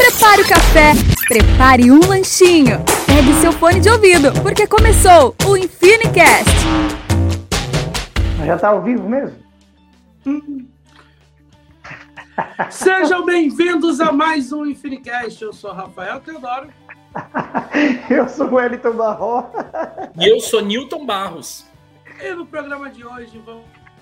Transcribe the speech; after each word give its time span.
Prepare 0.00 0.40
o 0.40 0.48
café, 0.48 0.92
prepare 1.28 1.90
um 1.90 2.00
lanchinho. 2.00 2.78
Pegue 3.04 3.34
seu 3.34 3.52
fone 3.52 3.80
de 3.80 3.90
ouvido, 3.90 4.32
porque 4.42 4.66
começou 4.66 5.36
o 5.46 5.58
Infinicast. 5.58 6.48
Já 8.46 8.58
tá 8.58 8.68
ao 8.68 8.82
vivo 8.82 9.06
mesmo? 9.06 9.36
Sejam 12.70 13.26
bem-vindos 13.26 14.00
a 14.00 14.10
mais 14.10 14.54
um 14.54 14.64
Infinicast. 14.64 15.44
Eu 15.44 15.52
sou 15.52 15.70
Rafael 15.70 16.18
Teodoro. 16.20 16.70
eu 18.08 18.26
sou 18.26 18.48
o 18.48 18.54
Wellington 18.54 18.92
Barro. 18.92 19.50
E 20.18 20.26
eu 20.26 20.40
sou 20.40 20.62
Newton 20.62 21.04
Barros. 21.04 21.66
E 22.18 22.34
no 22.34 22.46
programa 22.46 22.88
de 22.88 23.04
hoje 23.04 23.38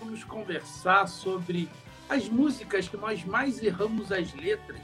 vamos 0.01 0.23
conversar 0.23 1.09
sobre 1.09 1.69
as 2.09 2.29
músicas 2.29 2.87
que 2.87 2.97
nós 2.97 3.25
mais 3.25 3.61
erramos 3.61 4.13
as 4.13 4.33
letras, 4.33 4.79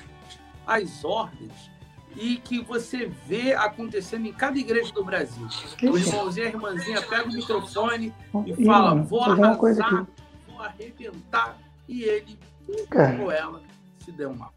as 0.66 1.04
ordens, 1.04 1.70
e 2.16 2.36
que 2.36 2.62
você 2.62 3.06
vê 3.26 3.54
acontecendo 3.54 4.26
em 4.26 4.32
cada 4.32 4.58
igreja 4.58 4.92
do 4.92 5.04
Brasil. 5.04 5.46
O 5.82 5.98
irmãozinho 5.98 6.44
e 6.44 6.46
a 6.46 6.50
irmãzinha 6.50 7.02
pega 7.02 7.28
o 7.28 7.32
microfone 7.32 8.14
e 8.46 8.64
fala: 8.64 8.94
Vou 9.02 9.22
arrasar, 9.22 10.06
vou 10.46 10.62
arrebentar, 10.62 11.58
e 11.88 12.04
ele 12.04 12.38
ou 13.20 13.30
ela 13.30 13.60
se 13.98 14.12
deu 14.12 14.34
mal. 14.34 14.52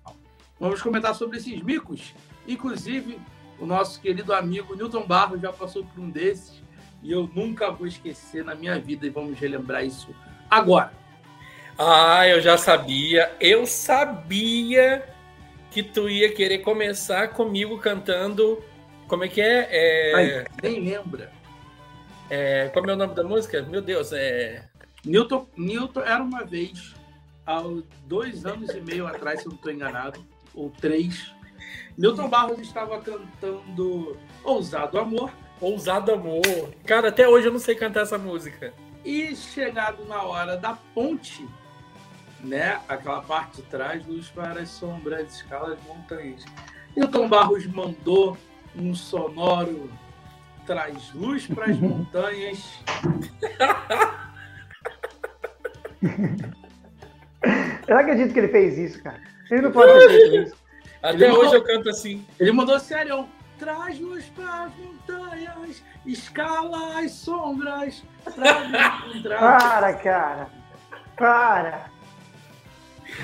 Vamos 0.59 0.82
comentar 0.82 1.13
sobre 1.16 1.38
esses 1.38 1.62
micos. 1.62 2.13
Inclusive, 2.48 3.20
o 3.60 3.66
nosso 3.66 3.99
querido 3.99 4.34
amigo 4.34 4.76
Newton 4.76 5.05
Barros 5.05 5.41
já 5.41 5.52
passou 5.52 5.84
por 5.84 5.99
um 5.99 6.10
desses 6.10 6.62
e 7.04 7.12
eu 7.12 7.30
nunca 7.34 7.71
vou 7.71 7.85
esquecer 7.85 8.44
na 8.44 8.55
minha 8.55 8.80
vida 8.80 9.05
e 9.05 9.10
vamos 9.10 9.38
relembrar 9.38 9.84
isso 9.84 10.10
agora. 10.49 10.91
Ah, 11.77 12.27
eu 12.27 12.41
já 12.41 12.58
sabia. 12.58 13.35
Eu 13.40 13.68
sabia 13.68 15.08
que 15.77 15.84
tu 15.84 16.09
ia 16.09 16.34
querer 16.34 16.59
começar 16.59 17.27
comigo 17.27 17.77
cantando. 17.77 18.63
Como 19.08 19.23
é 19.23 19.27
que 19.27 19.40
é? 19.40 19.68
é... 19.70 20.16
Ai, 20.16 20.46
nem 20.63 20.79
lembra. 20.79 21.32
É... 22.32 22.70
Como 22.70 22.90
é 22.90 22.93
o 22.93 22.98
nome 22.98 23.13
da 23.13 23.24
música? 23.24 23.62
Meu 23.62 23.79
Deus, 23.79 24.12
é. 24.12 24.63
Newton, 25.05 25.48
Newton 25.55 26.02
era 26.02 26.24
uma 26.24 26.43
vez, 26.43 26.96
há 27.46 27.62
dois 28.07 28.43
anos 28.43 28.74
e 28.74 28.82
meio 28.82 29.05
atrás, 29.05 29.41
se 29.41 29.46
eu 29.46 29.52
não 29.52 29.55
estou 29.55 29.71
enganado, 29.71 30.20
ou 30.55 30.71
três, 30.71 31.32
Newton 31.96 32.27
Barros 32.27 32.59
estava 32.59 32.99
cantando 32.99 34.18
Ousado 34.43 34.98
Amor. 34.98 35.32
Ousado 35.62 36.12
Amor. 36.12 36.74
Cara, 36.87 37.09
até 37.09 37.30
hoje 37.30 37.49
eu 37.49 37.54
não 37.54 37.59
sei 37.59 37.76
cantar 37.76 38.02
essa 38.02 38.18
música. 38.18 38.74
E 39.05 39.35
chegado 39.35 40.04
na 40.05 40.24
hora 40.24 40.57
da 40.57 40.74
ponte, 40.96 41.48
né? 42.41 42.80
Aquela 42.88 43.21
parte 43.21 43.57
de 43.57 43.63
trás, 43.63 44.05
luz 44.05 44.30
para 44.30 44.62
as 44.62 44.70
sombras, 44.70 45.35
escalas 45.35 45.77
montanhas. 45.88 46.43
Newton 46.96 47.27
Barros 47.27 47.66
mandou 47.68 48.38
um 48.76 48.93
sonoro 48.93 49.90
traz 50.68 51.13
luz 51.13 51.48
para 51.48 51.71
as 51.71 51.77
montanhas. 51.80 52.80
Eu 57.88 57.96
não 57.96 57.98
acredito 57.98 58.34
que 58.34 58.40
ele 58.40 58.49
fez 58.49 58.77
isso, 58.77 59.02
cara. 59.02 59.21
Ele 59.49 59.62
não 59.62 59.71
pode 59.71 59.93
ter 59.93 60.10
feito 60.10 60.35
isso. 60.48 60.58
Até 61.02 61.15
ele 61.15 61.27
hoje 61.27 61.38
mandou, 61.38 61.54
eu 61.54 61.63
canto 61.63 61.90
assim. 61.90 62.27
Ele 62.38 62.52
mandou 62.52 62.80
sério. 62.80 63.27
Traz 63.58 63.99
luz 63.99 64.25
para 64.35 64.66
as 64.66 64.72
montanhas, 64.75 65.84
escala 66.06 67.00
as 67.00 67.12
sombras 67.12 68.03
para 68.24 68.66
encontrar. 69.09 69.40
Para, 69.40 69.94
cara. 69.94 70.50
Para. 71.16 71.97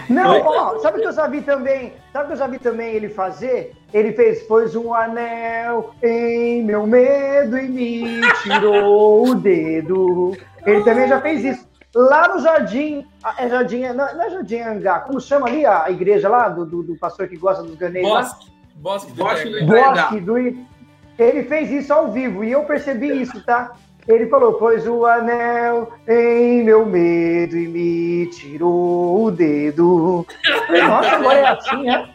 Não, 0.09 0.41
ó, 0.41 0.79
sabe 0.79 0.97
o 0.97 1.01
que 1.01 1.07
eu 1.07 1.13
já 1.13 1.27
vi 1.27 1.41
também? 1.41 1.93
Sabe 2.11 2.25
o 2.25 2.27
que 2.27 2.33
eu 2.33 2.37
já 2.37 2.47
vi 2.47 2.59
também 2.59 2.93
ele 2.93 3.09
fazer? 3.09 3.73
Ele 3.93 4.11
fez, 4.13 4.43
pôs 4.43 4.75
um 4.75 4.93
anel 4.93 5.93
em 6.01 6.63
meu 6.63 6.85
medo 6.85 7.57
e 7.57 7.67
me 7.67 8.21
tirou 8.41 9.27
o 9.27 9.35
dedo. 9.35 10.35
Ele 10.65 10.83
também 10.83 11.07
já 11.07 11.21
fez 11.21 11.43
isso. 11.43 11.67
Lá 11.95 12.27
no 12.27 12.41
Jardim, 12.41 13.05
é 13.37 13.47
Jardim, 13.47 13.81
não, 13.81 13.93
não 14.15 14.23
é 14.23 14.29
Jardim 14.31 14.59
Angá, 14.59 14.99
como 15.01 15.21
chama 15.21 15.47
ali 15.47 15.63
a 15.63 15.91
igreja 15.91 16.27
lá 16.27 16.49
do, 16.49 16.65
do, 16.65 16.81
do 16.81 16.95
pastor 16.95 17.27
que 17.27 17.37
gosta 17.37 17.61
dos 17.61 17.75
ganeiros 17.75 18.09
Bosque. 18.09 18.45
Lá? 18.47 18.53
Bosque 18.75 19.11
do 19.11 19.23
Bosque 19.23 19.49
do 19.49 19.65
Bosque 19.67 20.19
do 20.19 20.37
Ele 20.37 21.43
fez 21.43 21.69
isso 21.69 21.93
ao 21.93 22.11
vivo 22.11 22.43
e 22.43 22.51
eu 22.51 22.63
percebi 22.63 23.21
isso, 23.21 23.43
tá? 23.45 23.73
Ele 24.07 24.27
falou: 24.27 24.53
Pôs 24.53 24.85
o 24.87 25.05
anel 25.05 25.93
em 26.07 26.63
meu 26.63 26.85
medo 26.85 27.55
e 27.55 27.67
me 27.67 28.27
tirou 28.27 29.25
o 29.25 29.31
dedo. 29.31 30.25
Nossa, 30.69 31.15
agora 31.15 31.39
é 31.39 31.47
assim, 31.47 31.83
né? 31.83 32.13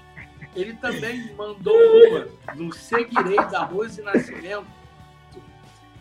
Ele 0.54 0.75
também 0.75 1.34
mandou 1.37 1.77
uma 1.77 2.27
no 2.54 2.72
Seguirei 2.72 3.37
da 3.50 3.65
Rose 3.65 4.03
Nascimento. 4.03 4.66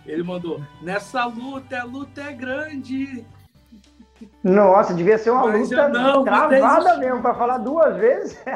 Ele 0.05 0.23
mandou: 0.23 0.61
Nessa 0.81 1.25
luta, 1.25 1.79
a 1.79 1.83
luta 1.83 2.21
é 2.21 2.33
grande. 2.33 3.25
Nossa, 4.43 4.93
devia 4.93 5.17
ser 5.17 5.29
uma 5.29 5.47
Mas 5.47 5.69
luta 5.69 5.89
não, 5.89 6.23
travada 6.23 6.97
mesmo, 6.97 7.21
para 7.21 7.35
falar 7.35 7.57
duas 7.59 7.95
vezes. 7.97 8.43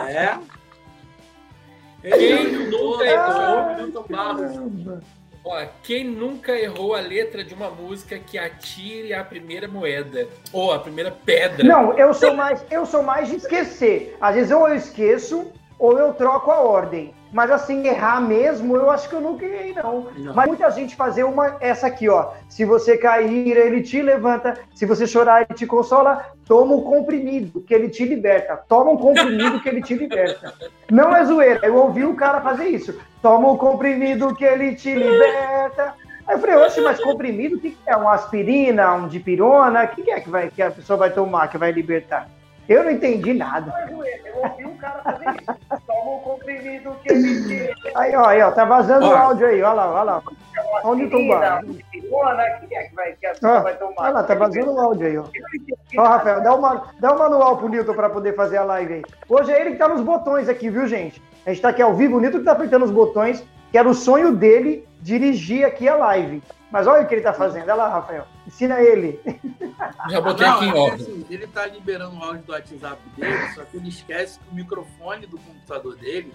É. 0.00 0.36
Quem 2.04 2.52
nunca 2.68 3.04
errou, 3.04 3.76
Milton 3.76 4.04
Barros. 4.08 5.02
Ó, 5.46 5.62
quem 5.82 6.04
nunca 6.04 6.52
errou 6.52 6.94
a 6.94 7.00
letra 7.00 7.44
de 7.44 7.52
uma 7.52 7.68
música 7.68 8.18
que 8.18 8.38
atire 8.38 9.12
a 9.12 9.22
primeira 9.22 9.68
moeda 9.68 10.26
ou 10.52 10.72
a 10.72 10.78
primeira 10.78 11.10
pedra? 11.10 11.66
Não, 11.66 11.92
eu 11.98 12.14
sou 12.14 12.34
mais, 12.34 12.64
eu 12.70 12.86
sou 12.86 13.02
mais 13.02 13.28
de 13.28 13.36
esquecer. 13.36 14.16
Às 14.20 14.34
vezes 14.34 14.50
ou 14.50 14.68
eu 14.68 14.74
esqueço 14.74 15.52
ou 15.78 15.98
eu 15.98 16.14
troco 16.14 16.50
a 16.50 16.60
ordem. 16.60 17.14
Mas 17.34 17.50
assim, 17.50 17.84
errar 17.84 18.20
mesmo, 18.20 18.76
eu 18.76 18.88
acho 18.88 19.08
que 19.08 19.14
eu 19.16 19.20
nunca 19.20 19.44
errei, 19.44 19.74
não. 19.74 20.06
não. 20.16 20.32
Mas 20.32 20.46
muita 20.46 20.70
gente 20.70 20.94
fazer 20.94 21.24
uma, 21.24 21.56
essa 21.58 21.88
aqui, 21.88 22.08
ó. 22.08 22.30
Se 22.48 22.64
você 22.64 22.96
cair, 22.96 23.56
ele 23.56 23.82
te 23.82 24.00
levanta. 24.00 24.56
Se 24.72 24.86
você 24.86 25.04
chorar, 25.04 25.42
ele 25.42 25.58
te 25.58 25.66
consola. 25.66 26.26
Toma 26.46 26.76
um 26.76 26.82
comprimido, 26.82 27.60
que 27.60 27.74
ele 27.74 27.88
te 27.88 28.04
liberta. 28.04 28.56
Toma 28.68 28.92
um 28.92 28.96
comprimido, 28.96 29.60
que 29.60 29.68
ele 29.68 29.82
te 29.82 29.94
liberta. 29.94 30.54
Não 30.88 31.14
é 31.14 31.24
zoeira. 31.24 31.58
Eu 31.66 31.74
ouvi 31.74 32.04
o 32.04 32.14
cara 32.14 32.40
fazer 32.40 32.68
isso. 32.68 32.96
Toma 33.20 33.50
um 33.50 33.56
comprimido, 33.56 34.32
que 34.36 34.44
ele 34.44 34.76
te 34.76 34.94
liberta. 34.94 35.94
Aí 36.28 36.36
eu 36.36 36.38
falei, 36.38 36.54
oxe, 36.54 36.80
mas 36.80 37.00
comprimido, 37.00 37.56
o 37.56 37.60
que 37.60 37.76
é? 37.84 37.96
Uma 37.96 38.14
aspirina, 38.14 38.94
um 38.94 39.08
dipirona? 39.08 39.82
O 39.82 39.88
que 39.88 40.08
é 40.08 40.20
que, 40.20 40.30
vai, 40.30 40.50
que 40.50 40.62
a 40.62 40.70
pessoa 40.70 40.96
vai 40.96 41.10
tomar, 41.10 41.48
que 41.48 41.58
vai 41.58 41.72
libertar? 41.72 42.28
Eu 42.68 42.84
não 42.84 42.90
entendi 42.90 43.34
nada. 43.34 43.72
Eu 43.90 44.42
ouvi 44.42 44.64
um 44.64 44.76
cara 44.76 45.02
fazer 45.02 45.26
isso. 45.30 45.80
Toma 45.86 46.16
um 46.16 46.18
comprimido 46.20 46.96
que 47.02 47.12
ele 47.12 47.44
tira. 47.46 47.74
Aí, 47.94 48.16
ó, 48.16 48.26
aí, 48.26 48.40
ó, 48.42 48.50
tá 48.50 48.64
vazando 48.64 49.06
o 49.06 49.14
áudio 49.14 49.46
aí, 49.46 49.62
olha 49.62 49.72
lá, 49.72 49.92
olha 49.92 50.02
lá. 50.02 50.22
Onde 50.84 51.08
tomar? 51.08 51.62
Quem 51.62 52.78
é 52.78 52.84
que 52.84 52.94
vai, 52.94 53.12
que 53.12 53.26
a 53.26 53.60
vai 53.60 53.76
tomar? 53.76 53.94
Olha 53.98 54.10
lá, 54.10 54.22
tá 54.22 54.34
vazando 54.34 54.72
o 54.72 54.80
áudio 54.80 55.06
aí, 55.06 55.18
ó. 55.18 55.24
Ó, 55.96 56.02
Rafael, 56.02 56.42
dá, 56.42 56.54
uma, 56.54 56.86
dá 57.00 57.12
um 57.14 57.18
manual 57.18 57.56
pro 57.58 57.68
Nilton 57.68 57.94
pra 57.94 58.10
poder 58.10 58.34
fazer 58.34 58.56
a 58.56 58.64
live 58.64 58.94
aí. 58.94 59.02
Hoje 59.28 59.52
é 59.52 59.60
ele 59.60 59.72
que 59.72 59.78
tá 59.78 59.88
nos 59.88 60.00
botões 60.00 60.48
aqui, 60.48 60.70
viu, 60.70 60.86
gente? 60.86 61.22
A 61.46 61.50
gente 61.50 61.60
tá 61.60 61.68
aqui 61.68 61.82
ao 61.82 61.94
vivo, 61.94 62.16
o 62.16 62.20
Nilton 62.20 62.38
que 62.38 62.44
tá 62.44 62.52
apertando 62.52 62.84
os 62.84 62.90
botões, 62.90 63.44
que 63.74 63.78
era 63.78 63.90
o 63.90 63.94
sonho 63.94 64.36
dele 64.36 64.86
dirigir 65.02 65.66
aqui 65.66 65.88
a 65.88 65.96
live. 65.96 66.40
Mas 66.70 66.86
olha 66.86 67.02
o 67.02 67.08
que 67.08 67.14
ele 67.16 67.22
tá 67.22 67.32
fazendo. 67.32 67.64
Olha 67.64 67.74
lá, 67.74 67.88
Rafael. 67.88 68.24
Ensina 68.46 68.80
ele. 68.80 69.20
Já 70.08 70.20
botei 70.20 70.46
Não, 70.46 70.54
aqui 70.54 70.64
em 70.66 70.70
é 70.70 70.74
ordem. 70.74 71.06
Assim, 71.06 71.26
ele 71.28 71.46
tá 71.48 71.66
liberando 71.66 72.16
o 72.16 72.22
áudio 72.22 72.44
do 72.44 72.52
WhatsApp 72.52 73.02
dele, 73.16 73.52
só 73.52 73.64
que 73.64 73.76
ele 73.76 73.88
esquece 73.88 74.38
que 74.38 74.48
o 74.48 74.54
microfone 74.54 75.26
do 75.26 75.38
computador 75.38 75.96
dele 75.96 76.32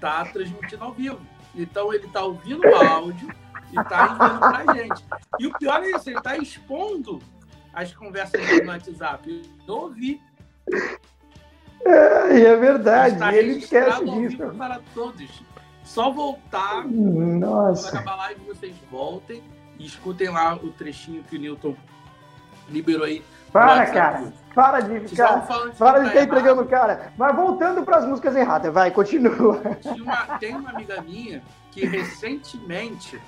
tá 0.00 0.24
transmitindo 0.24 0.82
ao 0.82 0.92
vivo. 0.92 1.20
Então 1.54 1.94
ele 1.94 2.08
tá 2.08 2.24
ouvindo 2.24 2.66
o 2.66 2.74
áudio 2.74 3.28
e 3.70 3.74
tá 3.84 4.16
enviando 4.16 4.40
pra 4.40 4.74
gente. 4.74 5.04
E 5.38 5.46
o 5.46 5.56
pior 5.56 5.80
é 5.80 5.90
isso, 5.90 6.10
ele 6.10 6.20
tá 6.20 6.36
expondo 6.36 7.20
as 7.72 7.94
conversas 7.94 8.44
dele 8.44 8.62
no 8.62 8.72
WhatsApp. 8.72 9.42
Eu 9.68 9.74
ouvi. 9.74 10.20
É, 11.86 12.40
é 12.40 12.56
verdade, 12.56 13.36
ele 13.36 13.58
esquece 13.58 14.04
disso. 14.04 14.38
Para 14.58 14.80
todos. 14.92 15.43
Só 15.84 16.10
voltar. 16.10 16.86
Nossa. 16.86 17.90
Quando 17.90 18.00
acabar 18.00 18.12
a 18.12 18.16
live, 18.26 18.40
vocês 18.46 18.74
voltem 18.90 19.42
e 19.78 19.86
escutem 19.86 20.28
lá 20.30 20.54
o 20.54 20.70
trechinho 20.70 21.22
que 21.24 21.36
o 21.36 21.38
Newton 21.38 21.76
liberou 22.68 23.04
aí. 23.04 23.22
Para, 23.52 23.86
cara. 23.86 24.32
Para 24.54 24.80
de 24.80 25.08
ficar. 25.08 25.46
Para 25.78 26.00
de 26.00 26.08
ficar 26.08 26.22
entregando 26.24 26.62
o 26.62 26.66
cara. 26.66 27.12
Mas 27.16 27.36
voltando 27.36 27.84
para 27.84 27.98
as 27.98 28.06
músicas 28.06 28.34
erradas, 28.34 28.72
vai, 28.72 28.90
continua. 28.90 29.60
Uma, 29.84 30.38
tem 30.38 30.56
uma 30.56 30.70
amiga 30.70 31.00
minha 31.02 31.42
que 31.70 31.86
recentemente 31.86 33.20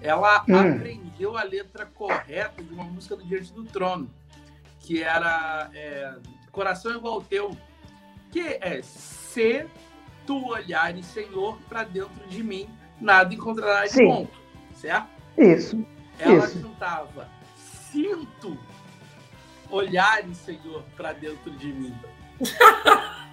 ela 0.00 0.44
hum. 0.46 0.74
aprendeu 0.74 1.36
a 1.36 1.42
letra 1.42 1.86
correta 1.86 2.62
de 2.62 2.74
uma 2.74 2.84
música 2.84 3.16
do 3.16 3.24
Diante 3.24 3.52
do 3.54 3.64
Trono, 3.64 4.10
que 4.80 5.02
era 5.02 5.70
é, 5.72 6.12
Coração 6.52 6.92
Igual 6.92 7.14
ao 7.14 7.22
Teu, 7.22 7.56
que 8.30 8.58
é 8.60 8.82
ser 8.82 9.66
tu 10.26 10.48
olhares, 10.48 11.06
Senhor, 11.06 11.58
para 11.68 11.84
dentro 11.84 12.26
de 12.28 12.42
mim, 12.42 12.68
nada 13.00 13.32
encontrarás 13.34 13.92
de 13.92 14.04
bom. 14.04 14.26
Certo? 14.74 15.08
Isso. 15.38 15.84
Ela 16.18 16.44
isso. 16.44 16.60
cantava: 16.60 17.28
Sinto 17.56 18.58
olhares, 19.70 20.36
Senhor, 20.38 20.82
para 20.96 21.12
dentro 21.12 21.50
de 21.52 21.72
mim. 21.72 21.94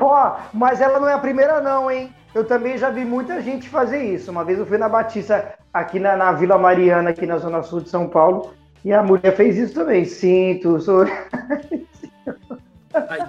Ó, 0.00 0.36
mas 0.52 0.80
ela 0.80 1.00
não 1.00 1.08
é 1.08 1.14
a 1.14 1.18
primeira, 1.18 1.60
não, 1.60 1.90
hein? 1.90 2.14
Eu 2.34 2.44
também 2.44 2.76
já 2.76 2.90
vi 2.90 3.04
muita 3.04 3.40
gente 3.42 3.68
fazer 3.68 4.02
isso. 4.02 4.30
Uma 4.30 4.44
vez 4.44 4.58
eu 4.58 4.66
fui 4.66 4.78
na 4.78 4.88
Batista, 4.88 5.54
aqui 5.72 5.98
na, 5.98 6.16
na 6.16 6.32
Vila 6.32 6.58
Mariana, 6.58 7.10
aqui 7.10 7.26
na 7.26 7.38
Zona 7.38 7.62
Sul 7.62 7.80
de 7.80 7.88
São 7.88 8.08
Paulo, 8.08 8.54
e 8.84 8.92
a 8.92 9.02
mulher 9.02 9.34
fez 9.34 9.56
isso 9.56 9.74
também. 9.74 10.04
Sinto, 10.04 10.80
sou. 10.80 11.04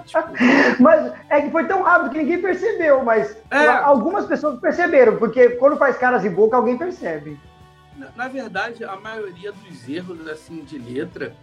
Tipo, 0.06 0.28
mas 0.80 1.12
é 1.28 1.42
que 1.42 1.50
foi 1.50 1.66
tão 1.66 1.82
rápido 1.82 2.12
que 2.12 2.18
ninguém 2.18 2.40
percebeu, 2.40 3.04
mas 3.04 3.36
é. 3.50 3.66
algumas 3.66 4.26
pessoas 4.26 4.58
perceberam, 4.58 5.16
porque 5.16 5.50
quando 5.50 5.76
faz 5.76 5.96
caras 5.96 6.24
e 6.24 6.30
boca, 6.30 6.56
alguém 6.56 6.78
percebe. 6.78 7.38
Na, 7.96 8.08
na 8.16 8.28
verdade, 8.28 8.84
a 8.84 8.96
maioria 8.96 9.52
dos 9.52 9.88
erros 9.88 10.26
assim 10.26 10.64
de 10.64 10.78
letra 10.78 11.36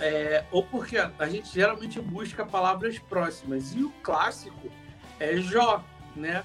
é, 0.00 0.44
ou 0.50 0.62
porque 0.62 0.98
a 0.98 1.28
gente 1.28 1.52
geralmente 1.52 2.00
busca 2.00 2.44
palavras 2.44 2.98
próximas. 2.98 3.74
E 3.74 3.82
o 3.82 3.90
clássico 4.02 4.68
é 5.18 5.36
Jó, 5.36 5.84
né? 6.14 6.44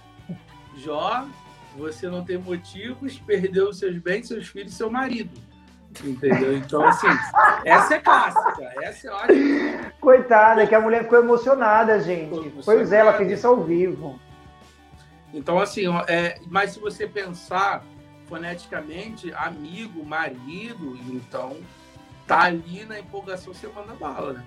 Jó, 0.77 1.27
você 1.75 2.07
não 2.07 2.23
tem 2.23 2.37
motivos, 2.37 3.17
perdeu 3.19 3.73
seus 3.73 3.97
bens, 3.97 4.27
seus 4.27 4.47
filhos, 4.47 4.73
seu 4.73 4.89
marido. 4.89 5.31
Entendeu? 6.03 6.55
Então, 6.57 6.83
assim, 6.83 7.07
essa 7.65 7.95
é 7.95 7.99
clássica. 7.99 8.71
Essa 8.81 9.07
eu 9.07 9.15
acho. 9.15 9.33
Coitada, 9.99 10.65
que 10.65 10.73
a 10.73 10.79
mulher 10.79 11.03
ficou 11.03 11.19
emocionada, 11.19 11.99
gente. 11.99 12.33
Emocionada. 12.33 12.61
Pois 12.63 12.91
é, 12.91 12.97
ela 12.97 13.13
fez 13.13 13.31
isso 13.31 13.47
ao 13.47 13.61
vivo. 13.61 14.19
Então, 15.33 15.59
assim, 15.59 15.85
é, 16.07 16.39
mas 16.47 16.71
se 16.71 16.79
você 16.79 17.07
pensar 17.07 17.83
foneticamente, 18.27 19.33
amigo, 19.33 20.05
marido, 20.05 20.97
então 21.09 21.57
tá 22.25 22.43
ali 22.43 22.85
na 22.85 22.99
empolgação, 22.99 23.53
você 23.53 23.67
manda 23.67 23.93
bala, 23.93 24.33
né? 24.33 24.43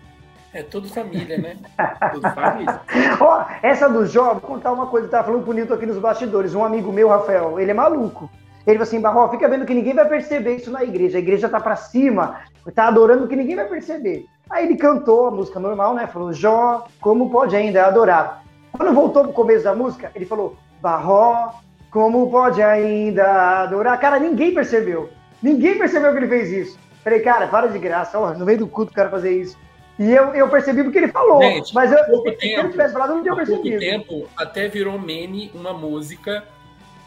É 0.52 0.62
tudo 0.62 0.88
família, 0.88 1.36
né? 1.36 1.58
tudo 2.12 2.30
família. 2.30 2.80
Ó, 3.20 3.44
essa 3.62 3.88
do 3.88 4.06
Jó, 4.06 4.34
vou 4.34 4.40
contar 4.40 4.72
uma 4.72 4.86
coisa, 4.86 5.08
tá 5.08 5.24
falando 5.24 5.44
bonito 5.44 5.74
aqui 5.74 5.84
nos 5.84 5.98
bastidores. 5.98 6.54
Um 6.54 6.64
amigo 6.64 6.92
meu, 6.92 7.08
Rafael, 7.08 7.58
ele 7.58 7.72
é 7.72 7.74
maluco. 7.74 8.30
Ele 8.66 8.78
falou 8.78 8.82
assim, 8.82 9.00
Barro, 9.00 9.28
fica 9.30 9.48
vendo 9.48 9.66
que 9.66 9.74
ninguém 9.74 9.94
vai 9.94 10.08
perceber 10.08 10.56
isso 10.56 10.70
na 10.70 10.82
igreja. 10.82 11.18
A 11.18 11.20
igreja 11.20 11.48
tá 11.48 11.60
para 11.60 11.76
cima, 11.76 12.40
tá 12.74 12.88
adorando 12.88 13.28
que 13.28 13.36
ninguém 13.36 13.56
vai 13.56 13.66
perceber. 13.66 14.26
Aí 14.48 14.66
ele 14.66 14.76
cantou 14.76 15.26
a 15.26 15.30
música 15.30 15.60
normal, 15.60 15.94
né? 15.94 16.06
Falou, 16.06 16.32
Jó, 16.32 16.86
como 17.00 17.30
pode 17.30 17.54
ainda 17.54 17.86
adorar? 17.86 18.44
Quando 18.72 18.94
voltou 18.94 19.24
pro 19.24 19.32
começo 19.32 19.64
da 19.64 19.74
música, 19.74 20.10
ele 20.14 20.24
falou, 20.24 20.56
Barró, 20.80 21.52
como 21.90 22.30
pode 22.30 22.62
ainda 22.62 23.62
adorar? 23.62 23.98
Cara, 24.00 24.18
ninguém 24.18 24.52
percebeu. 24.52 25.10
Ninguém 25.42 25.78
percebeu 25.78 26.10
que 26.12 26.18
ele 26.18 26.28
fez 26.28 26.50
isso. 26.50 26.78
Falei, 27.02 27.20
cara, 27.20 27.46
para 27.46 27.68
de 27.68 27.78
graça, 27.78 28.18
ó, 28.18 28.32
no 28.32 28.46
meio 28.46 28.58
do 28.58 28.66
culto 28.66 28.90
o 28.90 28.94
cara 28.94 29.10
fazer 29.10 29.38
isso. 29.38 29.58
E 29.98 30.10
eu, 30.10 30.34
eu 30.34 30.48
percebi 30.48 30.82
porque 30.82 30.98
ele 30.98 31.08
falou. 31.08 31.40
Gente, 31.42 31.72
mas 31.74 31.92
eu, 31.92 32.04
pouco 32.06 32.30
se 32.30 32.36
tempo, 32.36 32.60
ele 32.60 32.70
tivesse 32.70 32.92
falado, 32.92 33.10
eu 33.10 33.16
não 33.16 33.22
tinha 33.22 33.36
percebido. 33.36 33.78
tempo, 33.78 34.26
até 34.36 34.66
virou 34.68 34.98
meme 34.98 35.52
uma 35.54 35.72
música, 35.72 36.44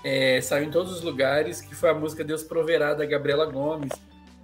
é, 0.03 0.39
saiu 0.41 0.65
em 0.65 0.71
todos 0.71 0.91
os 0.91 1.01
lugares, 1.01 1.61
que 1.61 1.75
foi 1.75 1.89
a 1.89 1.93
música 1.93 2.23
Deus 2.23 2.43
Proverá, 2.43 2.93
da 2.93 3.05
Gabriela 3.05 3.45
Gomes, 3.45 3.91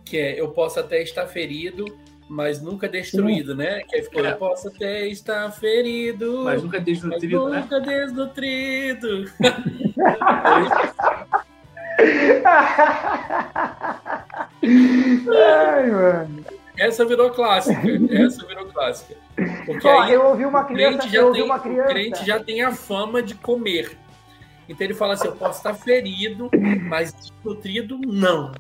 que 0.04 0.18
é 0.18 0.40
Eu 0.40 0.50
Posso 0.50 0.80
Até 0.80 1.02
Estar 1.02 1.28
Ferido, 1.28 1.86
mas 2.28 2.62
nunca 2.62 2.88
destruído, 2.90 3.52
Sim. 3.52 3.58
né? 3.60 3.82
Que 3.88 3.98
aí 3.98 4.04
ficou, 4.04 4.26
é. 4.26 4.32
eu 4.32 4.38
posso 4.38 4.68
até 4.68 5.08
estar 5.08 5.52
ferido, 5.52 6.44
mas 6.44 6.64
nunca 6.64 6.80
desnutrido, 6.80 7.50
mas 7.50 7.62
nunca 7.64 7.80
né? 7.80 7.86
desnutrido. 7.86 9.26
Ai, 14.66 15.92
mano. 15.92 16.46
Essa 16.78 17.06
virou 17.06 17.30
clássica. 17.30 17.80
Essa 18.10 18.46
virou 18.48 18.66
clássica. 18.68 19.16
Porque 19.66 19.88
Ó, 19.88 20.02
aí, 20.02 20.14
eu 20.14 20.26
ouvi 20.26 20.46
uma 20.46 20.64
criança, 20.64 21.08
já 21.08 21.20
eu 21.20 21.32
tem, 21.32 21.44
uma 21.44 21.60
criança. 21.60 21.90
O 21.90 21.94
crente 21.94 22.26
já 22.26 22.44
tem 22.44 22.64
a 22.64 22.72
fama 22.72 23.22
de 23.22 23.36
comer. 23.36 23.96
Então 24.68 24.86
ele 24.86 24.94
fala 24.94 25.14
assim: 25.14 25.28
eu 25.28 25.36
posso 25.36 25.58
estar 25.58 25.74
ferido, 25.74 26.50
mas 26.88 27.14
desnutrido, 27.14 27.98
não. 27.98 28.52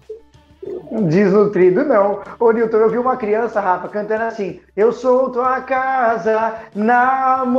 Desnutrido, 1.07 1.83
não. 1.83 2.23
Ô, 2.39 2.51
Nilton, 2.51 2.77
eu 2.77 2.89
vi 2.89 2.97
uma 2.97 3.17
criança, 3.17 3.59
Rafa, 3.59 3.89
cantando 3.89 4.23
assim: 4.23 4.61
Eu 4.75 4.93
sou 4.93 5.29
tua 5.29 5.61
casa, 5.61 6.61
namorada. 6.75 7.51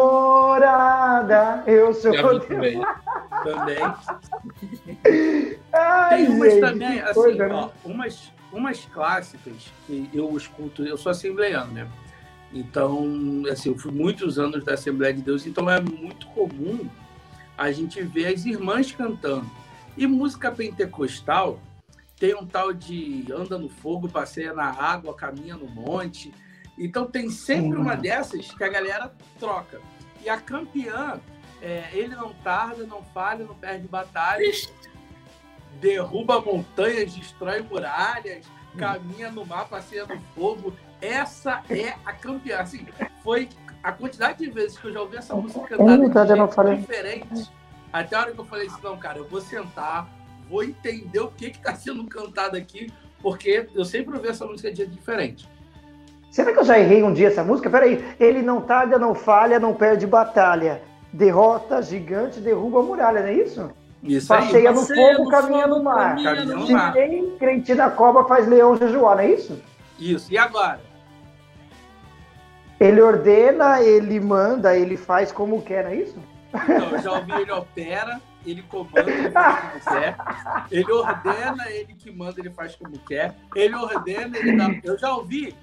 Eu 1.66 1.92
sou. 1.92 2.12
Vi 2.12 2.40
também. 2.46 2.80
também. 3.42 3.78
Ai, 5.72 6.24
Tem 6.24 6.34
umas 6.34 6.52
gente, 6.52 6.60
também, 6.60 7.00
assim, 7.00 7.14
coisa, 7.14 7.46
ó, 7.46 7.66
né? 7.66 7.72
umas, 7.84 8.32
umas 8.52 8.84
clássicas 8.86 9.72
que 9.86 10.08
eu 10.14 10.36
escuto, 10.36 10.84
eu 10.84 10.96
sou 10.96 11.10
assembleiano, 11.10 11.72
né? 11.72 11.86
Então, 12.52 13.42
assim, 13.50 13.70
eu 13.70 13.76
fui 13.76 13.90
muitos 13.90 14.38
anos 14.38 14.64
da 14.64 14.74
Assembleia 14.74 15.12
de 15.12 15.20
Deus, 15.20 15.44
então 15.44 15.68
é 15.68 15.80
muito 15.80 16.28
comum 16.28 16.88
a 17.56 17.70
gente 17.70 18.02
ver 18.02 18.26
as 18.26 18.44
irmãs 18.44 18.92
cantando. 18.92 19.50
E 19.96 20.06
música 20.06 20.50
pentecostal 20.50 21.60
tem 22.18 22.34
um 22.34 22.46
tal 22.46 22.72
de 22.72 23.26
anda 23.32 23.58
no 23.58 23.68
fogo, 23.68 24.08
passeia 24.08 24.52
na 24.52 24.70
água, 24.70 25.14
caminha 25.14 25.56
no 25.56 25.66
monte. 25.66 26.32
Então 26.78 27.06
tem 27.06 27.30
sempre 27.30 27.78
uma 27.78 27.96
dessas 27.96 28.50
que 28.50 28.64
a 28.64 28.68
galera 28.68 29.12
troca. 29.38 29.80
E 30.22 30.28
a 30.28 30.40
campeã, 30.40 31.20
é, 31.60 31.88
ele 31.92 32.14
não 32.14 32.32
tarda, 32.34 32.86
não 32.86 33.02
falha, 33.02 33.44
não 33.44 33.54
perde 33.54 33.86
batalha, 33.86 34.44
derruba 35.80 36.40
montanhas, 36.40 37.14
destrói 37.14 37.62
muralhas, 37.62 38.46
caminha 38.76 39.30
no 39.30 39.44
mar, 39.44 39.68
passeia 39.68 40.06
no 40.06 40.20
fogo. 40.34 40.74
Essa 41.00 41.62
é 41.68 41.96
a 42.04 42.12
campeã. 42.12 42.60
Assim, 42.60 42.86
foi 43.22 43.48
a 43.84 43.92
quantidade 43.92 44.38
de 44.38 44.50
vezes 44.50 44.78
que 44.78 44.86
eu 44.86 44.92
já 44.94 45.00
ouvi 45.02 45.18
essa 45.18 45.34
música 45.34 45.76
cantada 45.76 46.74
de 46.74 46.80
diferentes. 46.80 47.52
Até 47.92 48.16
a 48.16 48.20
hora 48.20 48.32
que 48.32 48.40
eu 48.40 48.44
falei 48.46 48.66
assim, 48.66 48.80
não, 48.82 48.96
cara, 48.96 49.18
eu 49.18 49.28
vou 49.28 49.42
sentar, 49.42 50.08
vou 50.48 50.64
entender 50.64 51.20
o 51.20 51.28
que 51.28 51.48
está 51.48 51.74
sendo 51.74 52.02
cantado 52.06 52.56
aqui, 52.56 52.90
porque 53.22 53.68
eu 53.74 53.84
sempre 53.84 54.16
ouvi 54.16 54.28
essa 54.28 54.46
música 54.46 54.70
de 54.70 54.78
jeito 54.78 54.90
diferente. 54.90 55.46
Será 56.30 56.50
que 56.50 56.58
eu 56.58 56.64
já 56.64 56.78
errei 56.78 57.02
um 57.02 57.12
dia 57.12 57.28
essa 57.28 57.44
música? 57.44 57.68
Peraí, 57.68 58.02
ele 58.18 58.40
não 58.40 58.62
talha, 58.62 58.98
não 58.98 59.14
falha, 59.14 59.60
não 59.60 59.74
perde 59.74 60.06
batalha. 60.06 60.82
Derrota 61.12 61.82
gigante, 61.82 62.40
derruba 62.40 62.80
a 62.80 62.82
muralha, 62.82 63.20
não 63.20 63.28
é 63.28 63.34
isso? 63.34 63.70
Isso 64.02 64.28
Passeia 64.28 64.70
aí. 64.70 64.74
no 64.74 64.80
Passeia 64.80 65.16
fogo, 65.16 65.30
caminha 65.30 65.66
no 65.66 65.82
mar. 65.82 66.16
Caminha 66.16 66.44
no 66.46 66.66
Se 66.66 66.92
tem 66.94 67.36
crente 67.38 67.74
na 67.74 67.90
cobra, 67.90 68.24
faz 68.24 68.48
leão 68.48 68.76
jejuar, 68.76 69.16
não 69.16 69.22
é 69.22 69.30
isso? 69.30 69.62
Isso. 69.98 70.32
E 70.32 70.38
agora? 70.38 70.80
Ele 72.80 73.00
ordena, 73.00 73.80
ele 73.80 74.20
manda, 74.20 74.76
ele 74.76 74.96
faz 74.96 75.30
como 75.30 75.62
quer, 75.62 75.84
não 75.84 75.90
é 75.90 75.96
isso? 75.96 76.18
Não, 76.52 76.90
eu 76.90 77.02
já 77.02 77.12
ouvi 77.12 77.32
ele 77.32 77.52
opera, 77.52 78.20
ele 78.46 78.62
comanda, 78.62 79.10
ele 79.10 79.30
faz 79.30 79.56
como 79.56 79.78
quer. 79.82 80.16
Ele 80.70 80.92
ordena, 80.92 81.70
ele 81.70 81.94
que 81.94 82.10
manda, 82.10 82.40
ele 82.40 82.50
faz 82.50 82.76
como 82.76 82.98
quer. 83.00 83.34
Ele 83.54 83.74
ordena, 83.74 84.38
ele 84.38 84.56
dá. 84.56 84.68
Eu 84.82 84.98
já 84.98 85.14
ouvi 85.14 85.54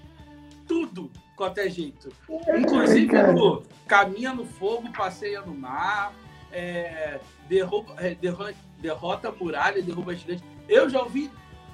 tudo 0.67 1.11
quanto 1.35 1.59
é 1.59 1.69
jeito. 1.69 2.09
Inclusive 2.57 3.11
no 3.33 3.63
Caminha 3.87 4.33
no 4.33 4.45
Fogo, 4.45 4.91
Passeia 4.91 5.41
no 5.41 5.53
Mar, 5.53 6.13
é, 6.51 7.19
derruba, 7.47 7.93
é, 7.97 8.15
derrota, 8.15 8.55
derrota 8.79 9.31
muralha, 9.31 9.81
derruba 9.81 10.15
gigante. 10.15 10.43
Eu 10.67 10.89
já 10.89 11.01
ouvi 11.01 11.31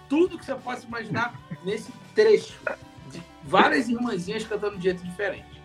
tudo 0.10 0.38
que 0.38 0.46
você 0.46 0.56
possa 0.56 0.86
imaginar 0.86 1.40
nesse 1.64 1.92
trecho. 2.14 2.60
De 3.12 3.22
várias 3.44 3.90
irmãzinhas 3.90 4.44
cantando 4.46 4.78
de 4.78 4.84
jeito 4.84 5.04
diferente. 5.04 5.58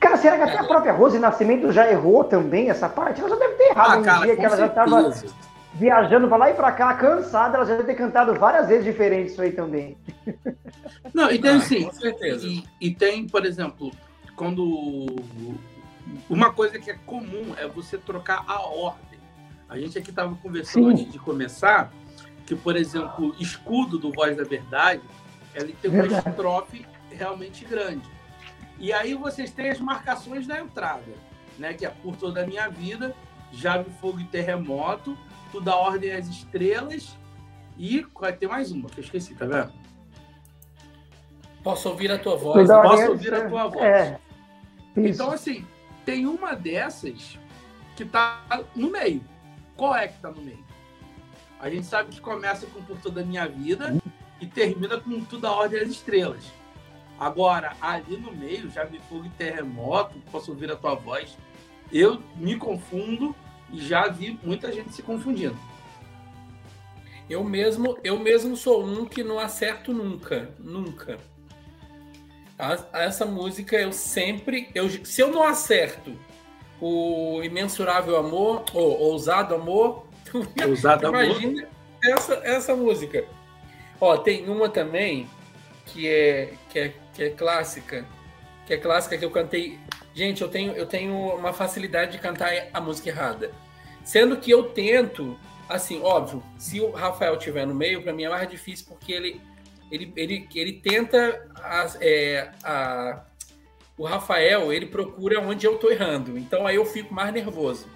Cara, 0.00 0.16
será 0.16 0.36
que 0.36 0.42
até 0.42 0.58
a 0.58 0.64
própria 0.64 0.92
Rose 0.92 1.18
Nascimento 1.18 1.70
já 1.72 1.90
errou 1.90 2.24
também 2.24 2.70
essa 2.70 2.88
parte? 2.88 3.20
Ela 3.20 3.30
já 3.30 3.36
deve 3.36 3.54
ter 3.54 3.70
errado 3.70 3.92
ah, 3.92 3.98
um 3.98 4.02
cara, 4.02 4.24
dia 4.24 4.36
que 4.36 4.44
ela 4.44 4.56
certeza. 4.56 4.90
já 4.90 5.10
estava 5.12 5.44
viajando 5.74 6.28
para 6.28 6.36
lá 6.36 6.50
e 6.50 6.54
para 6.54 6.72
cá, 6.72 6.94
cansada, 6.94 7.56
ela 7.56 7.66
já 7.66 7.76
deve 7.76 7.88
ter 7.88 7.94
cantado 7.94 8.34
várias 8.34 8.68
vezes 8.68 8.84
diferente 8.84 9.32
isso 9.32 9.42
aí 9.42 9.52
também. 9.52 9.96
Não, 11.12 11.30
e 11.30 11.38
tem 11.38 11.52
ah, 11.52 11.56
assim, 11.56 11.84
com 11.84 11.92
certeza. 11.92 12.46
E, 12.46 12.64
e 12.80 12.94
tem, 12.94 13.26
por 13.26 13.44
exemplo, 13.44 13.90
quando 14.36 15.06
uma 16.28 16.52
coisa 16.52 16.78
que 16.78 16.90
é 16.90 16.98
comum 17.06 17.54
é 17.56 17.66
você 17.66 17.98
trocar 17.98 18.44
a 18.46 18.60
ordem. 18.60 19.18
A 19.68 19.78
gente 19.78 19.98
aqui 19.98 20.10
estava 20.10 20.34
conversando 20.36 20.86
Sim. 20.86 20.92
antes 20.92 21.12
de 21.12 21.18
começar 21.18 21.92
que, 22.46 22.54
por 22.54 22.76
exemplo, 22.76 23.34
escudo 23.40 23.98
do 23.98 24.12
Voz 24.12 24.36
da 24.36 24.44
Verdade, 24.44 25.02
ele 25.54 25.76
tem 25.80 25.90
uma 25.90 26.02
Verdade. 26.02 26.28
estrofe 26.28 26.86
realmente 27.10 27.64
grande. 27.64 28.08
E 28.78 28.92
aí 28.92 29.14
vocês 29.14 29.50
têm 29.50 29.70
as 29.70 29.80
marcações 29.80 30.46
da 30.46 30.60
entrada, 30.60 31.12
né? 31.58 31.74
Que 31.74 31.86
é 31.86 31.90
por 31.90 32.16
toda 32.16 32.42
a 32.42 32.46
minha 32.46 32.68
vida, 32.68 33.14
Jave, 33.52 33.90
Fogo 34.00 34.20
e 34.20 34.24
Terremoto, 34.24 35.16
tudo 35.52 35.68
a 35.70 35.76
ordem 35.76 36.12
às 36.12 36.26
estrelas 36.26 37.16
e 37.78 38.04
vai 38.18 38.32
ter 38.32 38.48
mais 38.48 38.72
uma, 38.72 38.88
que 38.88 38.98
eu 38.98 39.04
esqueci, 39.04 39.34
tá 39.34 39.46
vendo? 39.46 39.72
Posso 41.62 41.88
ouvir 41.88 42.10
a 42.10 42.18
tua 42.18 42.36
voz. 42.36 42.68
Posso 42.68 43.10
ouvir 43.10 43.32
a 43.34 43.48
tua 43.48 43.68
voz. 43.68 43.84
É. 43.84 44.18
Então, 44.96 45.30
assim, 45.30 45.64
tem 46.04 46.26
uma 46.26 46.54
dessas 46.54 47.38
que 47.96 48.04
tá 48.04 48.44
no 48.76 48.90
meio. 48.90 49.24
Qual 49.76 49.94
é 49.94 50.08
que 50.08 50.20
tá 50.20 50.30
no 50.30 50.42
meio? 50.42 50.64
A 51.58 51.70
gente 51.70 51.86
sabe 51.86 52.10
que 52.10 52.20
começa 52.20 52.66
com 52.66 52.82
Por 52.82 52.98
Toda 52.98 53.22
a 53.22 53.24
Minha 53.24 53.48
Vida 53.48 53.96
e 54.40 54.46
termina 54.46 54.98
com 55.00 55.24
Tudo 55.24 55.46
a 55.46 55.52
Ordem 55.52 55.80
às 55.80 55.88
Estrelas. 55.88 56.44
Agora, 57.18 57.76
ali 57.80 58.16
no 58.16 58.32
meio, 58.32 58.70
já 58.70 58.84
vi 58.84 59.00
fogo 59.08 59.26
e 59.26 59.30
terremoto, 59.30 60.18
posso 60.32 60.50
ouvir 60.50 60.70
a 60.70 60.76
tua 60.76 60.94
voz. 60.94 61.36
Eu 61.92 62.20
me 62.36 62.56
confundo 62.56 63.34
e 63.72 63.78
já 63.78 64.08
vi 64.08 64.38
muita 64.42 64.72
gente 64.72 64.92
se 64.92 65.02
confundindo. 65.02 65.56
Eu 67.28 67.42
mesmo, 67.42 67.96
eu 68.04 68.18
mesmo 68.18 68.56
sou 68.56 68.84
um 68.84 69.06
que 69.06 69.22
não 69.22 69.38
acerto 69.38 69.92
nunca, 69.92 70.50
nunca. 70.58 71.18
essa 72.92 73.24
música 73.24 73.76
eu 73.76 73.92
sempre, 73.92 74.68
eu, 74.74 74.88
se 75.04 75.22
eu 75.22 75.30
não 75.30 75.42
acerto 75.42 76.14
o 76.80 77.42
imensurável 77.42 78.16
amor, 78.16 78.64
ou 78.74 79.00
ousado 79.00 79.54
amor, 79.54 80.06
ousado 80.66 81.06
imagina 81.06 81.62
amor. 81.62 81.70
essa 82.02 82.34
essa 82.44 82.76
música. 82.76 83.23
Ó, 84.00 84.16
tem 84.16 84.48
uma 84.48 84.68
também 84.68 85.28
que 85.86 86.08
é 86.08 86.54
que 86.70 86.78
é 86.78 86.94
que 87.12 87.22
é 87.24 87.30
clássica, 87.30 88.04
que 88.66 88.74
é 88.74 88.76
clássica 88.76 89.16
que 89.16 89.24
eu 89.24 89.30
cantei. 89.30 89.78
Gente, 90.14 90.42
eu 90.42 90.48
tenho 90.48 90.72
eu 90.72 90.86
tenho 90.86 91.14
uma 91.14 91.52
facilidade 91.52 92.12
de 92.12 92.18
cantar 92.18 92.52
a 92.72 92.80
música 92.80 93.08
errada. 93.08 93.50
Sendo 94.04 94.36
que 94.36 94.50
eu 94.50 94.64
tento 94.64 95.38
assim, 95.68 96.00
óbvio, 96.02 96.42
se 96.58 96.80
o 96.80 96.90
Rafael 96.90 97.36
tiver 97.38 97.66
no 97.66 97.74
meio, 97.74 98.02
para 98.02 98.12
mim 98.12 98.24
é 98.24 98.28
mais 98.28 98.48
difícil 98.48 98.86
porque 98.88 99.12
ele, 99.12 99.40
ele, 99.90 100.12
ele, 100.16 100.48
ele 100.54 100.72
tenta. 100.72 101.48
A, 101.56 101.86
é, 102.00 102.50
a, 102.62 103.24
o 103.96 104.04
Rafael, 104.04 104.72
ele 104.72 104.86
procura 104.86 105.40
onde 105.40 105.66
eu 105.66 105.78
tô 105.78 105.90
errando. 105.90 106.36
Então 106.36 106.66
aí 106.66 106.76
eu 106.76 106.84
fico 106.84 107.14
mais 107.14 107.32
nervoso. 107.32 107.88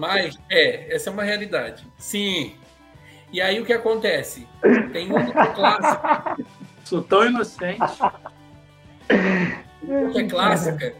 Mas, 0.00 0.38
é, 0.48 0.94
essa 0.94 1.10
é 1.10 1.12
uma 1.12 1.22
realidade. 1.22 1.86
Sim. 1.98 2.54
E 3.32 3.40
aí 3.40 3.60
o 3.60 3.64
que 3.64 3.72
acontece? 3.72 4.48
Tem 4.92 5.10
um 5.12 5.32
clássico. 5.54 6.44
Sou 6.84 7.02
tão 7.02 7.26
inocente. 7.26 7.78
que 10.12 10.18
é 10.18 10.28
clássica, 10.28 10.94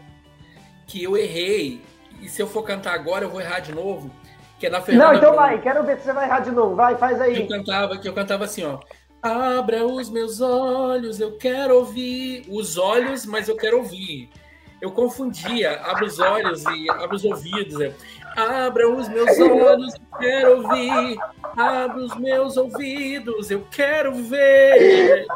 que 0.87 1.03
eu 1.03 1.17
errei. 1.17 1.83
E 2.21 2.29
se 2.29 2.41
eu 2.43 2.47
for 2.47 2.63
cantar 2.63 2.95
agora, 2.95 3.25
eu 3.25 3.31
vou 3.31 3.41
errar 3.41 3.61
de 3.61 3.73
novo 3.73 4.11
que 4.61 4.67
é 4.67 4.71
da 4.71 4.83
Fernanda. 4.83 5.13
Não, 5.13 5.15
então 5.15 5.35
vai, 5.35 5.59
quero 5.61 5.83
ver 5.83 5.97
se 5.97 6.05
você 6.05 6.13
vai 6.13 6.27
errar 6.27 6.41
de 6.41 6.51
novo. 6.51 6.77
Vai, 6.77 6.95
faz 6.97 7.19
aí. 7.19 7.35
Que 7.35 7.43
eu 7.43 7.49
cantava, 7.49 7.97
que 7.97 8.07
eu 8.07 8.13
cantava 8.13 8.45
assim, 8.45 8.63
ó. 8.63 8.79
Abra 9.23 9.87
os 9.87 10.11
meus 10.11 10.41
olhos, 10.41 11.19
eu 11.19 11.37
quero 11.39 11.77
ouvir. 11.77 12.45
Os 12.49 12.77
olhos, 12.77 13.25
mas 13.25 13.49
eu 13.49 13.57
quero 13.57 13.79
ouvir. 13.79 14.29
Eu 14.81 14.93
confundia, 14.93 15.81
abra 15.81 16.05
os 16.05 16.19
olhos 16.19 16.63
e 16.65 16.91
abra 16.91 17.17
os 17.17 17.25
ouvidos. 17.25 17.95
Abra 18.37 18.89
os 18.89 19.09
meus 19.09 19.39
olhos, 19.39 19.95
eu 19.95 20.19
quero 20.19 20.63
ouvir. 20.63 21.19
Abra 21.57 21.99
os 21.99 22.17
meus 22.17 22.57
ouvidos, 22.57 23.51
eu 23.51 23.67
quero 23.71 24.15
ver. 24.15 25.27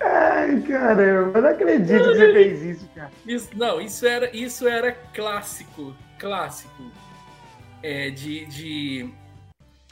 Ai, 0.00 0.60
caramba, 0.62 1.38
eu 1.38 1.42
não 1.42 1.50
acredito 1.50 2.02
que 2.02 2.14
você 2.16 2.32
fez 2.32 2.62
isso, 2.62 2.90
cara. 2.94 3.10
Isso, 3.26 3.50
não, 3.54 3.80
isso 3.80 4.06
era, 4.06 4.34
isso 4.36 4.66
era 4.66 4.92
clássico, 4.92 5.94
clássico. 6.18 6.90
É, 7.82 8.10
de, 8.10 8.46
de, 8.46 9.10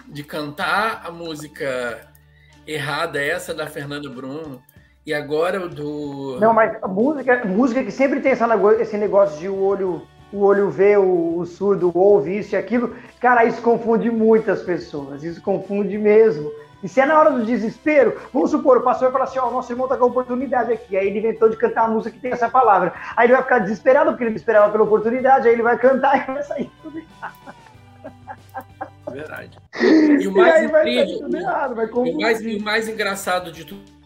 de 0.08 0.22
cantar 0.22 1.02
a 1.04 1.10
música 1.10 2.08
errada, 2.66 3.22
essa 3.22 3.52
da 3.52 3.66
Fernanda 3.66 4.08
Brum, 4.08 4.60
e 5.10 5.14
agora 5.14 5.60
o 5.60 5.68
do. 5.68 6.38
Não, 6.40 6.54
mas 6.54 6.80
a 6.80 6.86
música, 6.86 7.44
música 7.44 7.82
que 7.82 7.90
sempre 7.90 8.20
tem 8.20 8.30
esse 8.30 8.96
negócio 8.96 9.40
de 9.40 9.48
o 9.48 9.60
olho, 9.60 10.06
o 10.32 10.44
olho 10.44 10.70
vê, 10.70 10.96
o, 10.96 11.38
o 11.38 11.44
surdo 11.44 11.90
ouve 11.92 12.38
isso 12.38 12.54
e 12.54 12.56
aquilo. 12.56 12.94
Cara, 13.18 13.44
isso 13.44 13.60
confunde 13.60 14.08
muitas 14.08 14.62
pessoas. 14.62 15.24
Isso 15.24 15.42
confunde 15.42 15.98
mesmo. 15.98 16.52
E 16.80 16.88
se 16.88 17.00
é 17.00 17.06
na 17.06 17.18
hora 17.18 17.32
do 17.32 17.44
desespero, 17.44 18.20
vamos 18.32 18.52
supor, 18.52 18.78
o 18.78 18.82
pastor 18.82 19.10
fala 19.10 19.24
assim: 19.24 19.40
Ó, 19.40 19.48
oh, 19.48 19.50
nosso 19.50 19.72
irmão 19.72 19.88
tá 19.88 19.96
com 19.96 20.04
a 20.04 20.06
oportunidade 20.06 20.72
aqui. 20.72 20.96
Aí 20.96 21.08
ele 21.08 21.18
inventou 21.18 21.48
de 21.48 21.56
cantar 21.56 21.86
uma 21.86 21.94
música 21.94 22.14
que 22.14 22.22
tem 22.22 22.30
essa 22.30 22.48
palavra. 22.48 22.94
Aí 23.16 23.26
ele 23.26 23.32
vai 23.32 23.42
ficar 23.42 23.58
desesperado 23.58 24.12
porque 24.12 24.22
ele 24.22 24.36
esperava 24.36 24.70
pela 24.70 24.84
oportunidade, 24.84 25.48
aí 25.48 25.54
ele 25.54 25.62
vai 25.62 25.76
cantar 25.76 26.22
e 26.22 26.32
vai 26.32 26.42
sair 26.44 26.70
tudo 26.80 26.98
errado. 26.98 27.34
Verdade. 29.10 29.58
E 30.20 30.28
o 30.28 30.32
mais 30.32 30.62
e 30.62 30.66
incrível, 30.66 31.40
errado, 31.40 31.72
o, 31.94 32.20
mais, 32.20 32.40
o 32.40 32.62
mais 32.62 32.88
engraçado 32.88 33.50
de 33.50 33.64
tudo, 33.64 33.99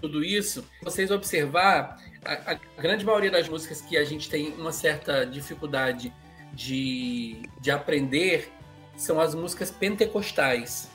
tudo 0.00 0.22
isso, 0.22 0.64
vocês 0.82 1.10
observar 1.10 1.98
a, 2.24 2.52
a, 2.52 2.80
grande 2.80 3.04
maioria 3.04 3.30
das 3.30 3.48
músicas 3.48 3.80
que 3.80 3.96
a 3.96 4.04
gente 4.04 4.28
tem 4.28 4.52
uma 4.54 4.72
certa 4.72 5.24
dificuldade 5.24 6.12
de, 6.52 7.42
de 7.60 7.70
aprender 7.70 8.52
são 8.96 9.20
as 9.20 9.34
músicas 9.34 9.70
pentecostais. 9.70 10.90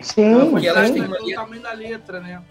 Sim, 0.00 0.50
porque 0.50 0.66
elas 0.66 0.90
têm 0.90 1.02
o 1.02 1.34
tamanho 1.34 1.62
da 1.62 1.72
letra, 1.72 2.20
né? 2.20 2.42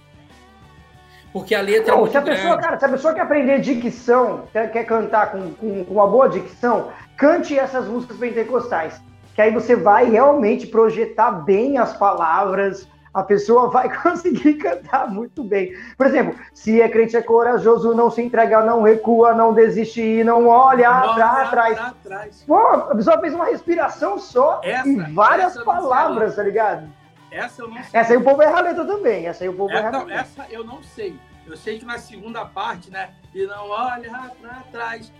Porque 1.31 1.53
a 1.53 1.61
letra 1.61 1.95
não, 1.95 2.07
é 2.07 2.09
se 2.09 2.17
a 2.17 2.21
pessoa, 2.21 2.49
grande. 2.49 2.63
cara, 2.63 2.79
se 2.79 2.85
a 2.85 2.89
pessoa 2.89 3.13
quer 3.13 3.21
aprender 3.21 3.59
dicção, 3.59 4.47
quer, 4.51 4.71
quer 4.71 4.83
cantar 4.85 5.31
com, 5.31 5.53
com, 5.53 5.85
com, 5.85 5.93
uma 5.93 6.07
boa 6.07 6.27
dicção, 6.27 6.91
cante 7.15 7.57
essas 7.57 7.87
músicas 7.87 8.17
pentecostais. 8.17 9.01
Que 9.35 9.41
aí 9.41 9.53
você 9.53 9.75
vai 9.75 10.09
realmente 10.09 10.67
projetar 10.67 11.31
bem 11.31 11.77
as 11.77 11.95
palavras, 11.95 12.87
a 13.13 13.23
pessoa 13.23 13.69
vai 13.69 13.89
conseguir 14.01 14.55
cantar 14.55 15.09
muito 15.09 15.43
bem. 15.43 15.73
Por 15.97 16.07
exemplo, 16.07 16.35
se 16.53 16.81
é 16.81 16.87
crente 16.89 17.15
é 17.15 17.21
corajoso, 17.21 17.93
não 17.93 18.09
se 18.09 18.21
entrega, 18.21 18.61
não 18.63 18.81
recua, 18.81 19.33
não 19.33 19.53
desiste 19.53 20.01
e 20.01 20.23
não 20.23 20.47
olha 20.47 20.89
para 20.89 21.93
trás. 22.01 22.43
Pô, 22.45 22.57
a 22.57 22.95
pessoa 22.95 23.19
fez 23.19 23.33
uma 23.33 23.45
respiração 23.45 24.17
só 24.17 24.61
essa, 24.63 24.87
e 24.87 24.95
várias 25.13 25.57
palavras, 25.63 26.35
tá 26.35 26.43
ligado? 26.43 26.87
Essa 27.31 27.61
eu 27.61 27.67
não 27.67 27.83
sei. 27.83 27.99
Essa 27.99 28.13
aí 28.13 28.17
o 28.17 28.23
povo 28.23 28.41
erra 28.41 28.57
a 28.57 28.61
letra 28.61 28.85
também. 28.85 29.27
Essa 29.27 29.43
aí 29.43 29.49
o 29.49 29.53
povo 29.53 29.71
essa, 29.71 29.79
erra 29.79 29.91
não, 29.91 30.09
Essa 30.09 30.45
eu 30.49 30.63
não 30.63 30.81
sei. 30.81 31.19
Eu 31.45 31.57
sei 31.57 31.79
que 31.79 31.85
na 31.85 31.97
segunda 31.97 32.45
parte, 32.45 32.91
né? 32.91 33.09
E 33.33 33.45
não 33.45 33.69
olha 33.69 34.31
pra 34.41 34.63
trás. 34.71 35.11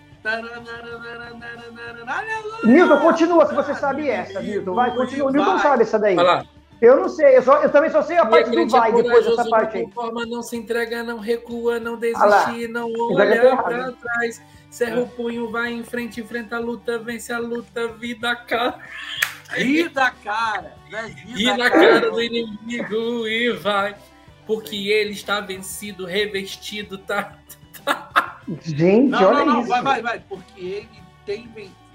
Nilton, 2.63 3.00
continua 3.00 3.46
se 3.46 3.55
você 3.55 3.74
sabe 3.74 4.10
essa, 4.10 4.41
Nilton. 4.41 4.74
Vai, 4.74 4.93
continua. 4.93 5.31
Nilton 5.31 5.60
sabe 5.60 5.84
essa 5.84 5.98
daí. 5.98 6.15
Vai 6.15 6.25
lá. 6.25 6.46
Eu 6.81 6.95
não 6.95 7.09
sei, 7.09 7.38
eu, 7.38 7.43
só, 7.43 7.62
eu 7.62 7.69
também 7.69 7.89
só 7.89 8.01
sei 8.01 8.17
a 8.17 8.25
parte 8.25 8.50
do 8.51 8.67
vai 8.67 8.93
depois 8.93 9.25
dessa 9.25 9.50
parte 9.50 9.77
aí. 9.77 9.91
Forma, 9.91 10.25
não 10.25 10.41
se 10.41 10.55
entrega, 10.55 11.03
não 11.03 11.19
recua, 11.19 11.79
não 11.79 11.98
desiste, 11.98 12.24
ah 12.24 12.67
não 12.69 12.89
olha 12.98 13.57
para 13.57 13.91
trás. 13.91 14.41
Cerra 14.69 15.01
o 15.01 15.07
punho, 15.07 15.50
vai 15.51 15.74
em 15.74 15.83
frente, 15.83 16.21
enfrenta 16.21 16.55
a 16.55 16.59
luta, 16.59 16.98
vence 16.98 17.33
a 17.33 17.39
luta, 17.39 17.88
vida 17.88 18.36
cara. 18.36 18.79
Ri 19.50 19.89
da 19.89 20.12
cara. 20.12 20.75
Né? 20.89 21.15
Ri 21.25 21.45
na 21.45 21.69
cara. 21.69 21.69
cara 21.69 22.12
do 22.12 22.21
inimigo 22.21 23.27
e 23.27 23.51
vai. 23.53 23.95
Porque 24.45 24.75
ele 24.75 25.12
está 25.12 25.41
vencido, 25.41 26.05
revestido, 26.05 26.98
tá. 27.00 27.38
tá. 27.83 28.41
Gente, 28.62 29.09
não, 29.09 29.24
olha 29.24 29.39
não, 29.39 29.45
não, 29.45 29.59
isso. 29.62 29.69
Vai, 29.69 29.81
vai, 29.81 30.01
vai. 30.01 30.19
Porque 30.27 30.62
ele 30.62 30.89
tem 31.25 31.50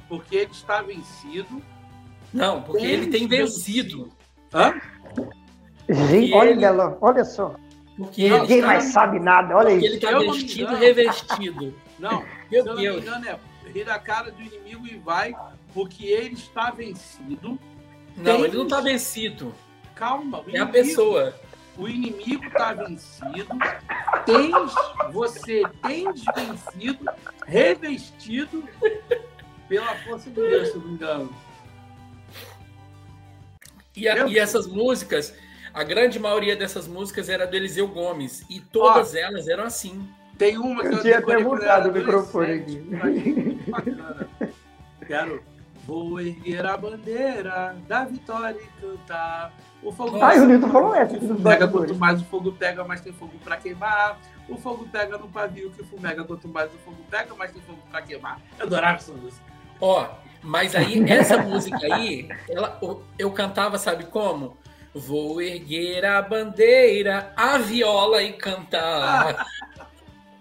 porque 0.08 0.36
ele 0.36 0.50
está 0.50 0.82
vencido. 0.82 1.62
Não, 2.32 2.62
porque 2.62 2.84
ele 2.84 3.06
tem 3.06 3.26
vencido. 3.26 4.12
Hã? 4.54 4.80
Gente, 5.88 6.32
olha, 6.32 6.50
ele... 6.50 6.96
olha 7.00 7.24
só. 7.24 7.56
Porque 7.96 8.28
Ninguém 8.28 8.58
está... 8.58 8.66
mais 8.66 8.84
sabe 8.84 9.20
nada, 9.20 9.56
olha 9.56 9.70
porque 9.70 9.86
isso. 9.86 9.96
Ele 9.96 10.04
está 10.04 10.18
vestido 10.18 10.72
e 10.72 10.76
revestido. 10.76 11.74
Não, 11.98 12.24
Meu 12.50 12.62
se 12.62 12.68
eu 12.68 12.74
Deus. 12.74 12.76
não 12.76 12.94
me 12.94 13.00
engano, 13.00 13.26
é 13.64 13.70
rir 13.70 13.84
da 13.84 13.98
cara 13.98 14.30
do 14.30 14.42
inimigo 14.42 14.86
e 14.86 14.96
vai 14.96 15.34
porque 15.72 16.06
ele 16.06 16.34
está 16.34 16.70
vencido. 16.70 17.58
Não, 18.16 18.24
Tens... 18.24 18.44
ele 18.44 18.56
não 18.56 18.64
está 18.64 18.80
vencido. 18.80 19.54
Calma, 19.94 20.38
é 20.38 20.50
inimigo, 20.50 20.64
a 20.64 20.66
pessoa. 20.66 21.34
O 21.76 21.88
inimigo 21.88 22.44
está 22.46 22.72
vencido. 22.72 23.48
Tens, 24.26 24.74
você 25.12 25.62
tens 25.82 26.24
vencido, 26.34 27.04
revestido 27.46 28.64
pela 29.68 29.94
força 29.96 30.30
de 30.30 30.36
Deus, 30.40 30.68
se 30.68 30.78
não 30.78 30.86
me 30.86 30.94
engano. 30.94 31.34
E, 33.96 34.08
a, 34.08 34.26
e, 34.26 34.38
essas 34.38 34.66
músicas, 34.66 35.34
a 35.72 35.84
grande 35.84 36.18
maioria 36.18 36.56
dessas 36.56 36.88
músicas 36.88 37.28
era 37.28 37.46
do 37.46 37.54
Eliseu 37.54 37.88
Gomes. 37.88 38.44
E 38.48 38.60
todas 38.60 39.14
elas 39.14 39.48
eram 39.48 39.64
assim. 39.64 40.08
Tem 40.36 40.58
uma 40.58 40.82
que 40.82 40.88
eu, 40.88 40.92
eu 40.92 41.02
tinha 41.02 41.18
até 41.18 41.38
mudado 41.38 41.90
o 41.90 41.92
microfone 41.92 42.52
aqui. 42.52 42.82
Quero 45.06 45.42
Vou 45.86 46.18
erguer 46.18 46.64
a 46.64 46.76
bandeira 46.78 47.76
da 47.86 48.04
vitória 48.04 48.58
e 48.58 48.80
cantar. 48.80 49.52
O 49.82 49.92
fogo 49.92 50.22
Ai, 50.22 50.40
o 50.40 50.46
Nilton 50.46 50.70
falou 50.70 50.94
essa. 50.94 51.14
Pega 51.18 51.68
quanto 51.68 51.94
mais 51.94 52.22
o 52.22 52.24
fogo 52.24 52.52
pega, 52.52 52.84
mais 52.84 53.00
tem 53.02 53.12
fogo 53.12 53.32
para 53.44 53.58
queimar. 53.58 54.18
O 54.48 54.56
fogo 54.56 54.88
pega 54.90 55.18
no 55.18 55.28
pavio 55.28 55.70
que 55.70 55.84
fumega. 55.84 56.24
Quanto 56.24 56.48
mais 56.48 56.72
o 56.72 56.78
fogo 56.78 56.96
pega, 57.10 57.34
mais 57.34 57.52
tem 57.52 57.60
fogo 57.60 57.78
para 57.90 58.00
queimar. 58.00 58.40
Eu 58.58 58.64
adorava 58.64 58.96
essa 58.96 59.12
música. 59.12 59.44
Ó, 59.78 60.08
mas 60.44 60.76
aí, 60.76 61.02
essa 61.10 61.38
música 61.38 61.78
aí, 61.94 62.28
ela, 62.48 62.78
eu 63.18 63.30
cantava, 63.32 63.78
sabe 63.78 64.04
como? 64.04 64.56
Vou 64.94 65.42
erguer 65.42 66.04
a 66.04 66.22
bandeira, 66.22 67.32
a 67.34 67.58
viola 67.58 68.22
e 68.22 68.34
cantar. 68.34 69.44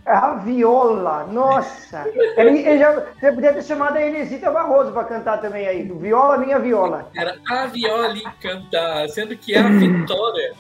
A 0.05 0.35
viola, 0.35 1.25
nossa! 1.25 2.05
Ele, 2.35 2.59
ele 2.59 2.77
já, 2.77 2.91
você 2.91 3.31
podia 3.31 3.53
ter 3.53 3.63
chamado 3.63 3.95
a 3.95 4.05
Inesita 4.05 4.51
Barroso 4.51 4.91
para 4.91 5.05
cantar 5.05 5.39
também 5.39 5.65
aí. 5.65 5.83
Viola, 5.83 6.37
minha 6.37 6.59
viola. 6.59 7.09
Era 7.15 7.39
a 7.49 7.65
viola 7.67 8.13
e 8.13 8.23
cantar, 8.41 9.07
sendo 9.07 9.35
que 9.37 9.55
é 9.55 9.59
a 9.59 9.69
Vitória. 9.69 10.53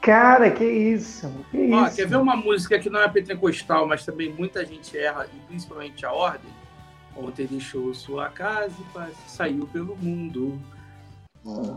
Cara, 0.00 0.50
que 0.50 0.64
isso, 0.64 1.30
que 1.50 1.70
Ó, 1.72 1.86
isso. 1.86 1.96
Quer 1.96 2.06
ver 2.06 2.16
uma 2.16 2.34
música 2.34 2.78
que 2.78 2.88
não 2.88 3.02
é 3.02 3.08
pentecostal, 3.08 3.86
mas 3.86 4.04
também 4.04 4.32
muita 4.32 4.64
gente 4.64 4.96
erra, 4.96 5.26
e 5.26 5.38
principalmente 5.46 6.06
a 6.06 6.12
ordem? 6.12 6.50
Ontem 7.16 7.46
deixou 7.46 7.92
sua 7.94 8.28
casa 8.28 8.74
e 8.78 9.30
saiu 9.30 9.66
pelo 9.66 9.96
mundo. 9.96 10.60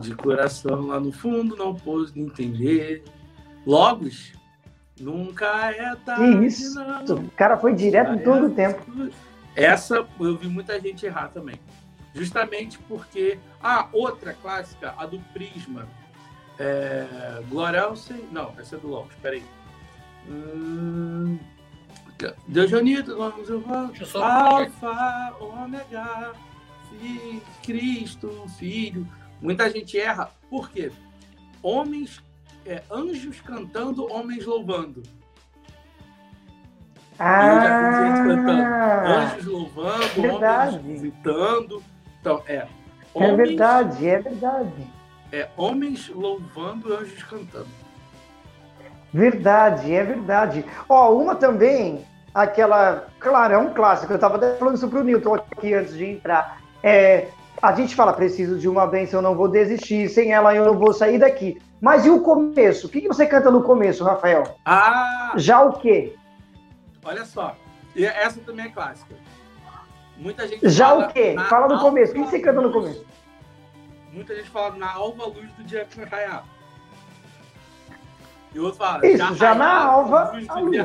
De 0.02 0.14
coração 0.16 0.88
lá 0.88 1.00
no 1.00 1.12
fundo, 1.12 1.56
não 1.56 1.74
pôs 1.74 2.16
entender. 2.16 3.04
Logos, 3.66 4.34
nunca 5.00 5.72
é 5.72 5.96
tarde. 5.96 6.40
Que 6.40 6.46
isso? 6.46 6.76
não. 6.76 7.16
O 7.16 7.32
cara 7.32 7.58
foi 7.58 7.74
direto 7.74 8.14
em 8.14 8.20
todo 8.20 8.48
o 8.48 8.50
tempo. 8.52 8.82
Essa 9.56 10.06
eu 10.20 10.38
vi 10.38 10.48
muita 10.48 10.80
gente 10.80 11.06
errar 11.06 11.30
também. 11.30 11.56
Justamente 12.14 12.78
porque. 12.80 13.40
Ah, 13.62 13.88
outra 13.94 14.34
clássica, 14.34 14.94
a 14.98 15.06
do 15.06 15.20
Prisma. 15.34 15.88
É... 16.60 17.42
Glória 17.50 17.82
ao 17.82 17.96
Senhor. 17.96 18.28
Não, 18.32 18.54
essa 18.60 18.76
é 18.76 18.80
do 18.80 18.88
Logos, 18.88 19.16
peraí. 19.22 19.44
Hum... 20.28 21.40
Deus 22.48 22.72
unido, 22.72 23.18
vamos 23.18 23.50
eu 23.50 24.06
só- 24.06 24.24
Alfa, 24.24 25.36
Ômega, 25.40 26.34
Fi- 26.90 27.42
Cristo, 27.64 28.46
Filho. 28.58 29.08
Muita 29.42 29.70
gente 29.70 30.00
erra. 30.00 30.32
Por 30.50 30.70
quê? 30.70 30.92
Homens, 31.62 32.22
é, 32.66 32.82
anjos 32.92 33.42
cantando, 33.42 34.06
homens 34.12 34.46
louvando. 34.46 35.04
Eu 37.20 37.26
já 37.62 37.80
vi 37.80 38.08
gente 38.08 38.28
cantando. 38.28 38.62
Ah, 38.64 39.04
Anjos 39.34 39.46
louvando, 39.46 40.22
verdade. 40.22 40.78
homens 40.78 41.02
gritando. 41.02 41.84
Então, 42.22 42.44
é. 42.48 42.56
é 42.56 42.68
Homens, 43.14 43.36
verdade, 43.38 44.08
é 44.08 44.20
verdade. 44.20 44.88
É, 45.32 45.50
homens 45.58 46.10
louvando, 46.10 46.94
anjos 46.94 47.24
cantando. 47.24 47.83
Verdade, 49.14 49.94
é 49.94 50.04
verdade. 50.04 50.66
Ó, 50.90 51.14
uma 51.14 51.36
também, 51.36 52.04
aquela. 52.34 53.08
Claro, 53.20 53.54
é 53.54 53.58
um 53.58 53.74
clássico. 53.74 54.12
Eu 54.12 54.16
estava 54.16 54.38
até 54.38 54.56
falando 54.56 54.76
isso 54.76 54.88
pro 54.90 55.04
Newton 55.04 55.36
aqui 55.36 55.74
antes 55.74 55.94
de 55.94 56.06
entrar. 56.06 56.60
É, 56.82 57.28
a 57.62 57.72
gente 57.74 57.96
fala, 57.96 58.12
preciso 58.12 58.58
de 58.58 58.68
uma 58.68 58.88
bênção, 58.88 59.20
eu 59.20 59.22
não 59.24 59.36
vou 59.36 59.48
desistir. 59.48 60.10
Sem 60.10 60.32
ela 60.34 60.56
eu 60.56 60.66
não 60.66 60.78
vou 60.78 60.92
sair 60.94 61.20
daqui. 61.20 61.62
Mas 61.80 62.06
e 62.06 62.10
o 62.10 62.22
começo? 62.22 62.88
O 62.88 62.90
que 62.90 63.08
você 63.08 63.26
canta 63.26 63.52
no 63.52 63.62
começo, 63.62 64.04
Rafael? 64.04 64.58
Ah, 64.66 65.34
Já 65.36 65.62
o 65.62 65.74
quê? 65.74 66.16
olha 67.06 67.26
só. 67.26 67.56
E 67.96 68.06
essa 68.06 68.40
também 68.40 68.66
é 68.66 68.70
clássica. 68.70 69.14
Muita 70.18 70.48
gente 70.48 70.68
Já 70.70 70.90
fala 70.90 71.06
o 71.06 71.14
quê? 71.14 71.36
Fala 71.50 71.68
no 71.68 71.80
começo. 71.80 72.12
O 72.12 72.16
que 72.16 72.22
você 72.22 72.40
canta 72.40 72.62
no 72.62 72.72
começo? 72.72 73.06
Muita 74.12 74.36
gente 74.36 74.50
fala 74.50 74.76
na 74.76 74.92
alva 74.92 75.26
luz 75.26 75.52
do 75.54 75.64
dia 75.64 75.86
que 75.86 76.00
vai 76.00 76.08
raiar. 76.08 76.46
E 78.54 78.60
outro 78.60 78.78
fala, 78.78 79.06
Isso, 79.06 79.36
já 79.36 79.56
na 79.56 79.66
raiava 79.66 79.92
alva, 79.92 80.32
luz 80.34 80.50
a 80.50 80.60
luz. 80.60 80.78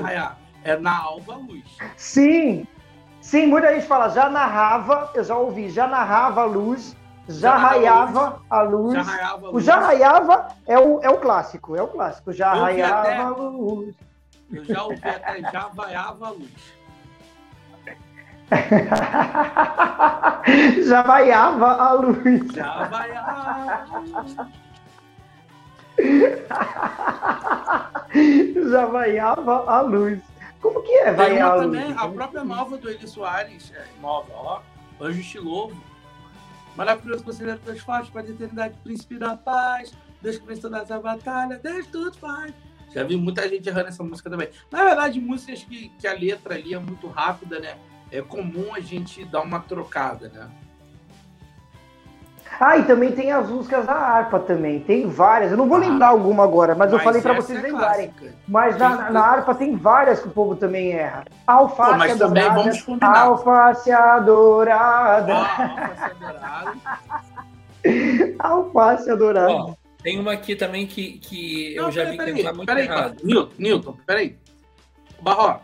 É 0.64 0.76
na 0.76 0.98
alva 0.98 1.34
luz. 1.36 1.64
Sim, 1.96 2.66
sim, 3.20 3.46
muita 3.46 3.72
gente 3.74 3.86
fala, 3.86 4.08
já 4.08 4.28
narrava, 4.28 5.10
eu 5.14 5.22
já 5.24 5.36
ouvi, 5.36 5.70
já 5.70 5.86
narrava 5.86 6.42
a 6.42 6.44
luz, 6.44 6.96
já, 7.28 7.50
Já 7.50 7.56
raiava 7.56 8.40
a 8.48 8.62
luz. 8.62 8.94
Já 8.94 9.02
raiava 9.02 9.46
a 9.46 9.50
O 9.50 9.52
luz. 9.52 9.64
já 9.64 9.78
raiava 9.78 10.48
é 10.66 10.78
o, 10.78 11.00
é 11.02 11.10
o 11.10 11.18
clássico, 11.18 11.76
é 11.76 11.82
o 11.82 11.88
clássico. 11.88 12.32
Já 12.32 12.56
Eu 12.56 12.62
raiava 12.62 13.00
até- 13.02 13.16
a 13.18 13.28
luz. 13.28 13.94
Eu 14.50 14.64
já 14.64 14.82
ouvi 14.82 14.96
até 15.04 15.42
já 15.52 15.68
vaiava 15.74 16.26
a 16.26 16.30
luz. 16.30 16.78
já 20.88 21.02
vaiava 21.02 21.66
a 21.72 21.92
luz. 21.92 22.52
Já 22.54 22.84
vaiava 22.84 23.32
a 23.32 23.98
luz. 23.98 24.36
já 28.70 28.86
vaiava 28.86 29.70
a 29.70 29.80
luz. 29.80 30.20
Como 30.60 30.82
que 30.82 30.92
é 30.92 31.12
vaiar 31.12 31.50
a 31.50 31.54
luz? 31.56 31.66
também, 31.66 31.94
a 31.96 32.08
própria 32.08 32.44
nova 32.44 32.76
do 32.76 32.90
Eli 32.90 33.06
Soares, 33.06 33.72
é, 33.74 33.84
nova, 34.00 34.32
ó, 34.32 34.60
Anjo 35.00 35.22
Te 35.22 35.38
Louvo. 35.38 35.80
Maravilhoso 36.76 37.24
conselheiro 37.24 37.58
das 37.60 37.80
faixas, 37.80 38.10
para 38.10 38.22
a 38.22 38.30
eternidade, 38.30 38.76
príncipe 38.84 39.18
da 39.18 39.36
paz, 39.36 39.92
Deus 40.22 40.38
que 40.38 40.46
venceu 40.46 40.70
nessa 40.70 41.00
batalha, 41.00 41.58
Deus 41.58 41.86
tudo 41.88 42.16
faz. 42.18 42.54
Já 42.92 43.04
vi 43.04 43.16
muita 43.16 43.48
gente 43.48 43.68
errando 43.68 43.88
essa 43.88 44.02
música 44.02 44.30
também. 44.30 44.48
Na 44.70 44.84
verdade, 44.84 45.20
músicas 45.20 45.62
que, 45.62 45.90
que 45.90 46.06
a 46.06 46.12
letra 46.12 46.54
ali 46.54 46.74
é 46.74 46.78
muito 46.78 47.08
rápida, 47.08 47.58
né? 47.58 47.76
É 48.10 48.22
comum 48.22 48.74
a 48.74 48.80
gente 48.80 49.24
dar 49.24 49.42
uma 49.42 49.60
trocada, 49.60 50.28
né? 50.28 50.50
Ah, 52.60 52.76
e 52.76 52.84
também 52.84 53.12
tem 53.12 53.30
as 53.30 53.48
músicas 53.48 53.86
da 53.86 53.92
harpa 53.94 54.40
também. 54.40 54.80
Tem 54.80 55.08
várias. 55.08 55.50
Eu 55.52 55.56
não 55.56 55.68
vou 55.68 55.76
Ah. 55.76 55.80
lembrar 55.80 56.08
alguma 56.08 56.42
agora, 56.42 56.74
mas, 56.74 56.92
eu 56.92 56.98
falei 56.98 57.22
para 57.22 57.34
vocês 57.34 57.58
é 57.58 57.62
lembrarem. 57.62 58.08
clássica. 58.10 58.34
Mas 58.48 58.76
na, 58.78 59.10
na 59.10 59.20
harpa 59.24 59.54
tem 59.54 59.76
várias 59.76 60.20
que 60.20 60.28
o 60.28 60.30
povo 60.32 60.56
também 60.56 60.92
erra. 60.92 61.24
Alface 61.46 61.90
Pô, 61.92 61.96
mas 61.98 62.18
também 62.18 62.42
adorada. 62.42 62.62
vamos 62.62 62.82
combinar. 62.82 63.18
Alface 63.22 63.90
adorada. 63.92 65.26
Dourado. 65.26 66.78
Alface 68.38 69.10
adorada. 69.10 69.52
Ó, 69.52 69.74
tem 70.02 70.18
uma 70.18 70.32
aqui 70.32 70.56
também 70.56 70.86
que, 70.86 71.18
que 71.18 71.74
eu 71.74 71.84
Não, 71.84 71.90
já 71.92 72.02
peraí, 72.02 72.12
vi 72.12 72.18
peraí, 72.24 72.36
cantar 72.42 72.54
muito 72.56 72.66
peraí, 72.68 72.84
errado. 72.84 73.00
cara. 73.14 73.16
Newton, 73.22 73.52
Newton, 73.58 73.96
peraí. 74.06 74.36
Barro, 75.20 75.60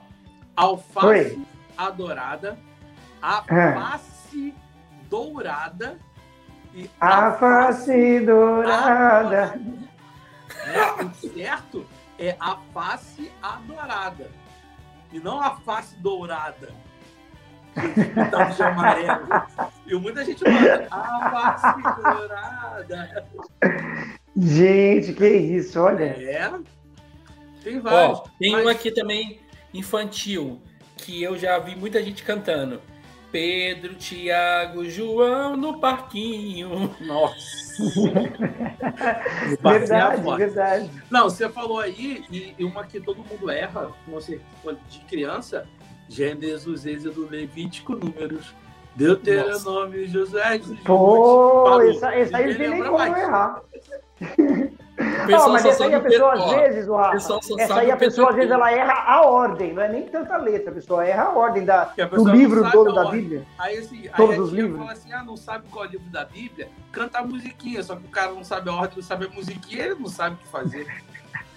alface 0.57 1.07
Oi. 1.07 1.39
adorada, 1.77 2.59
a 3.23 3.39
Ah. 3.49 3.99
face 3.99 4.55
dourada 5.11 5.99
e 6.75 6.91
A 7.01 7.33
face 7.33 8.21
dourada. 8.21 9.55
Né? 9.57 10.93
O 11.03 11.15
certo 11.15 11.87
é 12.19 12.37
a 12.41 12.57
face 12.73 13.31
adorada 13.43 14.31
e 15.13 15.21
não 15.21 15.41
a 15.41 15.57
face 15.57 15.97
dourada. 15.97 16.69
De 18.57 18.63
amarelo. 18.63 19.27
E 19.87 19.95
muita 19.97 20.25
gente 20.25 20.43
manda 20.45 20.87
a 20.91 21.31
face 21.31 21.83
dourada. 22.03 23.27
Gente, 24.37 25.13
que 25.13 25.29
isso, 25.29 25.81
olha. 25.81 26.05
É. 26.05 26.53
Tem 27.63 27.81
vários. 27.81 28.19
Ó, 28.19 28.25
tem 28.39 28.53
mas- 28.53 28.63
uma 28.63 28.73
aqui 28.73 28.91
também 28.93 29.41
infantil, 29.73 30.61
que 30.97 31.23
eu 31.23 31.37
já 31.39 31.59
vi 31.59 31.75
muita 31.77 32.03
gente 32.03 32.23
cantando. 32.23 32.81
Pedro, 33.35 33.97
Tiago, 33.97 34.89
João 34.89 35.57
no 35.57 35.81
parquinho. 35.81 36.95
Nossa. 37.01 37.83
Verdade, 39.61 40.23
Forte. 40.23 40.39
verdade. 40.39 40.91
Não, 41.11 41.25
você 41.25 41.49
falou 41.49 41.81
aí, 41.81 42.25
e, 42.31 42.55
e 42.57 42.65
uma 42.65 42.85
que 42.85 43.01
todo 43.01 43.25
mundo 43.25 43.51
erra, 43.51 43.91
você, 44.07 44.41
de 44.89 45.01
criança, 45.01 45.67
Gênesis, 46.09 46.87
Êxodo, 46.87 47.29
Levítico, 47.29 47.97
Números, 47.97 48.55
Deuteronômio, 48.95 50.07
Josué, 50.07 50.59
Jesus, 50.59 50.79
Pô, 50.85 51.81
essa 51.81 52.11
aí 52.11 52.31
não 52.31 52.57
tem 52.57 52.71
nem 52.71 52.85
como 52.85 52.99
mais. 52.99 53.17
errar. 53.19 53.63
O 55.15 55.23
Ó, 55.23 55.27
pessoal 55.27 55.51
mas 55.51 55.65
essa 55.65 55.85
aí 55.85 55.95
a 55.95 56.01
pessoa, 56.01 56.33
às 56.35 56.51
vezes, 56.51 56.89
o 56.89 56.97
Rafa, 56.97 57.17
essa 57.59 57.81
aí 57.81 57.91
a 57.91 57.97
pessoa, 57.97 58.31
às 58.31 58.37
vezes, 58.37 58.51
ela 58.51 58.71
erra 58.71 59.05
a 59.07 59.23
ordem, 59.23 59.73
não 59.73 59.83
é 59.83 59.89
nem 59.89 60.03
tanta 60.03 60.37
letra, 60.37 60.71
a 60.71 60.75
pessoa 60.75 61.05
erra 61.07 61.25
a 61.25 61.33
ordem 61.33 61.65
da, 61.65 61.83
a 61.83 62.05
do 62.07 62.25
não 62.25 62.35
livro 62.35 62.71
todo 62.71 62.93
da 62.93 63.07
ordem. 63.07 63.21
Bíblia. 63.23 63.47
Aí, 63.59 63.79
assim, 63.79 64.03
aí 64.03 64.11
Todos 64.17 64.39
a 64.39 64.43
os 64.43 64.51
tia 64.51 64.63
livros. 64.63 64.79
fala 64.79 64.93
assim, 64.93 65.13
ah, 65.13 65.23
não 65.23 65.37
sabe 65.37 65.65
qual 65.71 65.85
é 65.85 65.89
o 65.89 65.91
livro 65.93 66.11
da 66.11 66.25
Bíblia? 66.25 66.69
Canta 66.93 67.19
a 67.19 67.23
musiquinha, 67.25 67.83
só 67.83 67.97
que 67.97 68.07
o 68.07 68.11
cara 68.11 68.33
não 68.33 68.45
sabe 68.45 68.71
a 68.71 68.75
ordem, 68.75 68.97
não 68.97 69.03
sabe 69.03 69.27
a 69.27 69.29
musiquinha, 69.29 69.85
ele 69.85 69.95
não 69.95 70.09
sabe 70.09 70.37
o 70.37 70.39
que 70.39 70.49
fazer. 70.49 70.87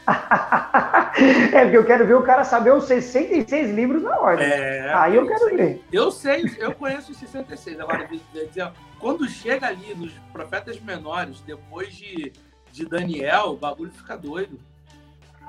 é, 1.53 1.63
porque 1.63 1.77
eu 1.77 1.85
quero 1.85 2.07
ver 2.07 2.13
o 2.13 2.23
cara 2.23 2.43
saber 2.43 2.71
os 2.71 2.85
66 2.85 3.71
livros 3.71 4.01
na 4.01 4.17
ordem. 4.17 4.47
É, 4.47 4.93
aí 4.93 5.15
eu 5.15 5.25
é 5.25 5.27
quero 5.27 5.45
aí. 5.47 5.57
ver. 5.57 5.83
Eu 5.91 6.11
sei, 6.11 6.43
eu 6.57 6.73
conheço 6.73 7.11
os 7.11 7.17
66. 7.17 7.79
Agora, 7.79 8.07
quando 8.99 9.27
chega 9.27 9.67
ali 9.67 9.93
nos 9.95 10.13
profetas 10.31 10.79
menores, 10.79 11.41
depois 11.41 11.93
de, 11.93 12.31
de 12.77 12.85
Daniel, 12.85 13.49
o 13.49 13.57
bagulho 13.57 13.91
fica 13.91 14.15
doido. 14.15 14.59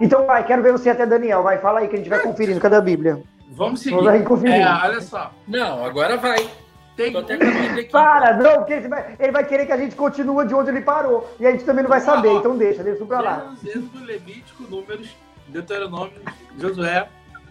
Então 0.01 0.27
vai, 0.27 0.47
quero 0.47 0.62
ver 0.62 0.73
você 0.73 0.91
até 0.91 1.07
Daniel. 1.07 1.43
Vai, 1.43 1.59
fala 1.59 1.81
aí 1.81 1.88
que 1.88 1.95
a 1.95 1.99
gente 1.99 2.09
vai 2.09 2.21
conferindo. 2.21 2.61
Cadê 2.61 2.77
a 2.77 2.81
Bíblia? 2.81 3.23
Vamos 3.51 3.81
seguir. 3.81 3.97
Vamos 3.97 4.11
aí 4.11 4.23
conferindo. 4.23 4.67
É, 4.67 4.81
olha 4.85 5.01
só. 5.01 5.33
Não, 5.47 5.85
agora 5.85 6.17
vai. 6.17 6.49
Tem 6.97 7.12
Tô 7.12 7.19
até 7.19 7.37
com 7.37 7.45
a 7.45 7.51
Bíblia 7.51 7.83
aqui. 7.83 7.91
Para, 7.91 8.37
não, 8.37 8.57
porque 8.59 8.73
ele 8.73 8.88
vai, 8.88 9.17
ele 9.19 9.33
vai 9.33 9.45
querer 9.45 9.67
que 9.67 9.73
a 9.73 9.77
gente 9.77 9.95
continue 9.95 10.47
de 10.47 10.55
onde 10.55 10.71
ele 10.71 10.81
parou. 10.81 11.33
E 11.38 11.47
a 11.47 11.51
gente 11.51 11.64
também 11.64 11.83
não 11.83 11.91
vai 11.91 12.01
saber, 12.01 12.33
então 12.33 12.57
deixa, 12.57 12.83
deixa 12.83 12.99
isso 12.99 13.07
pra 13.07 13.21
lá. 13.21 13.55
Êxodo, 13.64 14.05
Levítico, 14.05 14.64
Números, 14.64 15.17
Deuteronômio, 15.49 16.21
Josué, 16.57 17.09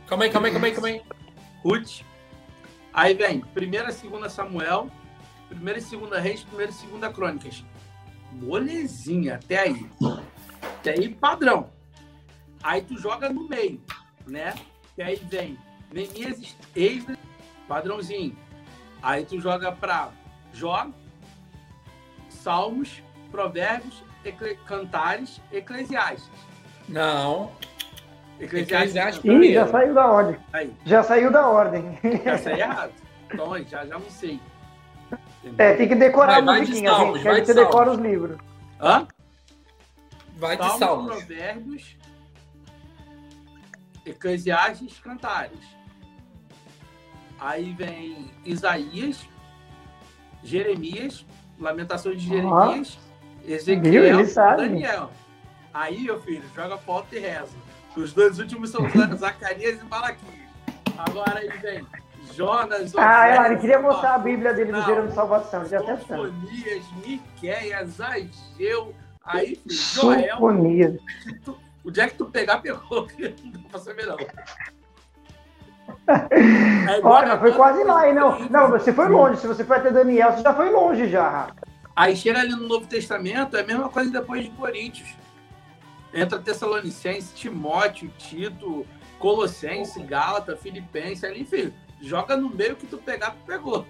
Calma 0.08 0.24
aí, 0.24 0.30
calma 0.30 0.48
aí, 0.48 0.54
calma 0.54 0.68
aí, 0.68 0.74
calma 0.74 0.88
aí. 0.88 1.02
Ruth. 1.63 2.02
Aí 2.94 3.13
vem 3.13 3.42
primeira 3.42 3.90
e 3.90 3.94
segunda 3.94 4.30
Samuel, 4.30 4.90
primeira 5.50 5.80
e 5.80 5.82
segunda 5.82 6.18
Reis, 6.18 6.44
primeira 6.44 6.72
e 6.72 6.76
segunda 6.76 7.12
Crônicas. 7.12 7.63
Molezinha, 8.32 9.36
até 9.36 9.60
aí. 9.60 9.90
Até 10.80 10.92
aí, 10.92 11.10
padrão. 11.10 11.70
Aí 12.63 12.82
tu 12.82 12.98
joga 12.98 13.30
no 13.30 13.48
meio, 13.48 13.82
né? 14.26 14.54
E 14.98 15.02
aí 15.02 15.16
vem 15.16 15.58
Neemias, 15.94 16.56
Esdras, 16.76 17.18
padrãozinho. 17.68 18.36
Aí 19.02 19.24
tu 19.26 19.40
joga 19.40 19.72
pra 19.72 20.10
Jó, 20.54 20.88
Salmos, 22.30 23.02
Provérbios, 23.32 24.04
Ecle- 24.26 24.58
Cantares, 24.66 25.42
Eclesiastes. 25.52 26.30
Não. 26.90 27.52
Eclesiastes 28.40 29.24
Ih, 29.24 29.54
já 29.54 29.68
saiu 29.68 29.94
da 29.94 30.08
ordem. 30.12 30.38
Aí. 30.54 30.74
Já 30.86 31.04
saiu 31.04 31.32
da 31.32 31.48
ordem. 31.48 31.98
Já 32.24 32.38
saiu 32.38 32.58
errado. 32.60 32.92
Então, 33.32 33.58
já, 33.66 33.86
já 33.86 33.98
não 34.00 34.10
sei. 34.10 34.40
Entendeu? 35.43 35.65
É, 35.65 35.74
tem 35.76 35.88
que 35.88 35.96
decorar 35.96 36.41
vai, 36.43 36.58
a 36.58 36.60
musiquinha, 36.60 36.91
vai 36.91 37.06
gente. 37.06 37.24
Quer 37.24 37.39
que 37.39 37.46
você 37.46 37.54
decora 37.54 37.91
os 37.91 38.00
livros. 38.00 38.38
Hã? 38.82 39.08
Vai 40.36 40.56
de 40.56 40.63
Salmos, 40.63 40.80
salmos. 40.80 41.15
Provérbios, 41.15 41.98
Eclesiastes, 44.06 45.00
Cantares. 45.00 45.78
Aí 47.39 47.74
vem 47.74 48.32
Isaías, 48.46 49.28
Jeremias, 50.43 51.26
Lamentações 51.60 52.22
de 52.22 52.28
Jeremias, 52.28 52.98
ah, 53.00 53.52
Ezequiel 53.52 54.22
e 54.22 54.34
Daniel. 54.34 55.12
Aí, 55.74 56.04
meu 56.04 56.20
filho, 56.22 56.43
joga 56.56 56.78
pauta 56.78 57.15
e 57.15 57.20
reza. 57.20 57.56
Os 57.96 58.13
dois 58.13 58.39
últimos 58.39 58.70
são 58.70 58.82
Zacarias 59.17 59.82
e 59.82 59.84
Malaquias. 59.86 60.48
Agora 60.98 61.39
aí 61.39 61.50
vem 61.60 61.86
Jonas. 62.36 62.94
Ah, 62.96 63.48
ele 63.48 63.58
queria 63.58 63.80
mostrar 63.80 64.16
a 64.16 64.20
Bíblia 64.20 64.54
dele 64.54 64.72
do 64.72 64.82
Gerando 64.84 65.13
Salvação. 65.13 65.66
Já 65.66 65.80
Sofonias, 65.80 66.86
Miqueias, 67.06 68.00
Ageu. 68.02 68.94
Aí, 69.24 69.60
Joel. 69.66 70.30
Sofonias. 70.32 71.00
O 71.84 71.92
dia 71.92 72.08
que 72.08 72.16
tu 72.16 72.26
pegar, 72.26 72.60
pegou. 72.60 73.08
Não 73.44 73.52
dá 73.52 73.70
pra 73.70 73.80
saber, 73.80 74.06
não. 74.06 74.18
É 76.10 77.00
Olha, 77.04 77.40
foi 77.40 77.54
quase 77.54 77.84
lá, 77.84 78.08
hein? 78.08 78.13
Não, 78.13 78.40
não, 78.50 78.70
você 78.70 78.92
foi 78.92 79.08
longe. 79.08 79.40
Se 79.40 79.48
você 79.48 79.63
foi 79.63 79.78
até 79.78 79.92
Daniel, 79.92 80.34
você 80.34 80.42
já 80.42 80.54
foi 80.54 80.70
longe 80.70 81.10
já. 81.10 81.50
Aí 81.96 82.16
chega 82.16 82.40
ali 82.40 82.52
no 82.52 82.68
Novo 82.68 82.86
Testamento, 82.88 83.58
é 83.58 83.62
a 83.62 83.66
mesma 83.66 83.90
coisa 83.90 84.12
depois 84.12 84.44
de 84.44 84.52
Coríntios. 84.52 85.16
Entra 86.13 86.40
Tessalonicense, 86.40 87.34
Timóteo, 87.34 88.12
Tito, 88.18 88.86
Colossense, 89.18 90.02
Gálata, 90.04 90.56
Filipense, 90.56 91.26
ali, 91.26 91.46
filho. 91.46 91.74
Joga 92.02 92.38
no 92.38 92.50
meio 92.50 92.76
que 92.76 92.86
tu 92.86 92.98
pegar, 92.98 93.32
tu 93.32 93.38
pegou. 93.46 93.86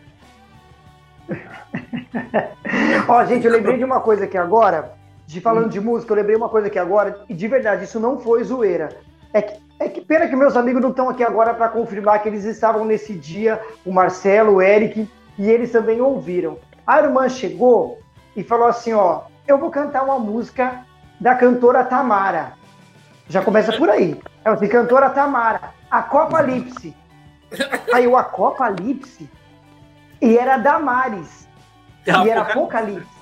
Ó, 3.08 3.26
gente, 3.26 3.46
eu 3.46 3.52
lembrei 3.52 3.78
de 3.78 3.84
uma 3.84 4.00
coisa 4.00 4.26
aqui 4.26 4.38
agora. 4.38 4.94
De 5.26 5.42
falando 5.42 5.66
hum. 5.66 5.70
de 5.70 5.82
música, 5.82 6.14
eu 6.14 6.16
lembrei 6.16 6.36
uma 6.38 6.48
coisa 6.48 6.68
aqui 6.68 6.80
agora, 6.80 7.20
e 7.28 7.34
de 7.34 7.48
verdade, 7.50 7.84
isso 7.84 8.00
não 8.00 8.18
foi 8.18 8.44
zoeira. 8.46 8.90
É 9.34 9.42
que, 9.42 9.60
é 9.78 9.90
que 9.90 10.00
pena 10.00 10.28
que 10.28 10.36
meus 10.36 10.56
amigos 10.56 10.82
não 10.82 10.92
estão 10.92 11.10
aqui 11.10 11.22
agora 11.22 11.54
para 11.54 11.68
confirmar 11.68 12.24
que 12.24 12.30
eles 12.30 12.46
estavam 12.46 12.86
nesse 12.86 13.14
dia, 13.14 13.62
o 13.86 13.92
Marcelo, 13.92 14.54
o 14.54 14.62
Eric, 14.62 15.10
e 15.38 15.50
eles 15.50 15.72
também 15.72 16.00
ouviram. 16.00 16.58
A 16.86 17.00
irmã 17.00 17.28
chegou 17.28 18.00
e 18.36 18.44
falou 18.44 18.68
assim: 18.68 18.94
Ó, 18.94 19.24
eu 19.46 19.58
vou 19.58 19.70
cantar 19.70 20.04
uma 20.04 20.18
música 20.18 20.86
da 21.20 21.36
cantora 21.36 21.84
Tamara. 21.84 22.54
Já 23.28 23.42
começa 23.44 23.74
por 23.74 23.90
aí. 23.90 24.18
Ela 24.46 24.56
disse: 24.56 24.72
Cantora 24.72 25.10
Tamara, 25.10 25.74
Acopalipse. 25.92 26.96
Aí 27.94 28.08
o 28.08 28.18
Acopalipse 28.18 29.30
e 30.22 30.38
era 30.38 30.58
Damares. 30.58 31.48
É 32.06 32.12
e 32.12 32.30
era 32.30 32.42
Apocalipse. 32.42 33.18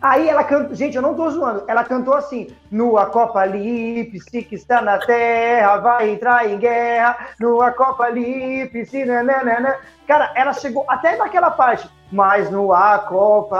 Aí 0.00 0.28
ela 0.28 0.44
cantou, 0.44 0.74
gente, 0.74 0.96
eu 0.96 1.02
não 1.02 1.14
tô 1.14 1.30
zoando, 1.30 1.64
ela 1.66 1.82
cantou 1.82 2.12
assim, 2.14 2.54
no 2.70 2.98
Acopalipse 2.98 4.42
que 4.42 4.54
está 4.54 4.82
na 4.82 4.98
terra, 4.98 5.78
vai 5.78 6.10
entrar 6.10 6.46
em 6.46 6.58
guerra, 6.58 7.28
no 7.40 7.62
Acopalipse, 7.62 9.04
nananana. 9.06 9.78
Cara, 10.06 10.30
ela 10.34 10.52
chegou 10.52 10.84
até 10.88 11.16
naquela 11.16 11.50
parte, 11.50 11.88
mas 12.12 12.50
no 12.50 12.70
Acopalipse, 12.74 13.58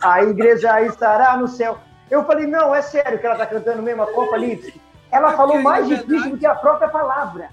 a 0.00 0.22
igreja 0.22 0.80
estará 0.82 1.36
no 1.36 1.48
céu. 1.48 1.76
Eu 2.08 2.24
falei, 2.24 2.46
não, 2.46 2.72
é 2.72 2.82
sério 2.82 3.18
que 3.18 3.26
ela 3.26 3.34
tá 3.34 3.46
cantando 3.46 3.82
mesmo 3.82 4.02
Acopalipse? 4.04 4.80
Ela 5.10 5.32
falou 5.32 5.60
mais 5.60 5.88
difícil 5.88 6.30
do 6.30 6.38
que 6.38 6.46
a 6.46 6.54
própria 6.54 6.88
palavra. 6.88 7.48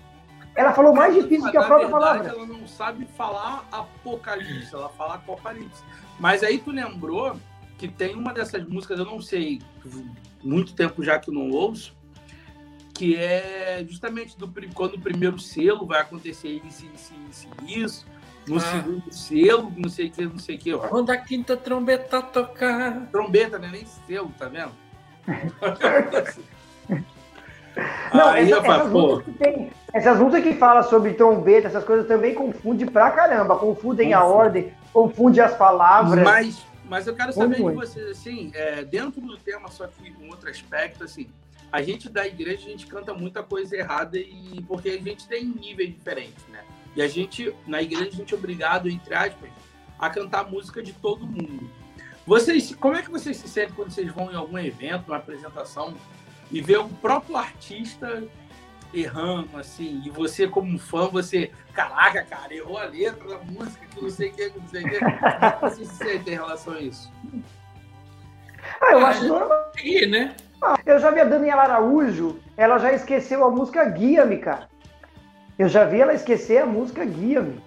Ela 0.59 0.73
falou 0.73 0.93
mais 0.93 1.13
difícil 1.13 1.43
Mas, 1.43 1.51
que 1.51 1.57
a 1.57 1.63
própria 1.63 1.87
verdade, 1.87 2.23
palavra. 2.23 2.31
Ela 2.33 2.45
não 2.45 2.67
sabe 2.67 3.05
falar 3.15 3.65
apocalipse, 3.71 4.75
ela 4.75 4.89
fala 4.89 5.13
apocalipse. 5.15 5.81
Mas 6.19 6.43
aí 6.43 6.57
tu 6.57 6.69
lembrou 6.69 7.39
que 7.77 7.87
tem 7.87 8.13
uma 8.13 8.33
dessas 8.33 8.67
músicas, 8.67 8.99
eu 8.99 9.05
não 9.05 9.21
sei, 9.21 9.61
muito 10.43 10.73
tempo 10.73 11.01
já 11.01 11.17
que 11.17 11.29
eu 11.29 11.33
não 11.33 11.49
ouço, 11.49 11.95
que 12.93 13.15
é 13.15 13.85
justamente 13.87 14.37
do, 14.37 14.51
quando 14.73 14.95
o 14.95 14.99
primeiro 14.99 15.39
selo 15.39 15.85
vai 15.85 16.01
acontecer 16.01 16.61
isso, 16.65 16.85
isso, 16.93 17.13
isso, 17.29 17.47
isso 17.65 18.05
no 18.45 18.57
ah. 18.57 18.59
segundo 18.59 19.13
selo, 19.13 19.73
não 19.77 19.87
sei 19.87 20.07
o 20.07 20.11
que, 20.11 20.25
não 20.25 20.39
sei 20.39 20.55
o 20.57 20.59
que. 20.59 20.77
Quando 20.77 21.09
a 21.09 21.17
quinta 21.17 21.55
trombeta 21.55 22.21
tocar. 22.21 23.07
Trombeta, 23.11 23.57
né? 23.57 23.69
Nem 23.71 23.85
selo, 23.85 24.29
tá 24.37 24.49
vendo? 24.49 24.73
Não, 28.13 28.29
Aí, 28.29 28.51
essa, 28.51 28.65
essas, 28.65 28.89
músicas 28.89 29.23
que 29.25 29.32
tem, 29.39 29.71
essas 29.93 30.19
músicas 30.19 30.43
que 30.43 30.53
falam 30.60 30.84
sobre 30.84 31.13
trombeta, 31.13 31.67
essas 31.67 31.84
coisas 31.84 32.08
também 32.08 32.34
confundem 32.34 32.88
pra 32.88 33.12
caramba. 33.12 33.58
Confundem 33.58 34.13
a 34.13 34.23
ordem, 34.23 34.73
confundem 34.91 35.43
as 35.43 35.55
palavras. 35.55 36.23
Mas, 36.23 36.65
mas 36.86 37.08
eu 37.08 37.15
quero 37.15 37.32
saber 37.34 37.55
de 37.55 37.62
vocês, 37.62 38.08
assim, 38.08 38.51
é, 38.53 38.84
dentro 38.84 39.21
do 39.21 39.38
tema, 39.38 39.69
só 39.69 39.88
que 39.88 40.13
um 40.21 40.29
outro 40.29 40.49
aspecto, 40.49 41.03
assim, 41.03 41.29
a 41.71 41.82
gente 41.82 42.10
da 42.10 42.25
igreja, 42.25 42.65
a 42.65 42.69
gente 42.69 42.88
canta 42.88 43.13
muita 43.13 43.43
coisa 43.43 43.75
errada 43.75 44.17
e 44.17 44.63
porque 44.67 44.89
a 44.89 44.97
gente 44.97 45.27
tem 45.27 45.45
níveis 45.45 45.93
diferentes, 45.93 46.43
né? 46.47 46.63
E 46.95 47.01
a 47.01 47.08
gente, 47.08 47.53
na 47.67 47.82
igreja, 47.82 48.10
a 48.10 48.15
gente 48.15 48.34
é 48.34 48.38
obrigado, 48.38 48.89
entre 48.89 49.13
aspas, 49.13 49.49
a 49.99 50.10
cantar 50.10 50.49
música 50.49 50.82
de 50.82 50.93
todo 50.93 51.27
mundo. 51.27 51.69
Vocês, 52.25 52.75
como 52.75 52.95
é 52.95 53.01
que 53.01 53.10
vocês 53.10 53.38
se 53.38 53.47
sentem 53.47 53.73
quando 53.75 53.91
vocês 53.91 54.12
vão 54.12 54.32
em 54.32 54.36
algum 54.36 54.58
evento, 54.58 55.08
uma 55.08 55.17
apresentação, 55.17 55.93
e 56.51 56.62
ver 56.62 56.79
o 56.79 56.89
próprio 56.89 57.38
artista 57.38 58.23
errando, 58.93 59.49
assim, 59.57 60.01
e 60.03 60.09
você 60.09 60.47
como 60.47 60.77
fã, 60.79 61.07
você, 61.07 61.51
caraca, 61.73 62.23
cara, 62.23 62.53
errou 62.53 62.77
a 62.77 62.85
letra 62.85 63.27
da 63.27 63.38
música, 63.38 63.85
que 63.85 64.01
não 64.01 64.09
sei 64.09 64.29
o 64.29 64.33
que, 64.33 64.49
que 64.49 64.59
não 64.59 64.67
sei 64.67 64.83
o 64.83 64.89
que. 64.89 64.99
Como 64.99 65.59
você 65.62 65.85
se 65.85 65.95
sente 65.95 66.29
em 66.29 66.33
relação 66.33 66.73
a 66.73 66.81
isso? 66.81 67.12
Ah, 68.81 68.91
eu 68.91 69.05
acho 69.05 69.27
normal. 69.27 69.71
É, 69.83 70.05
né? 70.07 70.35
Ah, 70.62 70.77
eu 70.85 70.99
já 70.99 71.12
vi 71.12 71.19
a 71.19 71.25
Daniela 71.25 71.63
Araújo, 71.63 72.39
ela 72.57 72.77
já 72.79 72.91
esqueceu 72.91 73.45
a 73.45 73.51
música 73.51 73.85
Guia-me, 73.85 74.38
cara. 74.39 74.67
Eu 75.57 75.69
já 75.69 75.85
vi 75.85 76.01
ela 76.01 76.13
esquecer 76.13 76.57
a 76.57 76.65
música 76.65 77.05
Guia-me. 77.05 77.62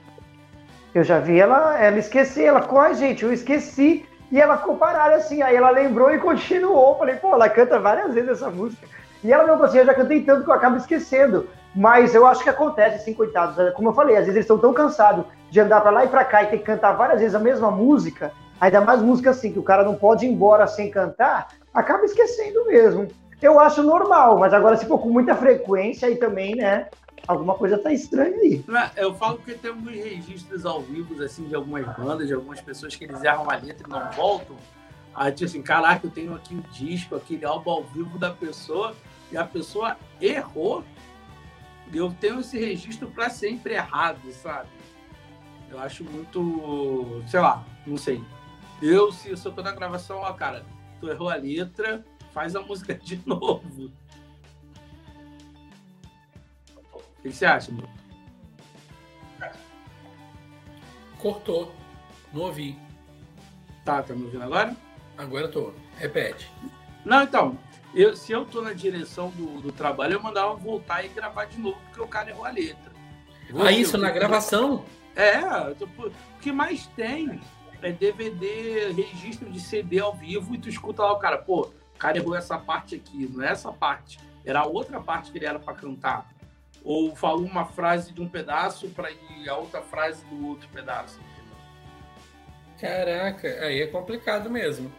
Eu 0.94 1.04
já 1.04 1.18
vi 1.18 1.38
ela, 1.38 1.78
ela 1.78 1.98
esquecer, 1.98 2.44
ela, 2.44 2.62
qual 2.62 2.92
gente, 2.94 3.22
eu 3.22 3.32
esqueci 3.32 4.04
e 4.32 4.40
ela 4.40 4.56
ficou 4.56 4.76
parada 4.76 5.14
assim, 5.14 5.42
aí 5.42 5.54
ela 5.54 5.68
lembrou 5.68 6.10
e 6.10 6.18
continuou. 6.18 6.96
Falei, 6.96 7.16
pô, 7.16 7.34
ela 7.34 7.50
canta 7.50 7.78
várias 7.78 8.14
vezes 8.14 8.30
essa 8.30 8.48
música. 8.48 8.88
E 9.22 9.30
ela 9.30 9.46
falou 9.46 9.62
assim, 9.62 9.76
eu 9.76 9.84
já 9.84 9.92
cantei 9.92 10.22
tanto 10.22 10.44
que 10.44 10.50
eu 10.50 10.54
acabo 10.54 10.78
esquecendo. 10.78 11.50
Mas 11.76 12.14
eu 12.14 12.26
acho 12.26 12.42
que 12.42 12.48
acontece, 12.48 12.96
assim, 12.96 13.12
coitados. 13.12 13.56
Como 13.74 13.90
eu 13.90 13.92
falei, 13.92 14.16
às 14.16 14.22
vezes 14.22 14.36
eles 14.36 14.44
estão 14.44 14.56
tão 14.56 14.72
cansados 14.72 15.26
de 15.50 15.60
andar 15.60 15.82
para 15.82 15.90
lá 15.90 16.06
e 16.06 16.08
para 16.08 16.24
cá 16.24 16.42
e 16.42 16.46
ter 16.46 16.58
que 16.58 16.64
cantar 16.64 16.92
várias 16.92 17.20
vezes 17.20 17.34
a 17.34 17.38
mesma 17.38 17.70
música, 17.70 18.32
ainda 18.58 18.80
mais 18.80 19.02
música 19.02 19.30
assim, 19.30 19.52
que 19.52 19.58
o 19.58 19.62
cara 19.62 19.84
não 19.84 19.96
pode 19.96 20.24
ir 20.24 20.30
embora 20.30 20.66
sem 20.66 20.90
cantar, 20.90 21.48
acaba 21.74 22.06
esquecendo 22.06 22.64
mesmo. 22.64 23.08
Eu 23.42 23.60
acho 23.60 23.82
normal, 23.82 24.38
mas 24.38 24.54
agora 24.54 24.78
se 24.78 24.86
for 24.86 24.98
com 24.98 25.10
muita 25.10 25.34
frequência, 25.34 26.08
aí 26.08 26.16
também, 26.16 26.56
né? 26.56 26.86
Alguma 27.26 27.54
coisa 27.54 27.78
tá 27.78 27.92
estranha 27.92 28.36
aí. 28.36 28.64
Eu 28.96 29.14
falo 29.14 29.38
que 29.38 29.54
tem 29.54 29.70
alguns 29.70 29.92
registros 29.92 30.66
ao 30.66 30.80
vivo, 30.80 31.20
assim, 31.22 31.44
de 31.44 31.54
algumas 31.54 31.84
bandas, 31.96 32.26
de 32.26 32.34
algumas 32.34 32.60
pessoas 32.60 32.96
que 32.96 33.04
eles 33.04 33.22
erram 33.22 33.50
a 33.50 33.56
letra 33.56 33.86
e 33.86 33.90
não 33.90 34.10
voltam. 34.12 34.56
Aí, 35.14 35.30
tipo 35.32 35.44
assim, 35.44 35.62
caraca, 35.62 36.06
eu 36.06 36.10
tenho 36.10 36.34
aqui 36.34 36.54
o 36.54 36.62
disco, 36.72 37.14
aquele 37.14 37.44
álbum 37.44 37.70
ao 37.70 37.84
vivo 37.84 38.18
da 38.18 38.30
pessoa, 38.30 38.96
e 39.30 39.36
a 39.36 39.44
pessoa 39.44 39.96
errou. 40.20 40.84
Eu 41.92 42.10
tenho 42.18 42.40
esse 42.40 42.58
registro 42.58 43.10
para 43.10 43.28
sempre 43.28 43.74
errado, 43.74 44.20
sabe? 44.32 44.70
Eu 45.70 45.78
acho 45.78 46.04
muito, 46.04 47.22
sei 47.26 47.40
lá, 47.40 47.64
não 47.86 47.96
sei. 47.96 48.22
Eu, 48.80 49.12
se, 49.12 49.30
eu 49.30 49.52
tô 49.52 49.62
na 49.62 49.72
gravação, 49.72 50.18
ó, 50.18 50.32
cara, 50.32 50.64
tu 51.00 51.08
errou 51.08 51.28
a 51.28 51.34
letra, 51.34 52.04
faz 52.32 52.56
a 52.56 52.60
música 52.60 52.94
de 52.94 53.20
novo. 53.26 53.90
O 57.22 57.28
que 57.28 57.32
você 57.32 57.46
acha, 57.46 57.70
meu? 57.70 57.88
Cortou. 61.18 61.72
Não 62.32 62.42
ouvi. 62.42 62.76
Tá, 63.84 64.02
tá 64.02 64.12
me 64.12 64.24
ouvindo 64.24 64.42
agora? 64.42 64.76
Agora 65.16 65.44
eu 65.44 65.52
tô. 65.52 65.72
Repete. 65.96 66.50
Não, 67.04 67.22
então. 67.22 67.56
Eu, 67.94 68.16
se 68.16 68.32
eu 68.32 68.44
tô 68.44 68.60
na 68.60 68.72
direção 68.72 69.30
do, 69.30 69.60
do 69.60 69.70
trabalho, 69.70 70.14
eu 70.14 70.22
mandava 70.22 70.54
voltar 70.54 71.04
e 71.04 71.08
gravar 71.08 71.44
de 71.44 71.60
novo, 71.60 71.78
porque 71.86 72.00
o 72.00 72.08
cara 72.08 72.30
errou 72.30 72.44
a 72.44 72.50
letra. 72.50 72.90
Você, 73.50 73.68
ah, 73.68 73.70
isso 73.70 73.98
na 73.98 74.10
gravação? 74.10 74.84
É, 75.14 75.38
o 75.78 76.40
que 76.40 76.50
mais 76.50 76.86
tem 76.88 77.38
é 77.82 77.92
DVD, 77.92 78.92
registro 78.92 79.50
de 79.50 79.60
CD 79.60 80.00
ao 80.00 80.14
vivo, 80.14 80.54
e 80.54 80.58
tu 80.58 80.70
escuta 80.70 81.02
lá 81.02 81.12
o 81.12 81.18
cara, 81.18 81.36
pô, 81.36 81.70
o 81.94 81.98
cara 81.98 82.16
errou 82.16 82.34
essa 82.34 82.56
parte 82.56 82.94
aqui, 82.94 83.28
não 83.30 83.44
é 83.44 83.50
essa 83.50 83.70
parte. 83.70 84.18
Era 84.42 84.60
a 84.60 84.66
outra 84.66 84.98
parte 85.00 85.30
que 85.30 85.36
ele 85.36 85.46
era 85.46 85.58
para 85.58 85.74
cantar 85.74 86.32
ou 86.84 87.14
falou 87.14 87.44
uma 87.44 87.64
frase 87.64 88.12
de 88.12 88.20
um 88.20 88.28
pedaço 88.28 88.88
para 88.90 89.10
ir 89.10 89.48
a 89.48 89.56
outra 89.56 89.80
frase 89.82 90.24
do 90.26 90.48
outro 90.48 90.68
pedaço. 90.68 91.20
Caraca, 92.80 93.48
aí 93.64 93.80
é 93.80 93.86
complicado 93.86 94.50
mesmo. 94.50 94.92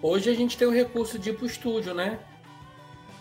Hoje 0.00 0.30
a 0.30 0.34
gente 0.34 0.56
tem 0.56 0.66
o 0.66 0.72
recurso 0.72 1.18
de 1.18 1.30
ir 1.30 1.36
pro 1.36 1.46
estúdio, 1.46 1.94
né? 1.94 2.18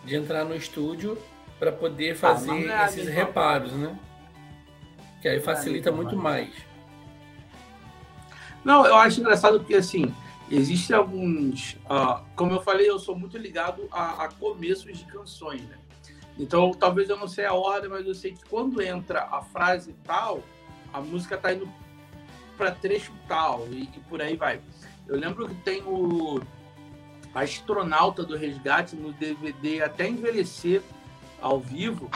de 0.06 0.16
entrar 0.16 0.46
no 0.46 0.56
estúdio 0.56 1.18
para 1.60 1.72
poder 1.72 2.12
ah, 2.12 2.16
fazer 2.16 2.72
ah, 2.72 2.86
esses 2.86 3.08
reparos, 3.08 3.74
né? 3.74 3.98
Que 5.22 5.28
aí 5.28 5.40
facilita 5.40 5.92
muito 5.92 6.16
mais. 6.16 6.54
Não, 8.64 8.86
eu 8.86 8.96
acho 8.96 9.20
engraçado 9.20 9.60
porque 9.60 9.76
assim, 9.76 10.14
existem 10.50 10.96
alguns. 10.96 11.74
Uh, 11.86 12.24
como 12.36 12.54
eu 12.54 12.62
falei, 12.62 12.90
eu 12.90 13.00
sou 13.00 13.18
muito 13.18 13.38
ligado 13.38 13.88
a, 13.92 14.26
a 14.26 14.28
começos 14.30 14.98
de 14.98 15.06
canções, 15.06 15.62
né? 15.64 15.78
Então, 16.38 16.72
talvez 16.72 17.10
eu 17.10 17.18
não 17.18 17.28
sei 17.28 17.46
a 17.46 17.54
ordem, 17.54 17.90
mas 17.90 18.06
eu 18.06 18.14
sei 18.14 18.34
que 18.34 18.44
quando 18.50 18.82
entra 18.82 19.24
a 19.32 19.42
frase 19.42 19.94
tal, 20.04 20.44
a 20.94 21.00
música 21.00 21.38
tá 21.38 21.54
indo 21.54 21.68
para 22.58 22.72
trecho 22.72 23.14
tal 23.28 23.68
e, 23.70 23.84
e, 23.84 24.00
por 24.10 24.22
aí 24.22 24.36
vai. 24.36 24.60
Eu 25.08 25.18
lembro 25.18 25.48
que 25.48 25.56
tem 25.56 25.82
o 25.84 26.42
Astronauta 27.34 28.24
do 28.24 28.38
Resgate 28.38 28.96
no 28.96 29.14
DVD 29.14 29.84
até 29.84 30.08
envelhecer 30.08 30.82
ao 31.42 31.60
vivo, 31.60 32.10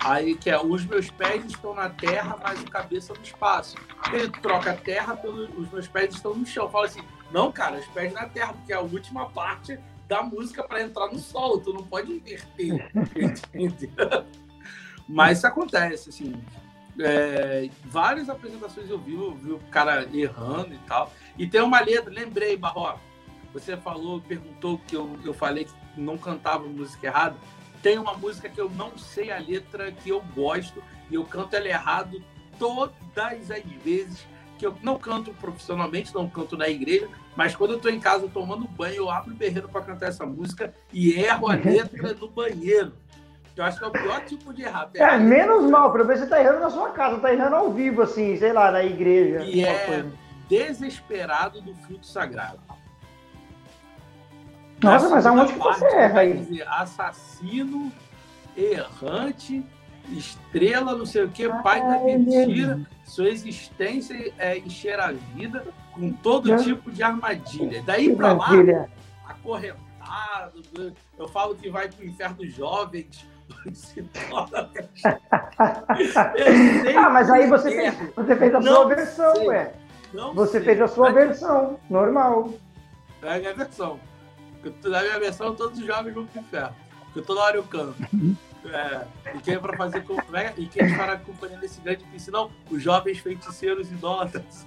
aí 0.00 0.36
que 0.36 0.48
é 0.48 0.58
os 0.60 0.84
meus 0.84 1.10
pés 1.10 1.44
estão 1.44 1.74
na 1.74 1.90
terra, 1.90 2.38
mas 2.42 2.62
a 2.62 2.68
cabeça 2.68 3.12
no 3.14 3.22
espaço. 3.22 3.76
Ele 4.12 4.28
troca 4.28 4.72
a 4.72 4.76
terra 4.76 5.16
pelos 5.16 5.50
os 5.56 5.70
meus 5.70 5.88
pés 5.88 6.14
estão 6.14 6.34
no 6.34 6.46
chão. 6.46 6.70
Fala 6.70 6.86
assim: 6.86 7.02
"Não, 7.30 7.50
cara, 7.50 7.78
os 7.78 7.86
pés 7.86 8.12
na 8.12 8.26
terra, 8.26 8.52
porque 8.52 8.72
é 8.72 8.76
a 8.76 8.80
última 8.80 9.28
parte 9.30 9.78
da 10.06 10.22
música 10.22 10.62
para 10.62 10.82
entrar 10.82 11.08
no 11.08 11.18
solo, 11.18 11.58
tu 11.60 11.72
não 11.72 11.82
pode 11.82 12.12
inverter". 12.12 12.90
Mas 15.08 15.38
isso 15.38 15.46
acontece 15.46 16.08
assim. 16.08 16.34
É, 16.98 17.68
várias 17.84 18.28
apresentações 18.28 18.88
eu 18.88 18.98
vi, 18.98 19.14
eu 19.14 19.34
vi 19.34 19.52
o 19.52 19.58
cara 19.70 20.08
errando 20.12 20.74
e 20.74 20.78
tal. 20.86 21.12
E 21.38 21.46
tem 21.46 21.60
uma 21.60 21.80
letra, 21.80 22.12
lembrei, 22.12 22.56
Barroca. 22.56 23.00
Você 23.52 23.76
falou, 23.76 24.20
perguntou 24.20 24.78
que 24.86 24.96
eu, 24.96 25.18
eu 25.24 25.32
falei 25.32 25.64
que 25.64 26.00
não 26.00 26.18
cantava 26.18 26.66
música 26.66 27.06
errada. 27.06 27.36
Tem 27.82 27.98
uma 27.98 28.14
música 28.14 28.48
que 28.48 28.60
eu 28.60 28.68
não 28.70 28.96
sei 28.98 29.30
a 29.30 29.38
letra, 29.38 29.92
que 29.92 30.10
eu 30.10 30.20
gosto, 30.34 30.82
e 31.10 31.14
eu 31.14 31.24
canto 31.24 31.54
ela 31.54 31.68
errado 31.68 32.22
todas 32.58 32.94
as 33.16 33.64
vezes 33.84 34.26
que 34.58 34.66
eu 34.66 34.74
não 34.82 34.98
canto 34.98 35.32
profissionalmente, 35.34 36.14
não 36.14 36.28
canto 36.28 36.56
na 36.56 36.68
igreja, 36.68 37.08
mas 37.36 37.54
quando 37.54 37.72
eu 37.72 37.76
estou 37.76 37.90
em 37.90 38.00
casa 38.00 38.28
tomando 38.28 38.66
banho, 38.66 38.96
eu 38.96 39.10
abro 39.10 39.32
o 39.32 39.36
berreiro 39.36 39.68
para 39.68 39.82
cantar 39.82 40.08
essa 40.08 40.24
música 40.24 40.74
e 40.92 41.12
erro 41.12 41.50
a 41.50 41.54
letra 41.54 42.14
no 42.14 42.28
banheiro. 42.28 42.92
Eu 43.56 43.64
acho 43.64 43.78
que 43.78 43.84
é 43.84 43.88
o 43.88 43.90
pior 43.90 44.24
tipo 44.26 44.52
de 44.52 44.62
errar. 44.62 44.90
É, 44.94 45.16
menos 45.16 45.70
mal, 45.70 45.90
pelo 45.90 46.04
menos 46.04 46.20
você 46.20 46.26
tá 46.26 46.40
errando 46.40 46.60
na 46.60 46.70
sua 46.70 46.90
casa, 46.90 47.18
tá 47.18 47.32
errando 47.32 47.56
ao 47.56 47.72
vivo, 47.72 48.02
assim, 48.02 48.36
sei 48.36 48.52
lá, 48.52 48.70
na 48.70 48.84
igreja. 48.84 49.44
E 49.44 49.64
é 49.64 49.86
coisa. 49.86 50.12
desesperado 50.46 51.62
do 51.62 51.74
fruto 51.74 52.06
sagrado. 52.06 52.60
Nossa, 54.82 55.08
mas 55.08 55.24
aonde 55.24 55.54
que 55.54 55.58
você 55.58 55.86
erra 55.86 56.20
aí? 56.20 56.34
Dizer, 56.34 56.68
assassino, 56.68 57.90
errante, 58.54 59.64
estrela, 60.12 60.94
não 60.96 61.06
sei 61.06 61.24
o 61.24 61.28
que, 61.28 61.48
pai 61.62 61.80
da 61.80 61.98
mentira, 62.00 62.80
sua 63.04 63.28
existência 63.28 64.32
é 64.38 64.58
encher 64.58 64.98
a 65.00 65.12
vida 65.12 65.64
com 65.92 66.12
todo 66.12 66.52
é. 66.52 66.56
tipo 66.56 66.90
de 66.90 67.02
armadilha. 67.02 67.82
Daí 67.84 68.14
para 68.14 68.32
lá, 68.32 68.48
acorrentado, 69.26 70.62
eu 71.18 71.28
falo 71.28 71.54
que 71.54 71.70
vai 71.70 71.88
pro 71.88 72.04
inferno 72.04 72.46
jovens, 72.46 73.26
ah, 76.96 77.10
mas 77.10 77.30
aí 77.30 77.48
você 77.48 77.70
fez, 77.70 77.94
você 78.14 78.36
fez 78.36 78.54
a 78.54 78.60
não 78.60 78.74
sua 78.74 78.84
versão, 78.88 79.36
sei. 79.36 79.46
ué. 79.46 79.72
Não 80.12 80.34
você 80.34 80.52
sei. 80.52 80.62
fez 80.62 80.80
a 80.80 80.88
sua 80.88 81.12
versão, 81.12 81.78
normal. 81.88 82.52
É 83.22 83.36
a 83.36 83.38
minha 83.38 83.54
versão. 83.54 84.00
Na 84.84 85.00
minha 85.00 85.20
versão, 85.20 85.54
todos 85.54 85.78
os 85.78 85.86
jovens 85.86 86.14
vão 86.14 86.26
pro 86.26 86.40
inferno. 86.40 86.74
Porque 87.04 87.22
toda 87.22 87.40
hora 87.40 87.56
eu 87.56 87.62
canto. 87.62 87.96
É, 88.72 89.06
e 89.34 89.38
quem 89.40 89.54
é 89.54 89.58
para 89.58 89.76
fazer 89.76 90.04
é, 90.34 90.52
e 90.56 90.66
quem 90.66 90.82
é 90.82 90.96
para 90.96 91.16
companhia 91.18 91.58
nesse 91.58 91.80
grande 91.80 92.04
piscinão? 92.04 92.50
Os 92.70 92.82
jovens 92.82 93.18
feiticeiros 93.18 93.90
idólatras. 93.90 94.66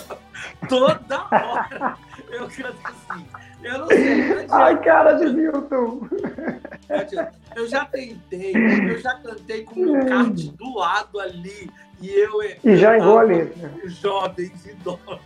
Toda 0.68 1.26
hora 1.30 1.96
eu 2.30 2.48
canto 2.48 2.78
assim. 2.84 3.26
Eu 3.62 3.78
não 3.78 3.86
sei. 3.88 4.46
Ai, 4.50 4.80
cara 4.82 5.12
de 5.14 5.26
Milton. 5.26 6.08
Eu 7.54 7.68
já 7.68 7.84
tentei, 7.84 8.52
eu 8.54 8.98
já 9.00 9.14
cantei 9.16 9.64
com 9.64 9.80
o 9.80 10.06
kart 10.06 10.34
do 10.34 10.74
lado 10.76 11.20
ali. 11.20 11.70
E 12.00 12.08
eu. 12.08 12.42
E 12.42 12.76
já 12.76 12.96
errou 12.96 13.18
a 13.18 13.22
letra. 13.22 13.72
Jovens 13.84 14.66
idólatras. 14.66 15.20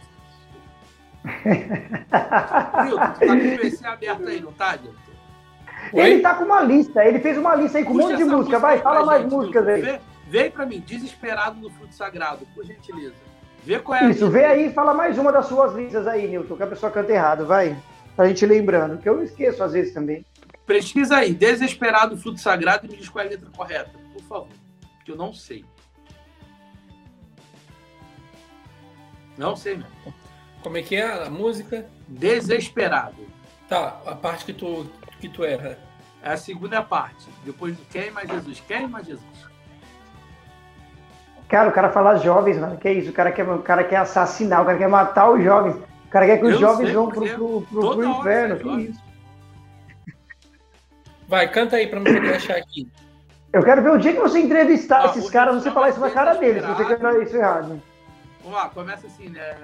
Milton, 2.85 3.13
tu 3.13 3.21
tá 3.21 3.27
com 3.27 3.55
o 3.55 3.59
PC 3.59 3.87
aberto 3.87 4.29
aí, 4.29 4.41
não 4.41 4.53
tá, 4.53 4.77
Milton? 5.93 6.01
Ele 6.01 6.21
tá 6.21 6.35
com 6.35 6.45
uma 6.45 6.61
lista, 6.63 7.05
ele 7.05 7.21
fez 7.21 7.37
uma 7.39 7.55
lista 7.55 7.79
aí 7.79 7.85
com 7.85 7.93
Puxa 7.93 8.07
um 8.07 8.11
monte 8.11 8.19
de 8.19 8.25
música. 8.25 8.59
Vai, 8.59 8.79
fala 8.79 9.05
mais 9.05 9.23
gente, 9.23 9.33
músicas 9.33 9.69
aí. 9.69 9.81
Vê, 9.81 10.01
vem 10.29 10.51
pra 10.51 10.67
mim, 10.67 10.81
Desesperado 10.81 11.61
no 11.61 11.71
Fruto 11.71 11.95
Sagrado, 11.95 12.47
por 12.55 12.65
gentileza. 12.65 13.15
Vê 13.65 13.79
qual 13.79 13.99
é 13.99 14.11
Isso, 14.11 14.29
vê 14.31 14.45
aí 14.45 14.67
e 14.67 14.73
fala 14.73 14.93
mais 14.93 15.17
uma 15.17 15.33
das 15.33 15.47
suas 15.47 15.75
listas 15.75 16.07
aí, 16.07 16.29
Nilton, 16.29 16.57
que 16.57 16.63
a 16.63 16.67
pessoa 16.67 16.93
canta 16.93 17.13
errado, 17.13 17.47
vai. 17.47 17.77
Pra 18.15 18.29
gente 18.29 18.45
lembrando, 18.47 18.99
que 18.99 19.09
eu 19.09 19.23
esqueço 19.23 19.63
às 19.65 19.73
vezes 19.73 19.93
também. 19.93 20.25
Pesquisa 20.67 21.17
aí, 21.17 21.35
Desesperado, 21.35 22.17
Fruto 22.17 22.41
Sagrado 22.41 22.87
e 22.87 22.91
me 22.91 22.97
diz 22.97 23.09
qual 23.09 23.25
é 23.25 23.29
a 23.29 23.31
letra 23.31 23.51
correta, 23.57 23.91
por 24.13 24.23
favor. 24.23 24.49
Que 25.05 25.13
eu 25.13 25.17
não 25.17 25.33
sei. 25.33 25.65
Não 29.37 29.57
sei 29.57 29.77
mesmo. 29.77 30.15
Como 30.63 30.77
é 30.77 30.83
que 30.83 30.97
é 30.97 31.27
a 31.27 31.31
música? 31.31 31.87
Desesperado. 32.09 33.34
Tá, 33.75 34.01
a 34.07 34.15
parte 34.15 34.45
que 34.45 34.53
tu 34.53 34.87
que 35.19 35.29
tu 35.29 35.43
erra? 35.43 35.77
É 36.23 36.31
a 36.31 36.37
segunda 36.37 36.81
parte. 36.81 37.27
Depois 37.45 37.77
do 37.77 37.85
queima 37.87 38.25
Jesus. 38.25 38.61
Queima 38.61 39.03
Jesus. 39.03 39.25
Cara, 41.49 41.71
o 41.71 41.73
cara 41.73 41.91
fala 41.91 42.17
jovens, 42.19 42.57
mano. 42.57 42.77
Que 42.77 42.87
é 42.87 42.93
isso? 42.93 43.11
O 43.11 43.13
cara 43.13 43.33
quer, 43.33 43.43
o 43.49 43.63
cara 43.63 43.83
quer 43.83 43.97
assassinar, 43.97 44.63
o 44.63 44.67
cara 44.67 44.79
quer 44.79 44.89
matar 44.89 45.29
os 45.29 45.43
jovens. 45.43 45.75
O 45.75 46.09
cara 46.09 46.25
quer 46.25 46.39
que 46.39 46.45
os 46.45 46.53
Eu 46.53 46.61
jovens 46.61 46.93
vão 46.93 47.09
pro, 47.09 47.29
pro, 47.29 47.63
pro, 47.63 47.97
pro 47.97 48.05
inferno. 48.05 48.57
Que 48.61 48.83
isso? 48.83 49.03
Vai, 51.27 51.51
canta 51.51 51.75
aí 51.75 51.89
pra 51.89 51.99
me 51.99 52.13
poder 52.13 52.37
achar 52.37 52.57
aqui. 52.57 52.89
Eu 53.53 53.65
quero 53.65 53.83
ver 53.83 53.91
o 53.91 53.99
dia 53.99 54.13
que 54.13 54.21
você 54.21 54.39
entrevistar 54.39 55.03
ah, 55.03 55.07
esses 55.07 55.29
caras, 55.29 55.61
você 55.61 55.73
falar 55.73 55.89
isso 55.89 55.99
na 55.99 56.11
cara 56.11 56.35
deles, 56.35 56.63
se 56.63 56.69
você 56.71 56.97
quer 56.97 57.23
isso 57.23 57.37
errado. 57.37 57.83
Vamos 58.41 58.57
lá, 58.57 58.69
começa 58.69 59.09
assim, 59.09 59.31
né? 59.31 59.57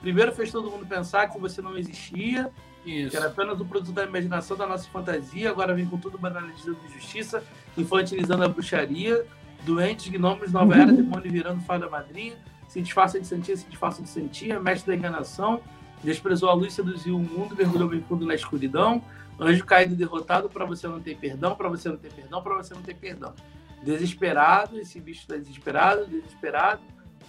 Primeiro 0.00 0.32
fez 0.32 0.50
todo 0.50 0.70
mundo 0.70 0.86
pensar 0.86 1.28
que 1.28 1.38
você 1.38 1.60
não 1.60 1.76
existia, 1.76 2.50
isso. 2.84 3.10
Que 3.10 3.16
era 3.16 3.26
apenas 3.26 3.60
o 3.60 3.64
produto 3.64 3.92
da 3.92 4.04
imaginação 4.04 4.56
da 4.56 4.66
nossa 4.66 4.88
fantasia, 4.88 5.50
agora 5.50 5.74
vem 5.74 5.86
com 5.86 5.98
tudo 5.98 6.18
banalizando 6.18 6.78
de 6.86 6.94
justiça, 6.94 7.42
infantilizando 7.76 8.44
a 8.44 8.48
bruxaria, 8.48 9.24
doentes, 9.62 10.08
gnomos, 10.08 10.52
nova 10.52 10.74
era, 10.74 10.92
demônio 10.92 11.30
virando 11.30 11.60
fada 11.62 11.88
madrinha, 11.88 12.36
se 12.68 12.80
disfarça 12.80 13.20
de 13.20 13.26
santia, 13.26 13.56
se 13.56 13.66
disfarça 13.66 14.02
de 14.02 14.08
santia, 14.08 14.60
mestre 14.60 14.92
da 14.92 14.96
enganação, 14.96 15.60
desprezou 16.02 16.50
a 16.50 16.54
luz, 16.54 16.72
seduziu 16.72 17.16
o 17.16 17.20
mundo, 17.20 17.56
mergulhou 17.56 17.88
bem 17.88 18.02
fundo 18.02 18.26
na 18.26 18.34
escuridão, 18.34 19.02
anjo 19.40 19.64
caído 19.64 19.94
derrotado, 19.94 20.48
para 20.48 20.64
você 20.64 20.86
não 20.86 21.00
ter 21.00 21.16
perdão, 21.16 21.54
para 21.54 21.68
você 21.68 21.88
não 21.88 21.96
ter 21.96 22.12
perdão, 22.12 22.42
para 22.42 22.56
você 22.56 22.74
não 22.74 22.82
ter 22.82 22.94
perdão. 22.94 23.34
Desesperado, 23.82 24.78
esse 24.78 25.00
bicho 25.00 25.20
está 25.20 25.36
desesperado, 25.36 26.06
desesperado, 26.06 26.82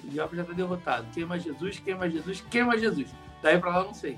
o 0.03 0.09
diabo 0.09 0.35
já 0.35 0.41
está 0.43 0.53
derrotado. 0.53 1.07
Queima 1.13 1.39
Jesus, 1.39 1.79
queima 1.79 2.09
Jesus, 2.09 2.41
queima 2.49 2.77
Jesus. 2.77 3.09
Daí 3.41 3.59
para 3.59 3.77
lá 3.77 3.83
não 3.83 3.93
sei. 3.93 4.17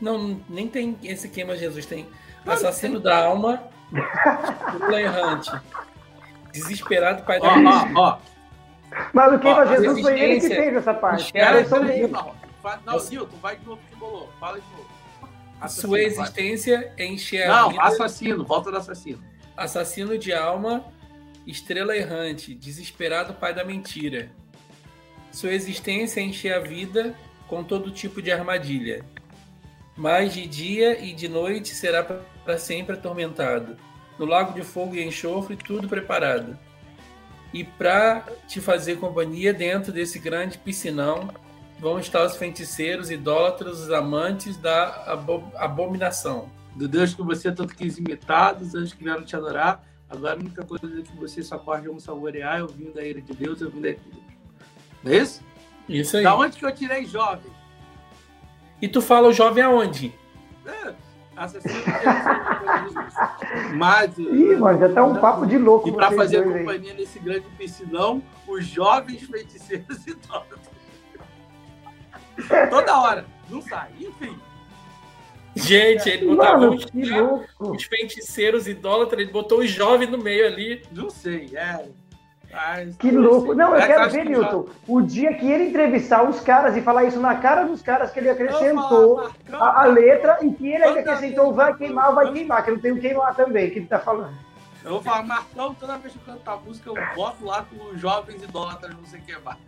Não, 0.00 0.40
nem 0.48 0.66
tem 0.66 0.96
esse 1.02 1.28
queima 1.28 1.56
Jesus, 1.56 1.84
tem 1.84 2.08
assassino 2.46 2.98
da 2.98 3.24
alma, 3.26 3.62
pula 4.78 5.00
errante, 5.00 5.50
desesperado 6.52 7.22
pai 7.24 7.38
da 7.38 7.48
Ó, 7.48 8.00
ó, 8.00 8.18
Mas 9.12 9.34
o 9.34 9.38
queima 9.38 9.66
Jesus 9.66 10.00
foi 10.00 10.18
ele 10.18 10.40
que 10.40 10.48
fez 10.48 10.76
essa 10.76 10.94
parte. 10.94 11.30
Era 11.34 11.64
só 11.68 11.78
dele. 11.80 12.08
Não, 12.08 12.34
não 12.86 12.98
Nilton, 12.98 13.36
vai 13.42 13.56
de 13.56 13.66
novo 13.66 13.80
que 13.90 13.96
bolou. 13.96 14.30
Fala 14.40 14.58
de 14.58 14.66
novo. 14.70 14.88
Assassino, 15.60 15.88
Sua 15.88 16.00
existência 16.00 16.92
é 16.96 17.04
encher 17.04 17.42
a 17.42 17.62
Não, 17.62 17.70
vida. 17.70 17.82
assassino, 17.82 18.44
volta 18.44 18.70
do 18.70 18.78
assassino. 18.78 19.22
Assassino 19.54 20.16
de 20.16 20.32
alma, 20.32 20.84
estrela 21.46 21.94
errante, 21.94 22.54
desesperado 22.54 23.34
pai 23.34 23.52
da 23.52 23.62
mentira. 23.62 24.30
Sua 25.30 25.52
existência 25.52 26.20
é 26.20 26.22
encher 26.22 26.54
a 26.54 26.60
vida 26.60 27.14
com 27.46 27.62
todo 27.62 27.90
tipo 27.90 28.22
de 28.22 28.32
armadilha 28.32 29.04
mas 30.00 30.32
de 30.32 30.46
dia 30.46 30.98
e 31.04 31.12
de 31.12 31.28
noite 31.28 31.74
será 31.74 32.02
para 32.02 32.56
sempre 32.56 32.94
atormentado. 32.94 33.76
No 34.18 34.24
lago 34.24 34.54
de 34.54 34.62
fogo 34.62 34.94
e 34.94 35.04
enxofre, 35.04 35.56
tudo 35.56 35.86
preparado. 35.86 36.58
E 37.52 37.64
para 37.64 38.24
te 38.48 38.62
fazer 38.62 38.96
companhia 38.96 39.52
dentro 39.52 39.92
desse 39.92 40.18
grande 40.18 40.56
piscinão, 40.56 41.28
vão 41.78 41.98
estar 41.98 42.24
os 42.24 42.34
feiticeiros, 42.34 43.10
idólatras, 43.10 43.78
os 43.78 43.90
amantes 43.90 44.56
da 44.56 45.18
abominação. 45.56 46.48
Do 46.74 46.88
Deus 46.88 47.12
que 47.12 47.22
você 47.22 47.52
tanto 47.52 47.76
quis 47.76 47.98
imitar, 47.98 48.54
dos 48.54 48.74
anjos 48.74 48.94
que 48.94 49.04
vieram 49.04 49.22
te 49.22 49.36
adorar, 49.36 49.84
agora 50.08 50.32
a 50.32 50.38
única 50.38 50.64
coisa 50.64 50.88
que 51.02 51.16
você 51.16 51.42
só 51.42 51.58
pode 51.58 51.86
é 51.86 51.90
um 51.90 52.00
saborear 52.00 52.60
é 52.60 52.62
ouvindo 52.62 52.98
a 52.98 53.04
ira 53.04 53.20
de 53.20 53.34
Deus, 53.34 53.60
ouvindo 53.60 53.84
a 53.84 53.90
ira 53.90 54.00
de 54.00 54.10
Deus. 54.12 54.24
Não 55.04 55.12
é 55.12 55.16
isso? 55.18 55.42
Isso 55.86 56.16
aí. 56.16 56.24
Da 56.24 56.34
onde 56.34 56.56
que 56.56 56.64
eu 56.64 56.74
tirei 56.74 57.04
jovem? 57.04 57.59
E 58.80 58.88
tu 58.88 59.00
fala 59.00 59.28
o 59.28 59.32
jovem 59.32 59.62
aonde? 59.62 60.14
É, 60.66 60.94
Mas. 63.74 64.18
Ih, 64.18 64.56
mano, 64.56 64.78
já 64.78 64.88
tá 64.90 65.04
um 65.04 65.16
papo 65.16 65.46
de 65.46 65.56
louco. 65.56 65.88
E 65.88 65.92
para 65.92 66.12
fazer 66.12 66.42
companhia 66.42 66.92
aí. 66.92 66.98
nesse 66.98 67.18
grande 67.18 67.46
piscinão, 67.56 68.22
os 68.46 68.66
jovens 68.66 69.22
feiticeiros 69.22 70.04
e 70.06 70.10
idólatras. 70.10 70.60
Toda 72.70 73.00
hora, 73.00 73.26
não 73.48 73.62
sai. 73.62 73.90
Enfim. 73.98 74.38
Gente, 75.54 76.08
ele 76.08 76.26
botava 76.26 76.58
Mano, 76.58 76.76
os, 77.58 77.70
os 77.76 77.84
feiticeiros 77.84 78.68
idólatras, 78.68 79.20
ele 79.20 79.32
botou 79.32 79.60
os 79.60 79.70
jovens 79.70 80.08
no 80.10 80.18
meio 80.18 80.46
ali. 80.46 80.82
Não 80.92 81.10
sei, 81.10 81.50
é. 81.54 81.86
Mas, 82.52 82.96
que 82.96 83.10
louco. 83.10 83.54
Não, 83.54 83.70
eu 83.70 83.80
é 83.80 83.86
quero 83.86 84.10
ver, 84.10 84.24
Newton, 84.24 84.66
o 84.88 85.00
dia 85.00 85.32
que 85.34 85.48
ele 85.48 85.68
entrevistar 85.68 86.28
os 86.28 86.40
caras 86.40 86.76
e 86.76 86.82
falar 86.82 87.04
isso 87.04 87.20
na 87.20 87.36
cara 87.36 87.64
dos 87.64 87.80
caras, 87.80 88.10
que 88.10 88.18
ele 88.18 88.28
acrescentou 88.28 89.30
a, 89.52 89.82
a, 89.82 89.84
letra 89.84 90.38
e 90.42 90.52
que 90.52 90.68
ele 90.68 90.84
acrescentou 90.84 91.52
vai 91.52 91.74
queimar, 91.74 92.12
vai 92.12 92.32
queimar, 92.32 92.64
que 92.64 92.70
eu 92.70 92.74
não 92.74 92.82
tenho 92.82 93.00
queimar 93.00 93.36
também, 93.36 93.70
que 93.70 93.78
ele 93.78 93.86
tá 93.86 94.00
falando. 94.00 94.34
Eu 94.82 94.92
vou 94.92 95.02
falar, 95.02 95.22
Marcão, 95.22 95.74
toda 95.74 95.96
vez 95.98 96.12
que 96.12 96.18
eu 96.18 96.34
canto 96.34 96.50
a 96.50 96.56
música, 96.56 96.90
eu 96.90 96.96
boto 97.14 97.44
lá 97.44 97.64
com 97.64 97.84
os 97.84 98.00
jovens 98.00 98.42
idólatras, 98.42 98.96
não 98.96 99.04
sei 99.04 99.20
o 99.20 99.22
que 99.22 99.38
mais. 99.38 99.58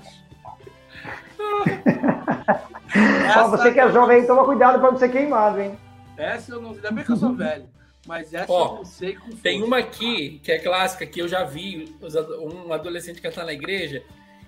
Essa... 3.27 3.49
você 3.49 3.73
que 3.73 3.81
é 3.81 3.91
jovem, 3.91 4.27
toma 4.27 4.45
cuidado 4.45 4.81
para 4.81 4.91
não 4.91 4.99
ser 4.99 5.11
queimado, 5.11 5.61
hein? 5.61 5.79
Essa 6.17 6.53
eu 6.53 6.61
não. 6.61 6.71
Ainda 6.71 6.91
bem 6.91 7.05
que 7.05 7.13
eu 7.13 7.17
sou 7.17 7.35
velho. 7.35 7.67
Mas 8.07 8.35
essa 8.35 8.53
Ó, 8.53 8.67
eu 8.67 8.75
não 8.77 8.85
sei 8.85 9.15
com 9.15 9.31
Tem 9.31 9.63
uma 9.63 9.79
aqui, 9.79 10.41
que 10.43 10.51
é 10.51 10.59
clássica, 10.59 11.07
que 11.07 11.21
eu 11.21 11.29
já 11.29 11.45
vi 11.45 11.95
um 12.41 12.73
adolescente 12.73 13.21
cantar 13.21 13.45
na 13.45 13.53
igreja, 13.53 14.03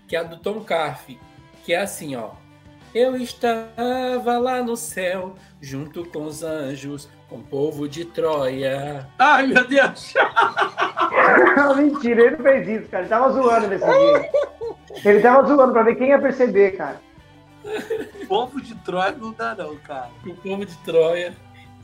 que 0.08 0.16
é 0.16 0.20
a 0.20 0.22
do 0.22 0.38
Tom 0.38 0.60
Carf, 0.60 1.16
que 1.64 1.72
é 1.72 1.80
assim, 1.80 2.16
ó. 2.16 2.30
Eu 2.94 3.16
estava 3.16 4.38
lá 4.38 4.62
no 4.62 4.76
céu, 4.76 5.34
junto 5.60 6.04
com 6.04 6.24
os 6.26 6.44
anjos, 6.44 7.08
com 7.28 7.36
o 7.36 7.42
povo 7.42 7.88
de 7.88 8.04
Troia. 8.04 9.08
Ai, 9.18 9.48
meu 9.48 9.66
Deus! 9.66 10.14
Mentira, 11.76 12.22
ele 12.22 12.36
não 12.36 12.44
fez 12.44 12.68
isso, 12.68 12.88
cara. 12.88 13.02
Ele 13.02 13.08
tava 13.08 13.32
zoando 13.32 13.66
nesse 13.66 13.84
dia. 13.84 14.30
Ele 15.04 15.20
tava 15.20 15.46
zoando 15.48 15.72
pra 15.72 15.82
ver 15.82 15.96
quem 15.96 16.10
ia 16.10 16.18
perceber, 16.20 16.76
cara. 16.76 17.00
Povo 18.28 18.60
de 18.60 18.74
Troia 18.76 19.12
não 19.12 19.32
dá, 19.32 19.54
não, 19.56 19.76
cara. 19.78 20.10
O 20.24 20.34
povo 20.34 20.64
de 20.64 20.76
Troia. 20.78 21.34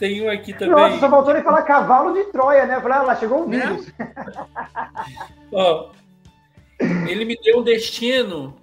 Tem 0.01 0.23
um 0.23 0.31
aqui 0.31 0.55
também. 0.55 0.75
Nossa, 0.75 0.99
só 0.99 1.11
faltou 1.11 1.35
ele 1.35 1.43
falar 1.43 1.63
cavalo 1.63 2.15
de 2.15 2.25
Troia, 2.33 2.65
né? 2.65 2.81
Falar, 2.81 3.01
ah, 3.01 3.03
lá 3.03 3.17
chegou 3.17 3.45
um 3.45 3.49
né? 3.49 3.59
vírus. 3.59 3.93
Ó, 5.53 5.91
ele 6.81 7.27
me 7.27 7.37
deu 7.37 7.59
um 7.59 7.63
destino. 7.63 8.57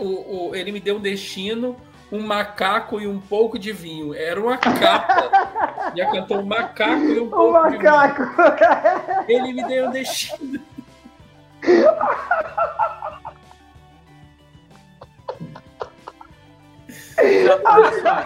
O, 0.00 0.48
o, 0.48 0.54
ele 0.56 0.72
me 0.72 0.80
deu 0.80 0.96
um 0.96 1.00
destino, 1.00 1.76
um 2.10 2.18
macaco 2.20 3.00
e 3.00 3.06
um 3.06 3.20
pouco 3.20 3.56
de 3.56 3.70
vinho. 3.70 4.12
Era 4.12 4.40
uma 4.40 4.58
capa. 4.58 5.30
Já 5.94 6.10
cantou 6.10 6.40
um 6.40 6.46
macaco 6.46 7.04
e 7.04 7.20
um 7.20 7.30
pouco 7.30 7.52
macaco. 7.52 8.24
de 8.24 9.28
vinho. 9.28 9.44
Ele 9.46 9.52
me 9.52 9.64
deu 9.68 9.86
um 9.86 9.90
destino. 9.92 10.60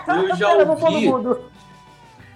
Eu 0.06 0.36
já 0.36 0.54
ouvi. 0.54 1.10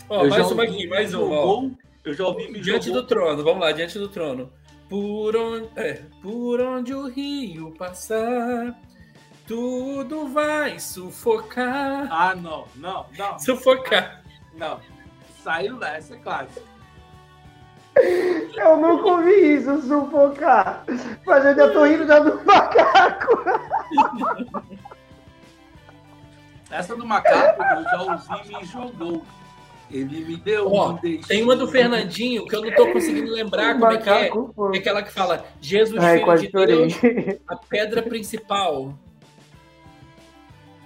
Ó, 0.08 0.26
mais 0.26 0.50
uma 0.50 0.62
aqui, 0.62 0.86
mais 0.86 1.14
uma. 1.14 1.36
Ó. 1.36 1.68
Eu 2.04 2.14
já 2.14 2.26
ouvi 2.26 2.60
Diante 2.60 2.86
jogou... 2.86 3.02
do 3.02 3.06
trono, 3.06 3.44
vamos 3.44 3.60
lá, 3.60 3.72
diante 3.72 3.98
do 3.98 4.08
trono. 4.08 4.50
Por 4.88 5.36
onde, 5.36 5.68
é, 5.76 6.02
por 6.22 6.60
onde 6.62 6.94
o 6.94 7.08
rio 7.08 7.74
passar, 7.76 8.74
tudo 9.46 10.26
vai 10.28 10.78
sufocar. 10.78 12.08
Ah, 12.10 12.34
não, 12.34 12.64
não, 12.76 13.04
não. 13.18 13.38
Sufocar. 13.38 14.22
Não. 14.54 14.80
Saiu 15.42 15.76
dessa, 15.76 16.14
é 16.14 16.18
clássico. 16.18 16.66
Eu 18.56 18.76
nunca 18.78 19.08
ouvi 19.08 19.56
isso, 19.56 19.82
sufocar. 19.82 20.84
Mas 21.26 21.44
eu 21.44 21.54
já 21.54 21.70
tô 21.70 21.84
rindo 21.84 22.06
da 22.06 22.20
do 22.20 22.42
macaco. 22.46 23.44
Essa 26.70 26.96
do 26.96 27.06
macaco 27.06 27.62
eu 27.62 27.82
já 27.82 28.02
ouvi 28.02 28.52
e 28.52 28.56
me 28.56 28.64
jogou. 28.64 29.22
Ele 29.90 30.24
me 30.24 30.36
deu 30.36 30.70
Ó, 30.70 30.92
um 30.92 30.96
Tem 30.96 31.42
uma 31.42 31.56
do 31.56 31.66
Fernandinho 31.66 32.46
que 32.46 32.54
eu 32.54 32.60
não 32.60 32.68
estou 32.68 32.92
conseguindo 32.92 33.32
lembrar 33.32 33.74
como 33.74 33.90
é 33.90 33.96
que 33.96 34.10
é. 34.10 34.28
É 34.28 34.78
aquela 34.78 35.02
que 35.02 35.10
fala 35.10 35.44
Jesus, 35.60 36.02
Ai, 36.02 36.18
filho 36.18 36.36
de 36.36 36.48
Deus, 36.48 36.94
a 37.48 37.56
pedra 37.56 38.02
principal. 38.02 38.94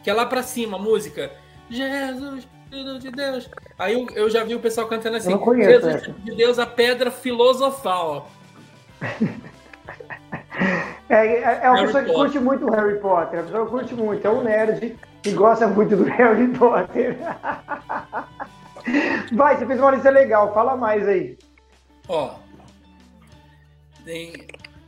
Que 0.03 0.11
é 0.11 0.15
lá 0.15 0.27
pra 0.27 0.43
cima, 0.43 0.77
a 0.77 0.81
música. 0.81 1.33
Jesus, 1.69 2.47
filho 2.71 2.99
de 2.99 3.11
Deus. 3.11 3.51
Aí 3.79 3.95
eu, 3.95 4.07
eu 4.15 4.31
já 4.31 4.45
vi 4.45 4.55
o 4.55 4.61
pessoal 4.61 4.87
cantando 4.87 5.17
assim. 5.17 5.37
Conheço, 5.37 5.71
Jesus, 5.71 6.05
filho 6.05 6.19
de 6.25 6.35
Deus, 6.37 6.59
a 6.59 6.67
pedra 6.67 7.11
filosofal. 7.11 8.31
É, 11.09 11.27
é, 11.27 11.61
é 11.65 11.69
uma 11.69 11.77
Harry 11.77 11.87
pessoa 11.87 12.05
que 12.05 12.12
curte 12.12 12.38
muito 12.38 12.67
o 12.67 12.71
Harry 12.71 12.99
Potter. 12.99 13.41
A 13.41 13.43
pessoa 13.43 13.67
curte 13.67 13.95
muito. 13.95 14.27
É 14.27 14.31
um 14.31 14.43
nerd 14.43 14.97
que 15.23 15.33
gosta 15.33 15.67
muito 15.67 15.97
do 15.97 16.05
Harry 16.09 16.49
Potter. 16.49 17.17
Vai, 19.33 19.57
você 19.57 19.66
fez 19.66 19.81
uma 19.81 19.90
lista 19.92 20.11
legal, 20.11 20.53
fala 20.53 20.77
mais 20.77 21.07
aí. 21.07 21.38
Ó. 22.09 22.35
Tem. 24.05 24.47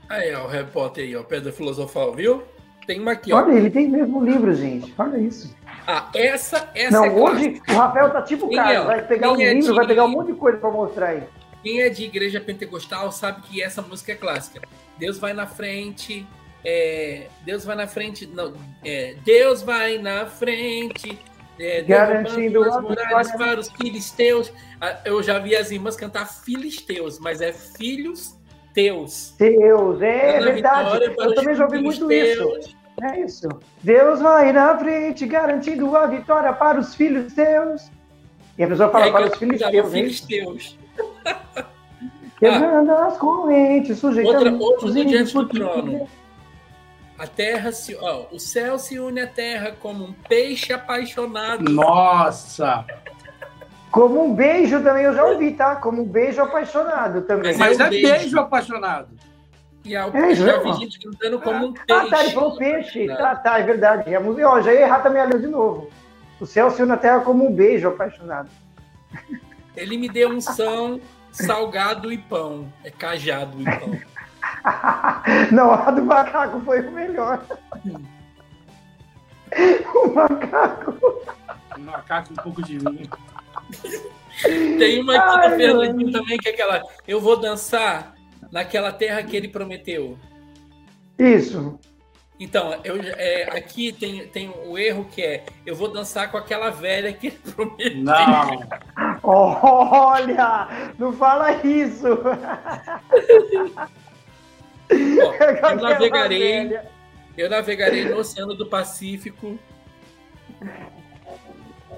Aí, 0.08 0.34
ó, 0.34 0.44
o 0.44 0.48
Harry 0.48 0.66
Potter 0.70 1.04
aí, 1.04 1.16
ó, 1.16 1.22
Pedra 1.22 1.52
Filosofal, 1.52 2.12
viu? 2.12 2.42
Tem 2.86 3.00
uma 3.00 3.12
aqui, 3.12 3.32
ó. 3.32 3.38
Olha, 3.38 3.56
ele 3.56 3.70
tem 3.70 3.88
mesmo 3.88 4.24
livro, 4.24 4.54
gente. 4.54 4.92
Olha 4.98 5.16
isso. 5.18 5.54
Ah, 5.86 6.10
essa, 6.14 6.70
essa 6.74 6.90
Não, 6.90 7.04
é 7.04 7.10
hoje 7.10 7.50
clássica. 7.50 7.72
o 7.72 7.76
Rafael 7.76 8.10
tá 8.10 8.22
tipo 8.22 8.48
Quem 8.48 8.56
cara, 8.56 8.72
é, 8.72 8.84
vai 8.84 9.06
pegar 9.06 9.32
um 9.32 9.40
é 9.40 9.52
livro, 9.52 9.72
de... 9.72 9.76
vai 9.76 9.86
pegar 9.86 10.04
um 10.04 10.08
monte 10.08 10.32
de 10.32 10.38
coisa 10.38 10.58
pra 10.58 10.70
mostrar 10.70 11.08
aí. 11.08 11.22
Quem 11.62 11.80
é 11.80 11.88
de 11.88 12.04
igreja 12.04 12.40
pentecostal 12.40 13.10
sabe 13.10 13.42
que 13.42 13.62
essa 13.62 13.80
música 13.80 14.12
é 14.12 14.14
clássica. 14.14 14.60
Deus 14.98 15.18
vai 15.18 15.32
na 15.32 15.46
frente, 15.46 16.26
é, 16.64 17.28
Deus 17.42 17.64
vai 17.64 17.76
na 17.76 17.86
frente, 17.86 18.26
não, 18.26 18.54
é, 18.84 19.14
Deus 19.24 19.62
vai 19.62 19.98
na 19.98 20.26
frente, 20.26 21.18
é, 21.58 21.82
Garantindo 21.82 22.62
as 22.64 22.80
muralhas 22.80 23.32
para 23.32 23.60
os 23.60 23.68
filisteus. 23.70 24.52
Ah, 24.80 24.98
eu 25.04 25.22
já 25.22 25.38
vi 25.38 25.54
as 25.54 25.70
irmãs 25.70 25.96
cantar 25.96 26.26
filisteus, 26.26 27.18
mas 27.18 27.40
é 27.40 27.52
filhos 27.52 28.36
teus. 28.72 29.34
Teus, 29.38 30.02
é, 30.02 30.36
é 30.36 30.40
verdade. 30.40 31.04
Eu 31.16 31.34
também 31.34 31.54
já 31.54 31.64
ouvi 31.64 31.80
muito 31.80 32.10
isso. 32.10 32.74
É 33.02 33.20
isso. 33.20 33.48
Deus 33.82 34.20
vai 34.20 34.52
na 34.52 34.76
frente, 34.78 35.26
garantindo 35.26 35.96
a 35.96 36.06
vitória 36.06 36.52
para 36.52 36.78
os 36.78 36.94
filhos 36.94 37.32
teus. 37.32 37.90
E 38.56 38.62
a 38.62 38.68
pessoa 38.68 38.88
fala 38.90 39.06
é 39.06 39.12
para 39.12 39.26
os 39.26 39.36
filhos 39.36 39.60
teus. 39.60 39.92
Filisteus. 39.92 40.78
Quebrando 42.38 42.90
ah, 42.90 43.06
as 43.06 43.16
correntes, 43.16 43.98
sujeitando 43.98 44.60
outra, 44.60 44.88
do 44.88 45.04
diante 45.04 45.32
do 45.32 45.48
trono. 45.48 46.08
A 47.18 47.26
terra 47.26 47.70
se, 47.70 47.94
ó, 47.94 48.26
o 48.32 48.40
céu 48.40 48.78
se 48.78 48.98
une 48.98 49.20
à 49.20 49.26
terra 49.26 49.76
como 49.80 50.04
um 50.04 50.12
peixe 50.12 50.72
apaixonado. 50.72 51.62
Nossa! 51.70 52.84
Como 53.90 54.24
um 54.24 54.34
beijo 54.34 54.82
também 54.82 55.04
eu 55.04 55.14
já 55.14 55.24
ouvi, 55.24 55.52
tá? 55.52 55.76
Como 55.76 56.02
um 56.02 56.04
beijo 56.04 56.42
apaixonado 56.42 57.22
também. 57.22 57.56
Mas, 57.56 57.78
é, 57.78 57.84
um 57.84 57.90
beijo. 57.90 58.08
beijo. 58.08 58.40
apaixonado. 58.40 59.08
E 59.84 59.94
a, 59.94 60.08
é, 60.08 60.34
já 60.34 60.58
vi 60.60 60.72
gente 60.72 60.98
cantando 60.98 61.38
como 61.40 61.66
um 61.66 61.72
peixe. 61.72 61.86
Ah, 61.92 62.10
tá, 62.10 62.24
ele 62.24 62.32
falou 62.32 62.56
peixe. 62.56 63.06
Tá, 63.06 63.36
tá, 63.36 63.60
é 63.60 63.62
verdade. 63.62 64.10
Já, 64.10 64.20
ó, 64.48 64.60
já 64.60 64.72
ia 64.72 64.80
errar 64.80 65.00
também 65.00 65.22
a 65.22 65.26
de 65.26 65.46
novo. 65.46 65.90
O 66.40 66.46
céu 66.46 66.70
se 66.70 66.82
une 66.82 66.90
à 66.90 66.96
terra 66.96 67.20
como 67.20 67.46
um 67.46 67.52
beijo 67.52 67.86
apaixonado. 67.86 68.48
Ele 69.76 69.96
me 69.96 70.08
deu 70.08 70.30
um 70.30 70.40
são 70.40 71.00
salgado 71.30 72.12
e 72.12 72.18
pão. 72.18 72.72
É 72.82 72.90
cajado 72.90 73.60
e 73.60 73.64
pão. 73.64 74.00
Não, 75.52 75.72
a 75.72 75.90
do 75.90 76.04
macaco 76.04 76.60
foi 76.60 76.86
o 76.86 76.92
melhor. 76.92 77.44
o 79.94 80.08
macaco. 80.08 80.94
O 81.76 81.80
macaco 81.80 82.32
um 82.32 82.36
pouco 82.36 82.62
de 82.62 82.78
vinho. 82.78 83.10
Tem 84.78 85.00
uma 85.00 85.16
aqui 85.16 85.48
do 85.48 85.56
Fernandinho 85.56 86.12
também, 86.12 86.38
que 86.38 86.48
é 86.48 86.52
aquela. 86.52 86.82
Eu 87.06 87.20
vou 87.20 87.38
dançar 87.38 88.14
naquela 88.50 88.92
terra 88.92 89.22
que 89.22 89.36
ele 89.36 89.48
prometeu. 89.48 90.18
Isso. 91.18 91.78
Então, 92.38 92.74
eu, 92.82 92.96
é, 93.00 93.56
aqui 93.56 93.92
tem, 93.92 94.26
tem 94.26 94.52
o 94.66 94.76
erro 94.76 95.06
que 95.10 95.22
é: 95.22 95.44
eu 95.64 95.76
vou 95.76 95.88
dançar 95.92 96.30
com 96.30 96.36
aquela 96.36 96.70
velha 96.70 97.12
que 97.12 97.28
ele 97.28 97.38
prometeu. 97.54 98.02
Não! 98.02 99.20
Olha! 99.22 100.92
Não 100.98 101.12
fala 101.12 101.52
isso! 101.64 102.06
eu 104.90 105.76
navegarei. 105.76 106.78
Eu 107.36 107.50
navegarei 107.50 108.08
no 108.08 108.18
Oceano 108.18 108.54
do 108.54 108.66
Pacífico. 108.66 109.58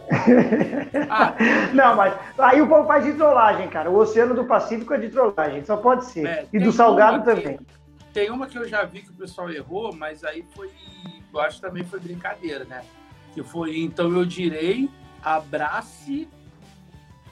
ah, 1.11 1.35
não, 1.75 1.97
mas 1.97 2.15
aí 2.39 2.63
o 2.63 2.69
povo 2.69 2.87
faz 2.87 3.05
de 3.05 3.13
trollagem, 3.15 3.69
cara. 3.69 3.91
O 3.91 3.97
Oceano 3.97 4.35
do 4.35 4.45
Pacífico 4.45 4.95
é 4.95 4.99
de 4.99 5.09
trollagem, 5.09 5.65
só 5.65 5.77
pode 5.77 6.05
ser. 6.07 6.27
É, 6.27 6.47
e 6.53 6.59
do 6.59 6.73
Salgado 6.73 7.25
também. 7.25 7.59
Tem 8.13 8.31
uma 8.31 8.47
que 8.47 8.57
eu 8.57 8.67
já 8.67 8.85
vi 8.85 9.03
que 9.03 9.11
o 9.11 9.15
pessoal 9.15 9.51
errou, 9.51 9.95
mas 9.95 10.25
aí 10.25 10.45
foi. 10.55 10.71
Eu 11.33 11.41
acho 11.41 11.57
que 11.57 11.63
também 11.63 11.85
foi 11.85 12.01
brincadeira, 12.01 12.65
né? 12.65 12.83
Que 13.35 13.43
foi 13.43 13.81
então 13.81 14.11
eu 14.17 14.25
direi, 14.25 14.89
abrace. 15.23 16.29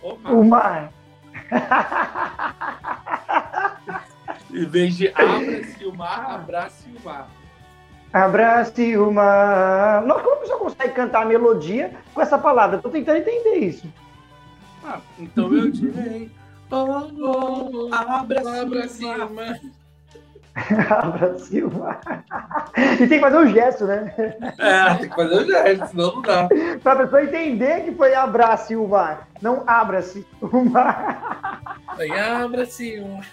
O 0.03 0.17
mar. 0.17 0.35
O 0.35 0.45
mar. 0.45 0.93
em 4.55 4.65
vez 4.65 4.97
de 4.97 5.09
abra-se 5.09 5.85
o 5.85 5.95
mar, 5.95 6.31
abrace 6.31 6.89
o 6.89 7.05
mar. 7.05 7.29
Abrace 8.13 8.97
o 8.97 9.11
mar. 9.11 10.03
Não, 10.07 10.21
como 10.21 10.35
a 10.35 10.39
pessoa 10.39 10.59
consegue 10.61 10.95
cantar 10.95 11.23
a 11.23 11.27
melodia 11.27 11.93
com 12.15 12.23
essa 12.23 12.39
palavra? 12.39 12.77
Estou 12.77 12.93
tentando 12.93 13.19
entender 13.19 13.57
isso. 13.57 13.93
Ah, 14.85 15.01
então 15.19 15.53
eu 15.53 15.71
direi. 15.71 16.31
Oh, 16.71 16.87
oh, 17.21 17.95
abrace 17.95 19.05
o 19.05 19.35
mar. 19.35 19.59
Abra 20.89 21.37
Silva. 21.37 22.01
e 23.01 23.09
tem 23.09 23.09
que 23.09 23.21
fazer 23.21 23.39
um 23.39 23.49
gesto, 23.49 23.87
né? 23.87 24.15
É, 24.57 24.95
tem 24.95 25.09
que 25.09 25.17
fazer 25.17 25.35
um 25.35 25.47
gesto, 25.47 25.87
senão 25.89 26.15
não 26.15 26.23
dá. 26.23 26.49
Pra 26.81 26.93
a 26.93 26.97
pessoa 26.97 27.25
entender 27.25 27.83
que 27.83 27.93
foi 27.93 28.15
abrace 28.15 28.77
o 28.77 28.87
mar, 28.87 29.29
não 29.43 29.65
abra-se 29.67 30.25
o 30.41 30.65
mar. 30.65 31.81
Foi 31.97 32.11
abra-se 32.11 33.01
o 33.01 33.09
mar. 33.09 33.27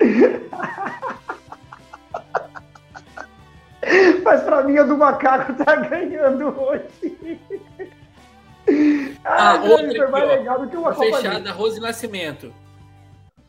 Mas 4.22 4.42
pra 4.42 4.62
mim, 4.62 4.78
a 4.78 4.82
do 4.82 4.96
macaco 4.96 5.52
tá 5.64 5.76
ganhando 5.76 6.54
hoje. 6.60 7.40
Ah, 9.24 9.52
ah 9.52 9.62
outra 9.62 9.96
foi 9.96 10.06
mais 10.08 10.28
legal 10.28 10.60
do 10.60 10.68
que 10.68 10.76
uma 10.76 10.94
Fechada, 10.94 11.52
Rose 11.52 11.80
Nascimento. 11.80 12.52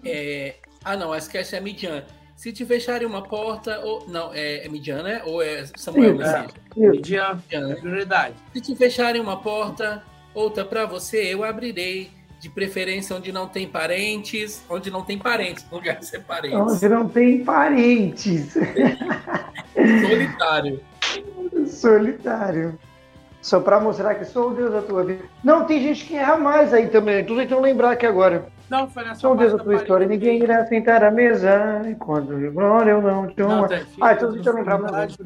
É... 0.05 0.55
Ah, 0.83 0.95
não, 0.95 1.11
acho 1.11 1.29
que 1.29 1.37
essa 1.37 1.57
é 1.57 1.59
a 1.59 1.61
Midian. 1.61 2.05
Se 2.35 2.53
te 2.53 2.65
fecharem 2.65 3.05
uma 3.05 3.21
porta, 3.21 3.81
ou. 3.81 4.07
Não, 4.07 4.33
é, 4.33 4.65
é 4.65 4.69
Midian, 4.69 5.03
né? 5.03 5.21
Ou 5.25 5.41
é 5.41 5.65
Samuel 5.75 6.15
Messias? 6.15 6.53
É, 6.77 6.87
Midian, 6.87 7.35
Midian, 7.35 7.71
é 7.71 7.75
prioridade. 7.75 8.35
Se 8.53 8.61
te 8.61 8.75
fecharem 8.77 9.19
uma 9.19 9.41
porta, 9.41 10.01
outra 10.33 10.63
para 10.63 10.85
você, 10.85 11.33
eu 11.33 11.43
abrirei. 11.43 12.09
De 12.39 12.49
preferência 12.49 13.15
onde 13.15 13.31
não 13.31 13.47
tem 13.47 13.67
parentes, 13.67 14.63
onde 14.69 14.89
não 14.89 15.03
tem 15.03 15.17
parentes, 15.17 15.65
lugar 15.69 15.97
de 15.97 16.05
ser 16.05 16.23
parentes. 16.23 16.57
Onde 16.57 16.87
não 16.89 17.09
tem 17.09 17.43
parentes. 17.43 18.53
Solitário. 19.75 20.81
Solitário. 21.67 22.79
Só 23.41 23.59
para 23.59 23.79
mostrar 23.79 24.15
que 24.15 24.25
sou 24.25 24.51
o 24.51 24.53
Deus 24.53 24.71
da 24.71 24.81
tua 24.81 25.03
vida. 25.03 25.23
Não, 25.43 25.65
tem 25.65 25.81
gente 25.81 26.05
que 26.05 26.15
erra 26.15 26.37
mais 26.37 26.73
aí 26.73 26.87
também. 26.87 27.23
Tô 27.23 27.35
tentando 27.35 27.61
lembrar 27.61 27.91
aqui 27.91 28.05
agora. 28.05 28.47
Não, 28.69 28.87
foi 28.89 29.03
nessa 29.03 29.21
Sou 29.21 29.35
Deus 29.35 29.53
da 29.53 29.59
tua 29.59 29.75
história. 29.75 30.05
Ninguém 30.05 30.43
irá 30.43 30.65
sentar 30.67 31.03
à 31.03 31.09
mesa. 31.09 31.81
E 31.89 31.95
quando 31.95 32.51
glória 32.51 32.91
eu 32.91 33.01
não 33.01 33.27
te 33.27 33.41
amo. 33.41 33.67
Ah, 34.01 34.13
então 34.13 34.31
deixa 34.31 34.49
eu 34.49 34.55
lembrar 34.55 34.77
mais. 34.77 35.17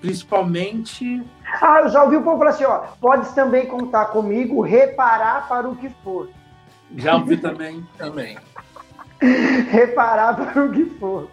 Principalmente. 0.00 1.22
Ah, 1.60 1.80
eu 1.80 1.88
já 1.88 2.02
ouvi 2.02 2.16
o 2.16 2.22
povo 2.22 2.38
falar 2.38 2.50
assim: 2.50 2.64
ó, 2.64 2.78
podes 3.00 3.32
também 3.32 3.66
contar 3.66 4.06
comigo, 4.06 4.60
reparar 4.60 5.48
para 5.48 5.68
o 5.68 5.76
que 5.76 5.88
for. 6.02 6.28
Já 6.96 7.16
ouvi 7.16 7.36
também. 7.36 7.86
também. 7.96 8.38
reparar 9.70 10.34
para 10.36 10.64
o 10.64 10.72
que 10.72 10.84
for. 10.84 11.28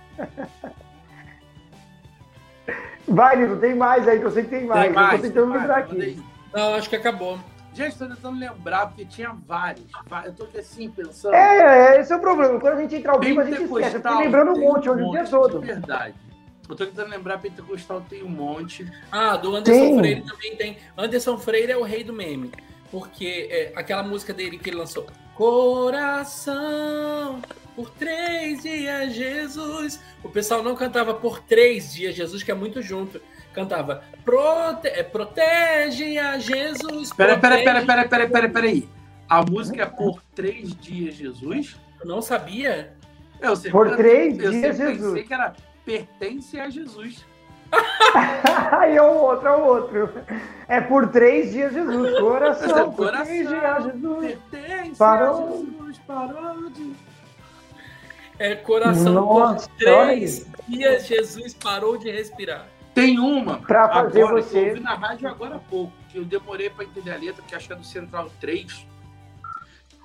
Vai, 3.08 3.36
Nilo, 3.36 3.58
tem 3.58 3.76
mais 3.76 4.08
aí, 4.08 4.20
que 4.20 4.26
eu 4.26 4.32
sei 4.32 4.44
que 4.44 4.50
tem 4.50 4.66
mais. 4.66 4.86
Tem 4.86 4.94
mais 4.94 5.12
eu 5.12 5.18
tô 5.18 5.24
tentando 5.28 5.54
lembrar 5.54 5.78
aqui. 5.78 6.24
Não, 6.54 6.74
acho 6.76 6.90
que 6.90 6.96
acabou. 6.96 7.38
Gente, 7.74 7.92
estou 7.92 8.08
tentando 8.08 8.40
lembrar, 8.40 8.88
porque 8.88 9.06
tinha 9.06 9.36
vários. 9.46 9.86
Eu 10.24 10.32
estou 10.32 10.48
aqui 10.48 10.60
assim, 10.60 10.90
pensando. 10.90 11.36
É, 11.36 12.00
esse 12.00 12.12
é 12.12 12.16
o 12.16 12.22
problema. 12.22 12.58
Quando 12.60 12.74
a 12.74 12.82
gente 12.82 12.96
entra 12.96 13.12
ao 13.12 13.20
vivo, 13.20 13.42
a 13.42 13.44
gente 13.44 13.64
esquece. 13.64 14.02
Eu 14.04 14.18
lembrando 14.18 14.54
um 14.54 14.62
monte 14.62 14.90
hoje 14.90 15.04
o 15.04 15.12
dia 15.12 15.26
todo. 15.26 15.58
É 15.58 15.66
verdade. 15.68 16.16
Eu 16.68 16.76
tô 16.76 16.86
tentando 16.86 17.10
lembrar, 17.10 17.38
Pentecostal 17.40 18.02
tem 18.02 18.24
um 18.24 18.30
monte. 18.30 18.92
Ah, 19.12 19.38
do 19.38 19.56
Anderson 19.56 19.80
tem. 19.80 20.00
Freire 20.00 20.22
também 20.22 20.56
tem. 20.56 20.78
Anderson 20.98 21.38
Freire 21.38 21.72
é 21.72 21.78
o 21.78 21.84
rei 21.84 22.04
do 22.04 22.14
meme. 22.14 22.52
Porque 22.92 23.48
é, 23.52 23.72
aquela 23.76 24.04
música 24.04 24.34
dele 24.34 24.58
que 24.58 24.70
ele 24.70 24.78
lançou. 24.78 25.08
Coração, 25.36 26.52
por 27.76 27.90
três 27.90 28.64
dias, 28.64 29.14
Jesus. 29.14 30.00
O 30.24 30.30
pessoal 30.30 30.64
não 30.64 30.76
cantava 30.76 31.14
por 31.14 31.40
três 31.42 31.94
dias, 31.94 32.16
Jesus, 32.16 32.42
que 32.42 32.52
é 32.52 32.56
muito 32.56 32.82
junto. 32.82 33.22
Cantava 33.54 34.04
Prote 34.24 34.88
é, 34.88 35.04
Protege 35.04 36.18
a 36.18 36.38
Jesus. 36.38 37.14
Pera, 37.14 37.38
pera, 37.38 37.58
pera, 37.64 37.86
pera, 37.86 38.08
pera, 38.08 38.30
pera, 38.30 38.50
pera 38.50 38.68
aí. 38.68 38.90
A 39.30 39.44
música 39.44 39.84
é 39.84 39.86
por 39.86 40.22
três 40.36 40.76
dias, 40.76 41.16
Jesus? 41.16 41.76
Eu 42.00 42.08
não 42.08 42.22
sabia. 42.22 42.94
Eu 43.42 43.56
sei, 43.56 43.72
por 43.72 43.96
três 43.96 44.38
eu 44.38 44.52
dias, 44.52 44.78
Jesus. 44.78 45.02
Eu 45.02 45.10
pensei 45.10 45.24
que 45.24 45.34
era 45.34 45.56
pertence 45.86 46.60
a 46.60 46.70
Jesus. 46.70 47.26
Aí 48.72 48.96
é 48.96 49.02
o 49.02 49.14
outro, 49.14 49.48
é 49.48 49.56
o 49.56 49.66
outro. 49.66 50.10
É 50.68 50.82
por 50.82 51.08
três 51.10 51.52
dias, 51.52 51.74
Jesus. 51.74 52.18
Coração, 52.20 52.78
é 52.78 52.84
por 52.86 52.96
coração, 52.96 53.26
três 53.26 53.48
dias, 53.48 53.84
Jesus. 53.84 54.38
Pertence 54.52 54.98
parou. 54.98 55.48
a 55.48 55.58
Jesus, 55.58 56.00
parou 56.00 56.70
de 56.70 56.96
é 58.38 58.54
coração 58.56 59.14
Nossa, 59.14 59.70
por 59.70 59.78
três 59.78 60.46
dias 60.68 61.08
Jesus 61.08 61.54
parou 61.54 61.98
de 61.98 62.12
respirar. 62.12 62.68
Tem 62.94 63.20
uma 63.20 63.58
para 63.58 63.90
fazer 63.90 64.22
agora, 64.22 64.42
você. 64.42 64.58
eu 64.58 64.68
ouvi 64.70 64.80
na 64.80 64.96
rádio 64.96 65.28
agora 65.28 65.56
há 65.56 65.60
pouco, 65.60 65.94
que 66.10 66.18
eu 66.18 66.26
demorei 66.26 66.70
para 66.70 66.86
entender 66.86 67.12
a 67.12 67.18
letra, 67.18 67.44
que 67.46 67.56
acho 67.56 67.68
que 67.68 67.74
é 67.74 67.76
do 67.76 67.86
Central 67.86 68.30
3, 68.40 68.88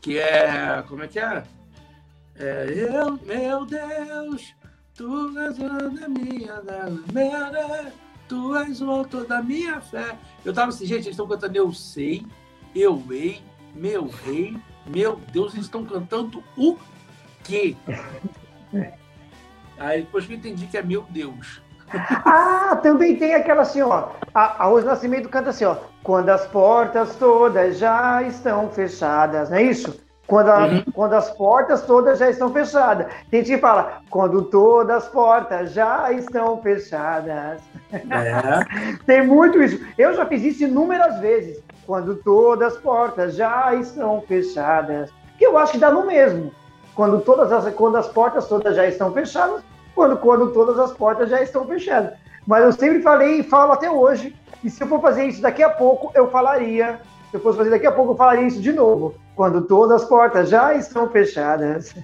que 0.02 0.18
é. 0.18 0.82
Como 0.88 1.02
é 1.02 1.08
que 1.08 1.18
é? 1.18 1.42
É, 2.36 2.66
eu, 2.68 3.18
meu 3.24 3.66
Deus, 3.66 4.54
tu 5.00 5.38
és 5.38 5.58
a 5.58 6.08
minha, 6.08 6.62
minha, 7.10 7.92
tu 8.28 8.54
és 8.54 8.82
o 8.82 8.90
autor 8.90 9.26
da 9.26 9.42
minha 9.42 9.80
fé. 9.80 10.14
Eu 10.44 10.52
tava 10.52 10.68
assim, 10.68 10.84
gente, 10.84 11.04
eles 11.04 11.08
estão 11.08 11.26
cantando 11.26 11.56
Eu 11.56 11.72
sei, 11.72 12.26
Eu 12.74 13.02
ei, 13.10 13.40
Meu 13.74 14.08
Rei, 14.08 14.58
Meu 14.86 15.16
Deus, 15.32 15.54
eles 15.54 15.64
estão 15.64 15.86
cantando 15.86 16.44
o 16.54 16.76
quê? 17.42 17.74
Aí 19.78 20.02
depois 20.02 20.26
que 20.26 20.34
eu 20.34 20.36
entendi 20.36 20.66
que 20.66 20.76
é 20.76 20.82
meu 20.82 21.06
Deus. 21.08 21.62
Ah, 22.26 22.78
também 22.82 23.16
tem 23.16 23.34
aquela 23.34 23.62
assim, 23.62 23.80
ó. 23.80 24.10
A, 24.34 24.62
a 24.62 24.66
Rose 24.66 24.84
Nascimento 24.84 25.30
canta 25.30 25.48
assim, 25.48 25.64
ó. 25.64 25.76
Quando 26.02 26.28
as 26.28 26.46
portas 26.46 27.16
todas 27.16 27.78
já 27.78 28.22
estão 28.22 28.68
fechadas, 28.70 29.48
não 29.48 29.56
é 29.56 29.62
isso? 29.62 29.98
Quando, 30.30 30.48
a, 30.48 30.66
uhum. 30.66 30.84
quando 30.94 31.12
as 31.14 31.30
portas 31.32 31.82
todas 31.82 32.20
já 32.20 32.30
estão 32.30 32.52
fechadas. 32.52 33.08
Tem 33.30 33.44
gente 33.44 33.56
que 33.56 33.60
fala, 33.60 34.00
quando 34.08 34.42
todas 34.42 34.98
as 34.98 35.08
portas 35.08 35.72
já 35.72 36.12
estão 36.12 36.56
fechadas. 36.62 37.60
É. 37.92 38.94
tem 39.04 39.26
muito 39.26 39.60
isso. 39.60 39.84
Eu 39.98 40.14
já 40.14 40.24
fiz 40.24 40.42
isso 40.44 40.64
inúmeras 40.64 41.18
vezes. 41.18 41.60
Quando 41.84 42.14
todas 42.14 42.74
as 42.74 42.80
portas 42.80 43.34
já 43.34 43.74
estão 43.74 44.22
fechadas. 44.22 45.10
Que 45.36 45.46
eu 45.46 45.58
acho 45.58 45.72
que 45.72 45.78
dá 45.78 45.90
no 45.90 46.06
mesmo 46.06 46.52
quando 46.94 47.20
todas 47.22 47.50
as, 47.50 47.72
quando 47.74 47.96
as 47.96 48.08
portas 48.08 48.46
todas 48.46 48.76
já 48.76 48.86
estão 48.86 49.10
fechadas, 49.10 49.62
quando, 49.94 50.18
quando 50.18 50.52
todas 50.52 50.78
as 50.78 50.92
portas 50.92 51.30
já 51.30 51.40
estão 51.42 51.64
fechadas. 51.66 52.12
Mas 52.46 52.62
eu 52.62 52.72
sempre 52.72 53.00
falei 53.00 53.40
e 53.40 53.42
falo 53.42 53.72
até 53.72 53.90
hoje, 53.90 54.36
e 54.62 54.68
se 54.68 54.82
eu 54.82 54.86
for 54.86 55.00
fazer 55.00 55.24
isso 55.24 55.40
daqui 55.40 55.62
a 55.62 55.70
pouco, 55.70 56.12
eu 56.14 56.30
falaria, 56.30 57.00
se 57.30 57.36
eu 57.36 57.40
fosse 57.40 57.58
fazer 57.58 57.70
daqui 57.70 57.86
a 57.86 57.92
pouco, 57.92 58.12
eu 58.12 58.16
falaria 58.16 58.46
isso 58.46 58.60
de 58.60 58.72
novo, 58.72 59.14
quando 59.36 59.62
todas 59.62 60.02
as 60.02 60.08
portas 60.08 60.48
já 60.48 60.74
estão 60.74 61.08
fechadas. 61.08 61.94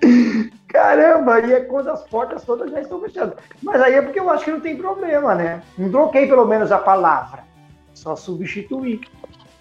Caramba, 0.68 1.40
e 1.40 1.52
é 1.52 1.60
quando 1.60 1.88
as 1.88 2.02
portas 2.04 2.44
todas 2.44 2.70
já 2.70 2.80
estão 2.80 3.00
fechadas. 3.00 3.34
Mas 3.62 3.80
aí 3.80 3.94
é 3.94 4.02
porque 4.02 4.20
eu 4.20 4.30
acho 4.30 4.44
que 4.44 4.50
não 4.50 4.60
tem 4.60 4.76
problema, 4.76 5.34
né? 5.34 5.62
Não 5.76 5.90
troquei 5.90 6.26
pelo 6.26 6.46
menos 6.46 6.72
a 6.72 6.78
palavra, 6.78 7.44
só 7.92 8.16
substituí. 8.16 9.00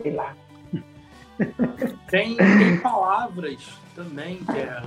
Sei 0.02 0.14
lá. 0.14 0.34
Tem, 2.10 2.36
tem 2.36 2.80
palavras 2.80 3.80
também 3.94 4.38
que 4.38 4.58
é. 4.58 4.82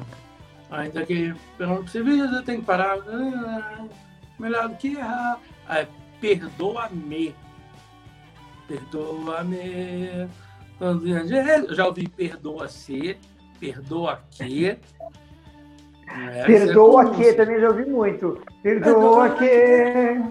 Ainda 0.71 1.07
que 1.07 1.33
pelo 1.57 1.85
precisa, 1.85 2.43
tem 2.43 2.59
que 2.59 2.67
parar. 2.67 2.99
Ah, 3.07 3.85
melhor 4.37 4.69
do 4.69 4.75
que 4.77 4.97
errar. 4.97 5.39
É, 5.69 5.87
perdoa-me. 6.21 7.37
Perdoa-me. 8.71 10.29
Eu 10.81 11.75
já 11.75 11.87
ouvi 11.87 12.07
perdoa-se, 12.09 13.19
perdoa-que. 13.59 14.79
É, 16.07 16.45
perdoa 16.47 17.11
que, 17.11 17.33
também 17.33 17.61
já 17.61 17.67
ouvi 17.67 17.85
muito. 17.85 18.41
Perdoa, 18.63 19.31
que. 19.31 20.23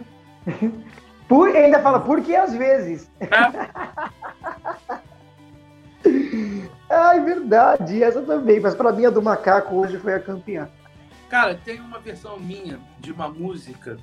Por, 1.28 1.50
ainda 1.50 1.82
fala 1.82 2.00
porque 2.00 2.34
às 2.34 2.56
vezes. 2.56 3.12
É. 3.20 3.28
Ai, 6.90 7.20
verdade, 7.20 8.02
essa 8.02 8.22
também. 8.22 8.62
Mas 8.62 8.74
para 8.74 8.94
mim 8.94 9.06
a 9.06 9.10
do 9.10 9.22
macaco 9.22 9.76
hoje 9.76 10.00
foi 10.00 10.14
a 10.14 10.20
campeã. 10.20 10.70
Cara, 11.30 11.56
tem 11.56 11.82
uma 11.82 12.00
versão 12.00 12.40
minha 12.40 12.80
de 13.00 13.12
uma 13.12 13.28
música 13.28 13.98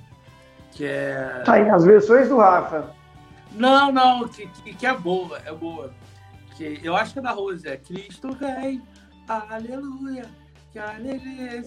que 0.72 0.84
é. 0.84 1.42
Tá 1.44 1.54
aí, 1.54 1.70
as 1.70 1.86
versões 1.86 2.28
do 2.28 2.36
Rafa. 2.36 2.95
Não, 3.56 3.90
não, 3.90 4.28
que, 4.28 4.46
que, 4.46 4.74
que, 4.74 4.86
é 4.86 4.94
boa, 4.94 5.38
é 5.38 5.52
boa. 5.52 5.92
Que 6.56 6.78
eu 6.82 6.94
acho 6.94 7.14
que 7.14 7.18
é 7.18 7.22
da 7.22 7.32
Rose, 7.32 7.66
é 7.66 7.76
Cristo 7.76 8.32
Rei, 8.32 8.82
aleluia, 9.26 10.30
que 10.72 10.78
alegria. 10.78 11.62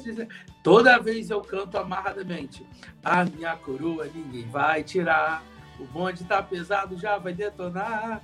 Toda 0.63 0.99
vez 0.99 1.31
eu 1.31 1.41
canto 1.41 1.77
amarradamente. 1.77 2.65
A 3.03 3.25
minha 3.25 3.55
coroa 3.55 4.05
ninguém 4.13 4.47
vai 4.47 4.83
tirar, 4.83 5.43
O 5.79 5.85
bonde 5.85 6.23
tá 6.25 6.43
pesado, 6.43 6.95
já 6.97 7.17
vai 7.17 7.33
detonar. 7.33 8.21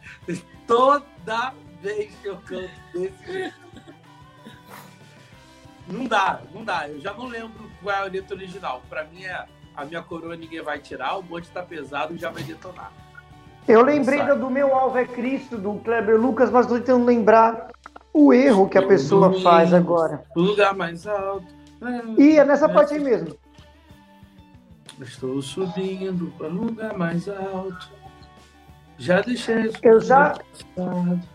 Toda 0.67 1.53
vez 1.81 2.13
que 2.21 2.27
eu 2.27 2.37
canto 2.37 2.69
desse 2.93 3.25
jeito. 3.25 3.65
Não 5.87 6.05
dá, 6.05 6.41
não 6.53 6.63
dá. 6.63 6.87
Eu 6.87 6.99
já 6.99 7.13
não 7.13 7.25
lembro 7.25 7.71
qual 7.81 7.95
é 7.95 7.99
a 7.99 8.03
letra 8.03 8.35
original. 8.35 8.83
Para 8.89 9.05
mim 9.05 9.23
é 9.23 9.47
a 9.75 9.85
minha 9.85 10.01
coroa 10.01 10.35
ninguém 10.35 10.61
vai 10.61 10.79
tirar, 10.79 11.17
o 11.17 11.21
bonde 11.21 11.49
tá 11.49 11.61
pesado, 11.61 12.17
já 12.17 12.29
vai 12.29 12.43
detonar. 12.43 12.91
Eu 13.67 13.81
lembrei 13.81 14.21
do 14.21 14.49
meu 14.49 14.75
alvo 14.75 14.97
é 14.97 15.05
Cristo, 15.05 15.57
do 15.57 15.73
Kleber 15.79 16.19
Lucas, 16.19 16.51
mas 16.51 16.67
tô 16.67 16.75
tentando 16.75 17.05
lembrar 17.05 17.69
o 18.13 18.31
erro 18.31 18.69
que 18.69 18.77
a 18.77 18.85
pessoa 18.85 19.41
faz 19.41 19.73
agora. 19.73 20.21
O 20.35 20.41
lugar 20.41 20.75
mais 20.75 21.07
alto. 21.07 21.47
E 22.17 22.37
é 22.37 22.45
nessa 22.45 22.69
parte 22.69 22.93
aí 22.93 22.99
mesmo. 22.99 23.35
Estou 25.01 25.41
subindo 25.41 26.31
para 26.37 26.47
o 26.47 26.53
lugar 26.53 26.97
mais 26.97 27.27
alto. 27.27 27.89
Já 28.97 29.21
deixei. 29.21 29.71
Eu 29.83 29.99
já, 29.99 30.35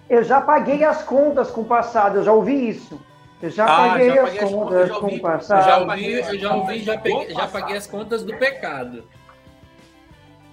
eu 0.08 0.24
já 0.24 0.40
paguei 0.40 0.82
as 0.82 1.02
contas 1.02 1.50
com 1.50 1.60
o 1.60 1.64
passado, 1.66 2.18
eu 2.18 2.24
já 2.24 2.32
ouvi 2.32 2.70
isso. 2.70 2.98
Eu 3.42 3.50
já 3.50 3.64
ah, 3.64 3.88
paguei 3.88 4.14
já 4.14 4.22
as 4.22 4.38
contas 4.38 4.90
com 4.92 5.06
o 5.06 5.20
passado. 5.20 5.58
Eu 5.58 5.64
já 5.64 5.78
ouvi, 5.78 6.12
eu 6.12 6.38
já, 6.38 6.54
ouvi, 6.54 6.78
já, 6.80 6.98
peguei, 6.98 7.34
já 7.34 7.48
paguei 7.48 7.76
as 7.76 7.86
contas 7.86 8.22
do 8.22 8.34
pecado. 8.36 9.04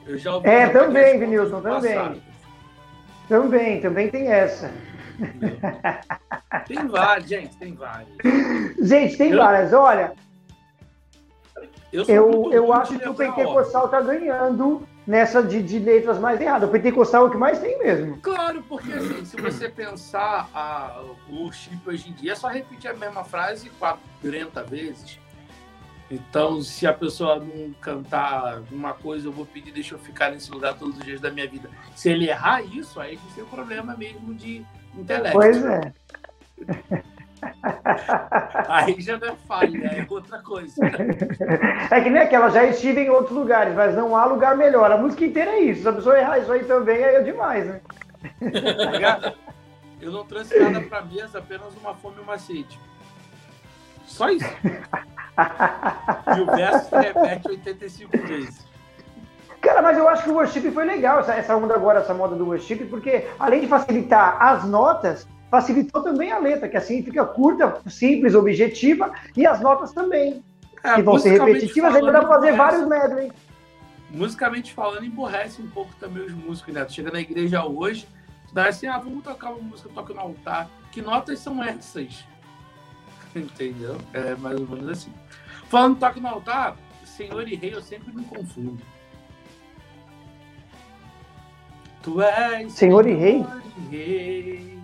Eu 0.07 0.17
já 0.17 0.35
ouvi, 0.35 0.47
é, 0.47 0.69
também, 0.69 1.19
Vinilson, 1.19 1.61
também. 1.61 2.21
Também, 3.27 3.81
também 3.81 4.09
tem 4.09 4.31
essa. 4.31 4.71
Tem 6.65 6.87
várias, 6.87 7.27
gente, 7.27 7.57
tem 7.57 7.73
várias. 7.73 8.07
Gente, 8.79 9.17
tem 9.17 9.31
eu, 9.31 9.37
várias. 9.37 9.73
Olha, 9.73 10.13
eu, 11.91 12.05
eu, 12.07 12.53
eu 12.53 12.73
acho 12.73 12.97
que 12.97 13.09
o 13.09 13.13
pentecostal 13.13 13.85
está 13.85 13.99
ganhando 14.01 14.87
nessa 15.05 15.41
de, 15.41 15.61
de, 15.63 15.79
letras 15.79 16.19
mais 16.19 16.39
erradas. 16.39 16.69
O 16.69 16.71
pentecostal 16.71 17.25
é 17.25 17.27
o 17.27 17.31
que 17.31 17.37
mais 17.37 17.59
tem 17.59 17.79
mesmo. 17.79 18.17
Claro, 18.17 18.63
porque 18.67 18.91
assim, 18.91 19.25
se 19.25 19.41
você 19.41 19.69
pensar 19.69 20.49
a, 20.53 21.01
o 21.29 21.51
chip 21.51 21.79
hoje 21.87 22.09
em 22.09 22.13
dia, 22.13 22.33
é 22.33 22.35
só 22.35 22.47
repetir 22.47 22.91
a 22.91 22.93
mesma 22.93 23.23
frase 23.23 23.71
40 24.21 24.63
vezes. 24.63 25.19
Então, 26.09 26.61
se 26.61 26.87
a 26.87 26.93
pessoa 26.93 27.37
não 27.37 27.73
cantar 27.73 28.61
uma 28.71 28.93
coisa, 28.93 29.27
eu 29.27 29.31
vou 29.31 29.45
pedir, 29.45 29.71
deixa 29.71 29.95
eu 29.95 29.99
ficar 29.99 30.31
nesse 30.31 30.49
lugar 30.49 30.73
todos 30.77 30.97
os 30.97 31.03
dias 31.03 31.19
da 31.19 31.29
minha 31.29 31.47
vida. 31.47 31.69
Se 31.95 32.09
ele 32.09 32.29
errar 32.29 32.61
isso, 32.63 32.99
aí 32.99 33.19
tem 33.35 33.43
um 33.43 33.47
problema 33.47 33.95
mesmo 33.95 34.33
de 34.33 34.65
intelecto. 34.97 35.37
Pois 35.37 35.63
é. 35.65 35.93
Aí 38.67 38.99
já 38.99 39.17
não 39.17 39.27
é 39.27 39.35
falha, 39.47 39.87
é 39.87 40.05
outra 40.09 40.39
coisa. 40.39 40.73
É 41.89 42.01
que 42.01 42.09
nem 42.09 42.21
aquela, 42.21 42.49
já 42.49 42.65
estive 42.65 43.01
em 43.01 43.09
outros 43.09 43.35
lugares, 43.37 43.73
mas 43.73 43.95
não 43.95 44.15
há 44.15 44.25
lugar 44.25 44.57
melhor. 44.57 44.91
A 44.91 44.97
música 44.97 45.23
inteira 45.25 45.51
é 45.51 45.59
isso. 45.61 45.83
Se 45.83 45.87
a 45.87 45.93
pessoa 45.93 46.19
errar 46.19 46.39
isso 46.39 46.51
aí 46.51 46.65
também, 46.65 47.03
aí 47.03 47.15
é 47.15 47.21
demais, 47.21 47.65
né? 47.65 47.81
Eu 50.01 50.11
não 50.11 50.25
trouxe 50.25 50.59
nada 50.59 50.81
pra 50.81 51.01
mesa, 51.01 51.39
apenas 51.39 51.73
uma 51.77 51.95
fome 51.95 52.17
e 52.17 52.21
uma 52.21 52.37
sede. 52.37 52.79
Só 54.05 54.29
isso. 54.29 54.45
E 56.35 56.41
o 56.41 56.45
verso 56.45 56.89
se 56.89 56.95
repete 56.95 57.47
85 57.49 58.17
vezes. 58.27 58.67
Cara, 59.61 59.81
mas 59.81 59.97
eu 59.97 60.07
acho 60.07 60.23
que 60.23 60.29
o 60.29 60.33
worship 60.33 60.71
foi 60.71 60.85
legal, 60.85 61.19
essa, 61.19 61.33
essa 61.33 61.55
onda 61.55 61.75
agora, 61.75 61.99
essa 61.99 62.13
moda 62.13 62.35
do 62.35 62.45
worship, 62.45 62.85
porque 62.85 63.27
além 63.39 63.61
de 63.61 63.67
facilitar 63.67 64.41
as 64.41 64.63
notas, 64.65 65.27
facilitou 65.49 66.03
também 66.03 66.31
a 66.31 66.37
letra, 66.37 66.69
que 66.69 66.77
assim 66.77 67.03
fica 67.03 67.25
curta, 67.25 67.81
simples, 67.87 68.35
objetiva, 68.35 69.11
e 69.35 69.45
as 69.45 69.59
notas 69.59 69.91
também. 69.91 70.43
É, 70.83 70.95
que 70.95 71.01
vão 71.01 71.17
ser 71.17 71.39
repetitivas, 71.39 71.95
ainda 71.95 72.11
dá 72.11 72.19
pra 72.19 72.29
fazer 72.29 72.51
vários 72.53 72.87
medley. 72.87 73.31
Musicalmente 74.09 74.73
falando, 74.73 75.03
emborrece 75.03 75.61
um 75.61 75.67
pouco 75.67 75.93
também 75.99 76.23
os 76.23 76.33
músicos, 76.33 76.73
né? 76.73 76.85
Tu 76.85 76.93
chega 76.93 77.11
na 77.11 77.19
igreja 77.19 77.65
hoje, 77.65 78.07
tu 78.47 78.53
dá 78.53 78.67
assim, 78.67 78.87
ah, 78.87 78.97
vamos 78.97 79.23
tocar 79.23 79.49
uma 79.49 79.61
música, 79.61 79.89
toca 79.93 80.13
no 80.13 80.21
altar. 80.21 80.69
Que 80.91 81.01
notas 81.01 81.39
são 81.39 81.61
essas? 81.63 82.25
Entendeu? 83.35 83.97
É 84.13 84.35
mais 84.35 84.59
ou 84.59 84.67
menos 84.67 84.89
assim. 84.89 85.13
Falando 85.69 85.99
toque 85.99 86.19
no 86.19 86.27
altar, 86.27 86.77
Senhor 87.03 87.47
e 87.47 87.55
Rei, 87.55 87.73
eu 87.73 87.81
sempre 87.81 88.13
me 88.13 88.23
confundo. 88.23 88.81
Tu 92.01 92.21
és 92.21 92.71
Senhor, 92.71 93.03
Senhor 93.03 93.07
e 93.07 93.13
Rei? 93.13 93.45
E 93.75 93.95
rei 93.95 94.79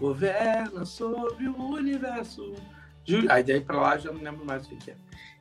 governa 0.00 0.84
sobre 0.84 1.46
o 1.46 1.56
universo. 1.56 2.54
Aí 3.28 3.42
daí 3.42 3.60
pra 3.60 3.80
lá 3.80 3.98
já 3.98 4.10
não 4.10 4.22
lembro 4.22 4.44
mais 4.44 4.66
o 4.66 4.68
que 4.68 4.90
é. 4.90 4.94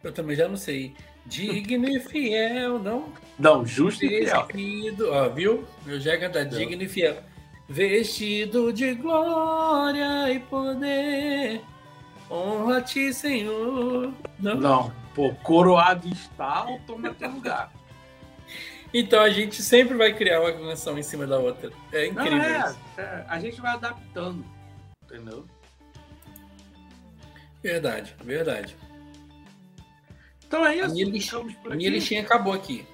Eu 0.03 0.11
também 0.11 0.35
já 0.35 0.47
não 0.47 0.57
sei. 0.57 0.93
Digno 1.25 1.87
e 1.87 1.99
fiel, 1.99 2.79
não? 2.79 3.13
Não, 3.37 3.65
justo 3.65 4.03
e 4.05 4.09
fiel. 4.09 4.47
Vestido, 4.47 5.09
ó, 5.11 5.29
viu? 5.29 5.63
Meu 5.85 5.99
já 5.99 6.17
canta 6.17 6.45
digno 6.45 6.81
e 6.81 6.87
fiel. 6.87 7.17
Vestido 7.67 8.73
de 8.73 8.95
glória 8.95 10.33
e 10.33 10.39
poder, 10.39 11.61
honra 12.29 12.81
te, 12.81 13.13
Senhor. 13.13 14.13
Não, 14.39 14.55
não 14.55 14.99
pô, 15.19 15.33
coroado 15.43 16.07
está 16.07 16.63
ou 16.63 16.79
toma 16.79 17.13
teu 17.13 17.29
lugar. 17.29 17.73
Então 18.93 19.21
a 19.21 19.29
gente 19.29 19.61
sempre 19.61 19.95
vai 19.95 20.13
criar 20.13 20.39
uma 20.39 20.53
canção 20.53 20.97
em 20.97 21.03
cima 21.03 21.27
da 21.27 21.37
outra. 21.37 21.71
É 21.91 22.07
incrível. 22.07 22.37
Não, 22.37 22.45
é, 22.45 22.75
é, 22.97 23.25
a 23.27 23.39
gente 23.39 23.59
vai 23.59 23.73
adaptando, 23.73 24.45
entendeu? 25.03 25.45
Verdade, 27.61 28.15
verdade. 28.23 28.77
Então 30.47 30.65
é 30.65 30.77
isso. 30.77 30.85
A 30.85 30.89
minha, 30.89 31.05
lix... 31.05 31.31
minha 31.65 31.89
listinha 31.89 32.21
acabou 32.21 32.53
aqui. 32.53 32.87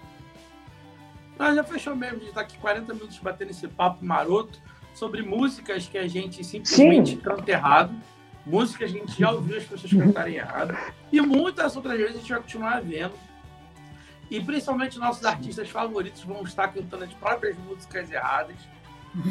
Ah, 1.38 1.54
já 1.54 1.64
fechou 1.64 1.96
mesmo. 1.96 2.18
A 2.18 2.20
gente 2.22 2.34
tá 2.34 2.42
aqui 2.42 2.58
40 2.58 2.94
minutos 2.94 3.18
batendo 3.20 3.52
esse 3.52 3.68
papo 3.68 4.04
maroto 4.04 4.60
sobre 4.96 5.22
músicas 5.22 5.88
que 5.88 5.98
a 5.98 6.08
gente 6.08 6.44
simplesmente 6.44 7.12
Sim. 7.12 7.18
canta 7.18 7.52
errado. 7.52 7.96
Músicas 8.46 8.92
que 8.92 8.98
a 8.98 9.02
gente 9.02 9.20
já 9.20 9.32
ouviu 9.32 9.58
as 9.58 9.64
pessoas 9.64 9.92
cantarem 9.92 10.36
errado. 10.36 10.78
E 11.12 11.20
muitas 11.20 11.76
outras 11.76 11.98
vezes 11.98 12.16
a 12.16 12.20
gente 12.20 12.30
vai 12.30 12.42
continuar 12.42 12.82
vendo 12.82 13.14
e 14.30 14.42
principalmente 14.42 14.98
nossos 14.98 15.24
artistas 15.26 15.70
favoritos 15.70 16.24
vão 16.24 16.42
estar 16.44 16.70
cantando 16.70 17.04
as 17.04 17.14
próprias 17.14 17.56
músicas 17.58 18.12
erradas. 18.12 18.56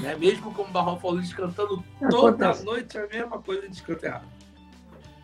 Né? 0.02 0.16
Mesmo 0.18 0.52
como 0.52 0.68
o 0.70 0.96
falou, 0.98 1.18
eles 1.18 1.32
cantando 1.32 1.82
toda 2.10 2.48
acontece. 2.48 2.64
noite 2.64 2.96
a 2.96 3.06
mesma 3.06 3.38
coisa, 3.38 3.64
eles 3.64 3.80
cantam 3.80 4.08
errado. 4.08 4.26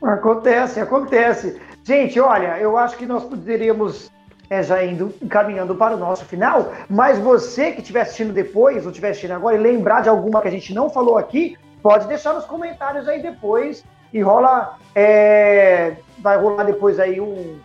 Acontece, 0.03 0.81
acontece. 0.81 1.61
Gente, 1.85 2.19
olha, 2.21 2.59
eu 2.59 2.77
acho 2.77 2.97
que 2.97 3.07
nós 3.07 3.25
poderíamos, 3.25 4.11
é, 4.49 4.63
já 4.63 4.85
indo 4.85 5.15
encaminhando 5.23 5.75
para 5.75 5.95
o 5.95 5.99
nosso 5.99 6.25
final, 6.25 6.73
mas 6.89 7.19
você 7.19 7.73
que 7.73 7.81
estiver 7.81 8.03
assistindo 8.03 8.33
depois, 8.33 8.85
ou 8.85 8.91
estiver 8.91 9.11
assistindo 9.11 9.33
agora, 9.33 9.57
e 9.57 9.61
lembrar 9.61 10.03
de 10.03 10.09
alguma 10.09 10.43
que 10.43 10.49
a 10.49 10.51
gente 10.51 10.75
não 10.75 10.91
falou 10.91 11.17
aqui, 11.17 11.57
pode 11.83 12.07
deixar 12.07 12.33
nos 12.33 12.45
comentários 12.45 13.09
aí 13.09 13.21
depois. 13.21 13.85
E 14.13 14.21
rola. 14.21 14.77
É, 14.95 15.97
vai 16.19 16.37
rolar 16.37 16.65
depois 16.65 16.99
aí 16.99 17.21
um, 17.21 17.59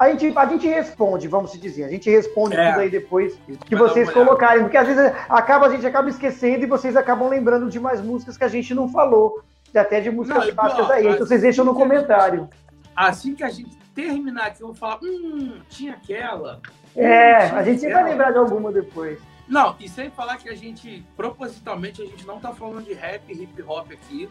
a 0.00 0.08
gente, 0.08 0.32
a 0.34 0.46
gente 0.46 0.66
responde, 0.66 1.28
vamos 1.28 1.50
se 1.50 1.58
dizer, 1.58 1.84
a 1.84 1.88
gente 1.90 2.08
responde 2.08 2.56
é. 2.56 2.70
tudo 2.70 2.80
aí 2.80 2.88
depois 2.88 3.38
que 3.66 3.76
vocês 3.76 4.08
colocarem, 4.10 4.62
porque 4.62 4.78
às 4.78 4.86
vezes 4.86 5.12
acaba, 5.28 5.66
a 5.66 5.68
gente 5.68 5.86
acaba 5.86 6.08
esquecendo 6.08 6.64
e 6.64 6.66
vocês 6.66 6.96
acabam 6.96 7.28
lembrando 7.28 7.68
de 7.68 7.78
mais 7.78 8.00
músicas 8.00 8.38
que 8.38 8.44
a 8.44 8.48
gente 8.48 8.74
não 8.74 8.88
falou, 8.88 9.42
até 9.74 10.00
de 10.00 10.10
músicas 10.10 10.46
não, 10.46 10.54
básicas 10.54 10.90
aí, 10.90 11.06
então 11.06 11.26
vocês 11.26 11.42
deixam 11.42 11.66
no 11.66 11.74
comentário. 11.74 12.48
assim 12.96 13.34
que 13.34 13.44
a 13.44 13.50
gente 13.50 13.76
terminar 13.94 14.46
aqui, 14.46 14.62
eu 14.62 14.68
vou 14.68 14.74
falar, 14.74 15.00
hum, 15.02 15.60
tinha 15.68 15.92
aquela. 15.92 16.62
É, 16.96 17.52
hum, 17.52 17.56
a 17.56 17.62
gente 17.62 17.80
sempre 17.80 17.94
vai 17.94 18.04
lembrar 18.04 18.30
de 18.30 18.38
alguma 18.38 18.72
depois. 18.72 19.20
Não, 19.50 19.74
e 19.80 19.88
sem 19.88 20.08
falar 20.10 20.36
que 20.36 20.48
a 20.48 20.54
gente, 20.54 21.04
propositalmente, 21.16 22.00
a 22.00 22.06
gente 22.06 22.24
não 22.24 22.38
tá 22.38 22.54
falando 22.54 22.84
de 22.84 22.94
rap, 22.94 23.32
hip 23.32 23.62
hop 23.62 23.90
aqui, 23.90 24.30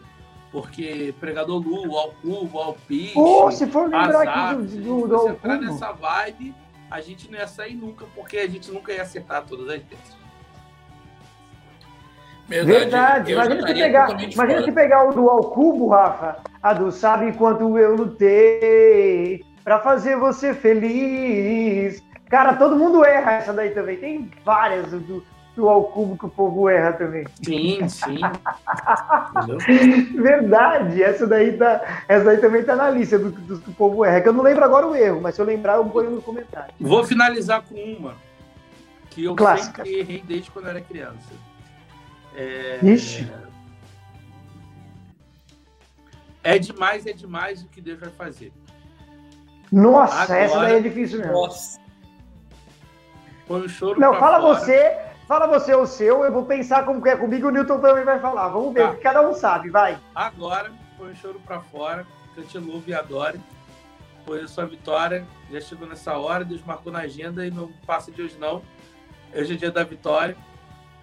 porque 0.50 1.14
Pregador 1.20 1.60
Lu, 1.60 1.94
Alcubo, 1.94 2.58
Alpiste. 2.58 3.18
Oh, 3.18 3.50
se 3.50 3.66
for 3.66 3.82
lembrar 3.82 4.08
Azar, 4.08 4.54
aqui 4.54 4.64
do, 4.64 5.06
do, 5.06 5.08
do 5.08 5.18
Se 5.18 5.28
entrar 5.28 5.60
nessa 5.60 5.92
vibe, 5.92 6.54
a 6.90 7.02
gente 7.02 7.30
não 7.30 7.38
ia 7.38 7.46
sair 7.46 7.74
nunca, 7.74 8.06
porque 8.14 8.38
a 8.38 8.48
gente 8.48 8.72
nunca 8.72 8.94
ia 8.94 9.02
acertar 9.02 9.44
todas 9.44 9.68
as 9.68 9.82
vezes. 9.82 10.20
Verdade. 12.48 13.32
Imagina 13.32 13.66
se, 13.66 13.74
pegar, 13.74 14.22
imagina 14.32 14.62
se 14.64 14.72
pegar 14.72 15.08
o 15.08 15.12
do 15.12 15.28
Alcubo, 15.28 15.88
Rafa, 15.88 16.42
a 16.62 16.72
do 16.72 16.90
Sabe 16.90 17.32
Quanto 17.34 17.78
Eu 17.78 17.94
Lutei 17.94 19.44
pra 19.62 19.80
fazer 19.80 20.16
você 20.16 20.54
feliz. 20.54 22.02
Cara, 22.30 22.54
todo 22.54 22.76
mundo 22.76 23.04
erra 23.04 23.32
essa 23.32 23.52
daí 23.52 23.70
também. 23.70 23.96
Tem 23.96 24.30
várias 24.44 24.92
do, 24.92 25.26
do 25.56 25.68
ao 25.68 25.82
cubo 25.84 26.16
que 26.16 26.26
o 26.26 26.28
povo 26.28 26.68
erra 26.68 26.92
também. 26.92 27.26
Sim, 27.42 27.88
sim. 27.88 28.20
Verdade, 30.14 31.02
essa 31.02 31.26
daí, 31.26 31.56
tá, 31.56 32.04
essa 32.06 32.24
daí 32.24 32.38
também 32.38 32.62
tá 32.62 32.76
na 32.76 32.88
lista 32.88 33.18
do, 33.18 33.32
do, 33.32 33.58
do 33.58 33.72
povo 33.72 34.04
erra. 34.04 34.20
Que 34.20 34.28
eu 34.28 34.32
não 34.32 34.44
lembro 34.44 34.64
agora 34.64 34.86
o 34.86 34.94
erro, 34.94 35.20
mas 35.20 35.34
se 35.34 35.40
eu 35.40 35.44
lembrar, 35.44 35.74
eu 35.74 35.84
ponho 35.86 36.10
no 36.10 36.22
comentário. 36.22 36.72
Vou 36.78 37.02
finalizar 37.02 37.62
com 37.62 37.74
uma 37.74 38.14
que 39.10 39.24
eu 39.24 39.34
Clássica. 39.34 39.84
sempre 39.84 39.98
errei 39.98 40.22
desde 40.24 40.52
quando 40.52 40.68
era 40.68 40.80
criança. 40.80 41.34
É... 42.36 42.78
Ixi. 42.80 43.28
É 46.44 46.58
demais, 46.60 47.06
é 47.06 47.12
demais 47.12 47.60
o 47.64 47.66
que 47.66 47.80
Deus 47.80 47.98
vai 47.98 48.10
fazer. 48.10 48.52
Nossa, 49.72 50.22
Agora, 50.22 50.38
essa 50.38 50.60
daí 50.60 50.76
é 50.76 50.80
difícil 50.80 51.18
mesmo. 51.18 51.32
Nossa. 51.32 51.79
Põe 53.50 53.62
o 53.62 53.68
choro 53.68 53.98
Não, 53.98 54.14
fala 54.14 54.40
fora. 54.40 54.60
você, 54.60 54.98
fala 55.26 55.46
você 55.48 55.74
o 55.74 55.84
seu, 55.84 56.22
eu 56.22 56.32
vou 56.32 56.44
pensar 56.46 56.84
como 56.84 57.02
que 57.02 57.08
é 57.08 57.16
comigo, 57.16 57.48
o 57.48 57.50
Newton 57.50 57.80
também 57.80 58.04
vai 58.04 58.20
falar. 58.20 58.46
Vamos 58.50 58.72
ver, 58.72 58.82
Tá. 58.84 58.90
o 58.92 58.94
que 58.94 59.02
cada 59.02 59.28
um 59.28 59.34
sabe, 59.34 59.68
vai. 59.70 59.98
Agora, 60.14 60.70
põe 60.96 61.10
o 61.10 61.16
choro 61.16 61.40
pra 61.44 61.60
fora, 61.60 62.06
cante 62.36 62.56
e 62.86 62.94
adore. 62.94 63.40
Foi 64.24 64.40
a 64.42 64.46
sua 64.46 64.66
vitória, 64.66 65.26
já 65.50 65.60
chegou 65.60 65.88
nessa 65.88 66.16
hora, 66.16 66.44
Deus 66.44 66.62
marcou 66.64 66.92
na 66.92 67.00
agenda 67.00 67.44
e 67.44 67.50
não 67.50 67.72
passa 67.84 68.12
de 68.12 68.22
hoje 68.22 68.36
não. 68.38 68.62
Hoje 69.34 69.54
é 69.54 69.56
dia 69.56 69.72
da 69.72 69.82
vitória. 69.82 70.36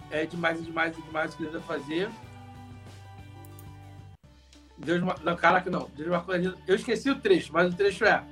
É 0.10 0.26
demais, 0.26 0.58
é 0.58 0.62
demais, 0.62 0.98
é 0.98 1.02
demais 1.02 1.34
o 1.34 1.36
que 1.38 1.44
Deus 1.44 1.62
vai 1.66 1.78
fazer. 1.80 2.10
Deus, 4.78 5.02
não, 5.22 5.36
caraca, 5.36 5.70
não. 5.70 5.90
Deus 5.98 6.08
marcou 6.10 6.34
na 6.34 6.40
agenda. 6.40 6.58
Eu 6.66 6.76
esqueci 6.78 7.10
o 7.10 7.20
trecho, 7.20 7.52
mas 7.52 7.74
o 7.74 7.76
trecho 7.76 8.06
é: 8.06 8.12
A 8.12 8.24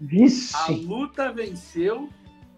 Vixe. 0.00 0.72
luta 0.84 1.32
venceu. 1.32 2.08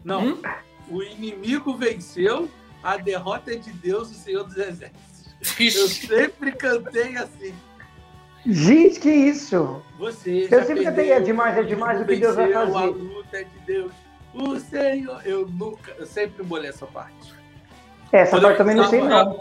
Não, 0.05 0.21
Hum? 0.23 0.43
O 0.91 1.03
inimigo 1.03 1.75
venceu. 1.77 2.49
A 2.83 2.97
derrota 2.97 3.53
é 3.53 3.57
de 3.57 3.73
Deus, 3.73 4.11
o 4.11 4.15
Senhor 4.15 4.45
dos 4.45 4.57
Exércitos. 4.57 5.29
Eu 5.59 5.89
sempre 5.89 6.53
cantei 6.53 7.17
assim. 7.17 7.55
Gente, 8.47 9.01
que 9.01 9.11
isso? 9.11 9.83
Você 9.99 10.49
Eu 10.51 10.65
sempre 10.65 10.85
perdeu, 10.85 10.85
cantei, 10.85 11.13
é 11.13 11.21
demais, 11.21 11.59
é 11.59 11.63
demais 11.63 12.01
o 12.01 12.05
que 12.05 12.17
Deus 12.17 12.35
vai 12.35 12.53
fazer. 12.53 12.77
A 12.77 12.85
luta 12.87 13.37
é 13.37 13.45
de 13.45 13.59
Deus. 13.67 13.93
O 14.35 14.59
Senhor, 14.59 15.21
eu 15.25 15.47
nunca, 15.47 15.93
eu 15.99 16.07
sempre 16.07 16.43
embolei 16.43 16.71
essa 16.71 16.87
parte. 16.87 17.35
Essa 18.13 18.37
Quando 18.37 18.43
parte 18.43 18.55
eu 18.55 18.59
também 18.59 18.77
não 18.77 18.89
sei 18.89 19.03
não. 19.03 19.39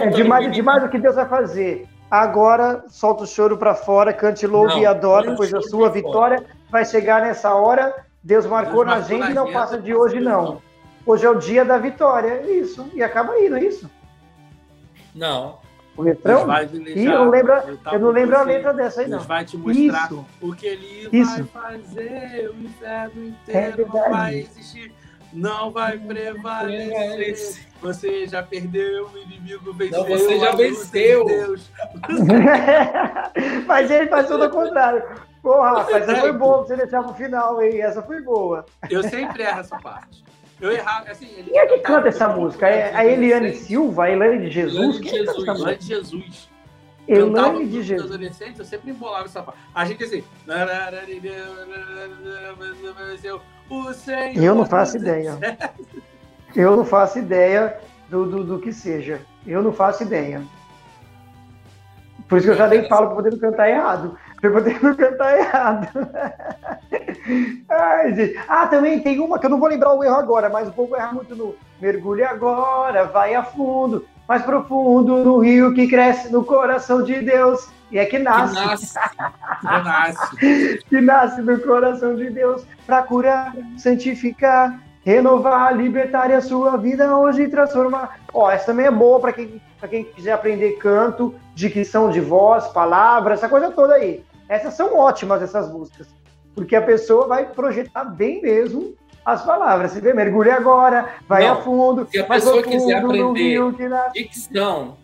É 0.00 0.10
demais, 0.10 0.46
é 0.46 0.50
demais 0.50 0.84
o 0.84 0.88
que 0.88 0.98
Deus 0.98 1.14
vai 1.14 1.28
fazer. 1.28 1.88
Agora, 2.10 2.84
solta 2.88 3.24
o 3.24 3.26
choro 3.26 3.56
pra 3.56 3.74
fora, 3.74 4.12
cante, 4.12 4.46
louve 4.46 4.74
Não, 4.74 4.82
e 4.82 4.86
adore, 4.86 5.34
pois 5.36 5.52
a 5.52 5.60
sua 5.60 5.90
vitória 5.90 6.44
vai 6.70 6.84
chegar 6.84 7.20
nessa 7.20 7.52
hora. 7.54 8.06
Deus 8.22 8.46
marcou 8.46 8.84
Deus 8.84 8.86
na 8.86 8.96
marcou 8.96 9.18
gente 9.18 9.30
e 9.30 9.34
não 9.34 9.52
passa 9.52 9.78
de 9.78 9.94
hoje, 9.94 10.20
não. 10.20 10.62
Hoje, 11.06 11.24
é 11.24 11.30
o 11.30 11.38
dia 11.38 11.64
da 11.64 11.78
vitória. 11.78 12.42
Isso. 12.50 12.90
E 12.92 13.02
acaba 13.02 13.32
aí, 13.32 13.48
não 13.48 13.56
é 13.56 13.64
isso? 13.64 13.90
Não. 15.14 15.58
O 15.96 16.06
Ih, 16.06 16.12
deixar 16.12 16.30
eu 16.94 17.18
não 17.20 17.30
lembro, 17.30 17.52
eu 17.90 17.98
não 17.98 18.10
lembro 18.10 18.36
a 18.36 18.42
letra 18.42 18.74
dessa 18.74 19.00
aí, 19.00 19.08
não. 19.08 19.20
vai 19.20 19.46
te 19.46 19.56
mostrar 19.56 20.04
Isso. 20.04 20.26
o 20.42 20.54
que 20.54 20.66
ele 20.66 21.08
Isso. 21.10 21.44
vai 21.54 21.72
fazer. 21.72 22.50
O 22.50 22.62
inferno 22.62 23.24
inteiro 23.24 23.58
É 23.58 23.68
não 23.70 23.76
verdade. 23.76 24.10
vai 24.10 24.34
existir. 24.40 24.92
Não 25.32 25.70
vai 25.70 25.98
prevalecer. 25.98 27.66
Você 27.80 28.26
já 28.26 28.42
perdeu, 28.42 29.08
o 29.08 29.18
inimigo 29.18 29.72
venceu. 29.72 30.00
Não, 30.00 30.06
você 30.08 30.38
já 30.38 30.50
é 30.50 30.56
venceu. 30.56 31.24
Deus. 31.24 31.70
Mas 33.66 33.90
ele 33.90 34.08
faz 34.08 34.26
tudo 34.28 34.44
ao 34.44 34.50
contrário. 34.50 35.02
Porra, 35.42 35.86
essa 35.90 36.16
foi 36.16 36.32
boa 36.36 36.58
pra 36.58 36.66
você 36.66 36.76
deixar 36.76 37.02
pro 37.02 37.14
final, 37.14 37.62
hein? 37.62 37.80
Essa 37.80 38.02
foi 38.02 38.20
boa. 38.20 38.64
Eu 38.90 39.02
sempre 39.02 39.42
erro 39.42 39.60
essa 39.60 39.78
parte. 39.78 40.24
Eu 40.60 40.72
errava, 40.72 41.10
assim... 41.10 41.26
Ele 41.36 41.50
Quem 41.50 41.58
é 41.58 41.66
que 41.66 41.78
canta 41.80 42.08
essa 42.08 42.28
música? 42.28 42.66
É 42.66 42.94
a 42.94 43.04
Eliane 43.04 43.54
Silva, 43.54 44.04
a 44.04 44.10
Eliane 44.10 44.46
de 44.46 44.50
Jesus? 44.50 44.76
Eliane 44.76 45.00
de 45.02 45.10
Quem 45.10 45.18
é 45.18 45.24
canta 45.24 45.32
Jesus, 45.32 45.48
música? 45.48 45.76
de 45.76 45.86
Jesus. 45.86 46.48
Elane 47.08 47.66
de 47.66 47.82
Jesus. 47.82 48.10
adolescentes, 48.10 48.58
eu 48.58 48.64
sempre 48.64 48.90
embolava 48.90 49.26
essa 49.26 49.42
parte. 49.42 49.60
A 49.74 49.84
gente 49.84 50.02
assim... 50.02 50.24
Eu 54.34 54.54
não 54.54 54.66
faço 54.66 54.96
ideia. 54.96 55.38
Eu 56.54 56.76
não 56.76 56.84
faço 56.84 57.18
ideia 57.18 57.78
do, 58.08 58.26
do, 58.26 58.44
do 58.44 58.58
que 58.58 58.72
seja. 58.72 59.20
Eu 59.46 59.62
não 59.62 59.72
faço 59.72 60.02
ideia. 60.02 60.42
Por 62.28 62.38
isso 62.38 62.46
que 62.46 62.52
eu 62.52 62.56
já 62.56 62.66
nem 62.66 62.88
falo 62.88 63.08
pra 63.08 63.16
poder 63.16 63.38
cantar 63.38 63.68
errado. 63.68 64.18
Pra 64.50 64.60
poder 64.60 64.82
não 64.82 64.94
cantar 64.94 65.38
errado. 65.38 65.88
Ai, 67.68 68.14
gente. 68.14 68.38
Ah, 68.48 68.66
também 68.66 69.00
tem 69.00 69.18
uma 69.18 69.38
que 69.38 69.46
eu 69.46 69.50
não 69.50 69.58
vou 69.58 69.68
lembrar 69.68 69.94
o 69.94 70.04
erro 70.04 70.16
agora, 70.16 70.48
mas 70.48 70.68
o 70.68 70.72
povo 70.72 70.94
erra 70.96 71.12
muito 71.12 71.34
no 71.34 71.54
mergulhe 71.80 72.22
agora, 72.24 73.04
vai 73.04 73.34
a 73.34 73.42
fundo, 73.42 74.06
mais 74.28 74.42
profundo 74.42 75.18
no 75.24 75.38
rio 75.38 75.74
que 75.74 75.88
cresce 75.88 76.32
no 76.32 76.44
coração 76.44 77.02
de 77.02 77.20
Deus. 77.20 77.68
E 77.90 77.98
é 77.98 78.04
que 78.04 78.16
Que 78.16 78.22
nasce. 78.22 78.54
nasce. 78.54 78.94
Nasce. 79.62 80.84
que 80.88 81.00
nasce 81.00 81.42
do 81.42 81.58
coração 81.62 82.16
de 82.16 82.30
Deus 82.30 82.64
para 82.84 83.02
curar, 83.02 83.54
santificar, 83.76 84.80
renovar, 85.04 85.72
libertar 85.76 86.30
e 86.30 86.34
a 86.34 86.40
sua 86.40 86.76
vida 86.76 87.16
hoje 87.16 87.42
e 87.42 87.48
transformar. 87.48 88.18
Ó, 88.34 88.50
essa 88.50 88.66
também 88.66 88.86
é 88.86 88.90
boa 88.90 89.20
para 89.20 89.32
quem, 89.32 89.62
pra 89.78 89.88
quem 89.88 90.02
quiser 90.02 90.32
aprender 90.32 90.72
canto, 90.78 91.32
dicção 91.54 92.10
de 92.10 92.20
voz, 92.20 92.66
palavras, 92.68 93.38
essa 93.38 93.48
coisa 93.48 93.70
toda 93.70 93.94
aí. 93.94 94.24
Essas 94.48 94.74
são 94.74 94.96
ótimas, 94.96 95.42
essas 95.42 95.70
músicas, 95.70 96.06
porque 96.54 96.76
a 96.76 96.82
pessoa 96.82 97.26
vai 97.26 97.46
projetar 97.46 98.04
bem 98.04 98.40
mesmo 98.40 98.94
as 99.24 99.44
palavras. 99.44 99.90
Você 99.92 100.00
vê, 100.00 100.12
mergulhe 100.14 100.50
agora, 100.50 101.14
vai 101.28 101.44
Não, 101.46 101.54
a 101.54 101.62
fundo, 101.62 102.06
se 102.10 102.18
a 102.18 102.24
pessoa 102.24 102.62
profundo 102.62 102.78
quiser 102.84 102.98
aprender 102.98 103.40
rio 103.40 103.72
que 103.72 103.88
nasce. 103.88 104.12
Dicção. 104.22 104.96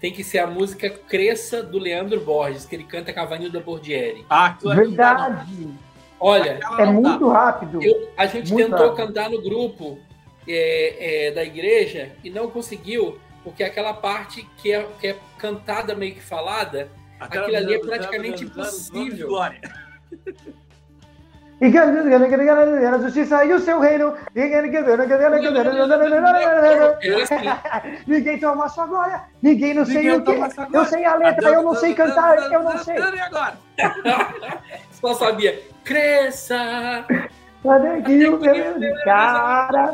Tem 0.00 0.12
que 0.12 0.22
ser 0.22 0.38
a 0.40 0.46
música 0.46 0.90
Cresça 0.90 1.62
do 1.62 1.78
Leandro 1.78 2.20
Borges, 2.20 2.66
que 2.66 2.76
ele 2.76 2.84
canta 2.84 3.10
com 3.12 3.20
a 3.20 3.24
Vanilda 3.24 3.58
Bordieri. 3.60 4.26
Ah, 4.28 4.54
não. 4.62 4.76
Verdade. 4.76 5.68
Olha, 6.20 6.60
É 6.78 6.84
muito 6.84 7.28
rápido. 7.28 7.82
eu- 7.82 8.08
a 8.16 8.26
gente 8.26 8.52
Muito 8.52 8.66
tentou 8.70 8.88
rápido. 8.90 9.06
cantar 9.06 9.30
no 9.30 9.40
grupo 9.42 9.98
é, 10.46 11.28
é, 11.28 11.30
da 11.30 11.42
igreja 11.42 12.12
e 12.22 12.28
não 12.28 12.50
conseguiu, 12.50 13.18
porque 13.42 13.64
aquela 13.64 13.94
parte 13.94 14.46
que 14.58 14.70
é, 14.72 14.86
que 15.00 15.06
é 15.08 15.16
cantada 15.38 15.94
meio 15.94 16.14
que 16.14 16.22
falada, 16.22 16.88
Aquilo 17.24 17.56
ali 17.56 17.74
é 17.74 17.78
praticamente 17.78 18.44
impossível. 18.44 19.28
E 21.60 21.78
a 21.78 22.98
justiça 22.98 23.44
e 23.44 23.52
o 23.52 23.60
seu 23.60 23.78
reino. 23.80 24.14
assim. 27.22 28.02
Ninguém 28.06 28.38
toma 28.38 28.68
sua 28.68 28.86
glória. 28.86 29.22
Ninguém 29.40 29.72
não 29.72 29.86
sei 29.86 30.10
o 30.10 30.30
essa 30.44 30.68
Eu 30.72 30.84
sei 30.84 31.04
a 31.04 31.14
letra, 31.14 31.48
eu 31.50 31.62
não 31.62 31.74
sei 31.74 31.94
cantar, 31.94 32.52
eu 32.52 32.62
não 32.62 32.76
sei. 32.78 32.96
E 32.96 33.20
agora? 33.20 33.54
Só 34.90 35.14
sabia, 35.14 35.62
cresça! 35.84 37.04
Cadê 37.62 38.02
que 38.02 38.28
o 38.28 38.38
meu- 38.38 39.04
Cara, 39.04 39.92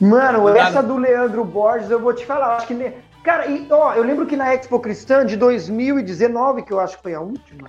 mano, 0.00 0.48
essa 0.50 0.82
do 0.82 0.96
Leandro 0.96 1.44
Borges, 1.44 1.90
eu 1.90 1.98
vou 1.98 2.12
te 2.12 2.24
falar. 2.24 2.56
Acho 2.56 2.68
que. 2.68 2.92
Cara, 3.26 3.48
e, 3.48 3.66
ó, 3.72 3.92
eu 3.94 4.04
lembro 4.04 4.24
que 4.24 4.36
na 4.36 4.54
Expo 4.54 4.78
Cristã 4.78 5.26
de 5.26 5.36
2019, 5.36 6.62
que 6.62 6.72
eu 6.72 6.78
acho 6.78 6.96
que 6.96 7.02
foi 7.02 7.12
a 7.12 7.20
última. 7.20 7.68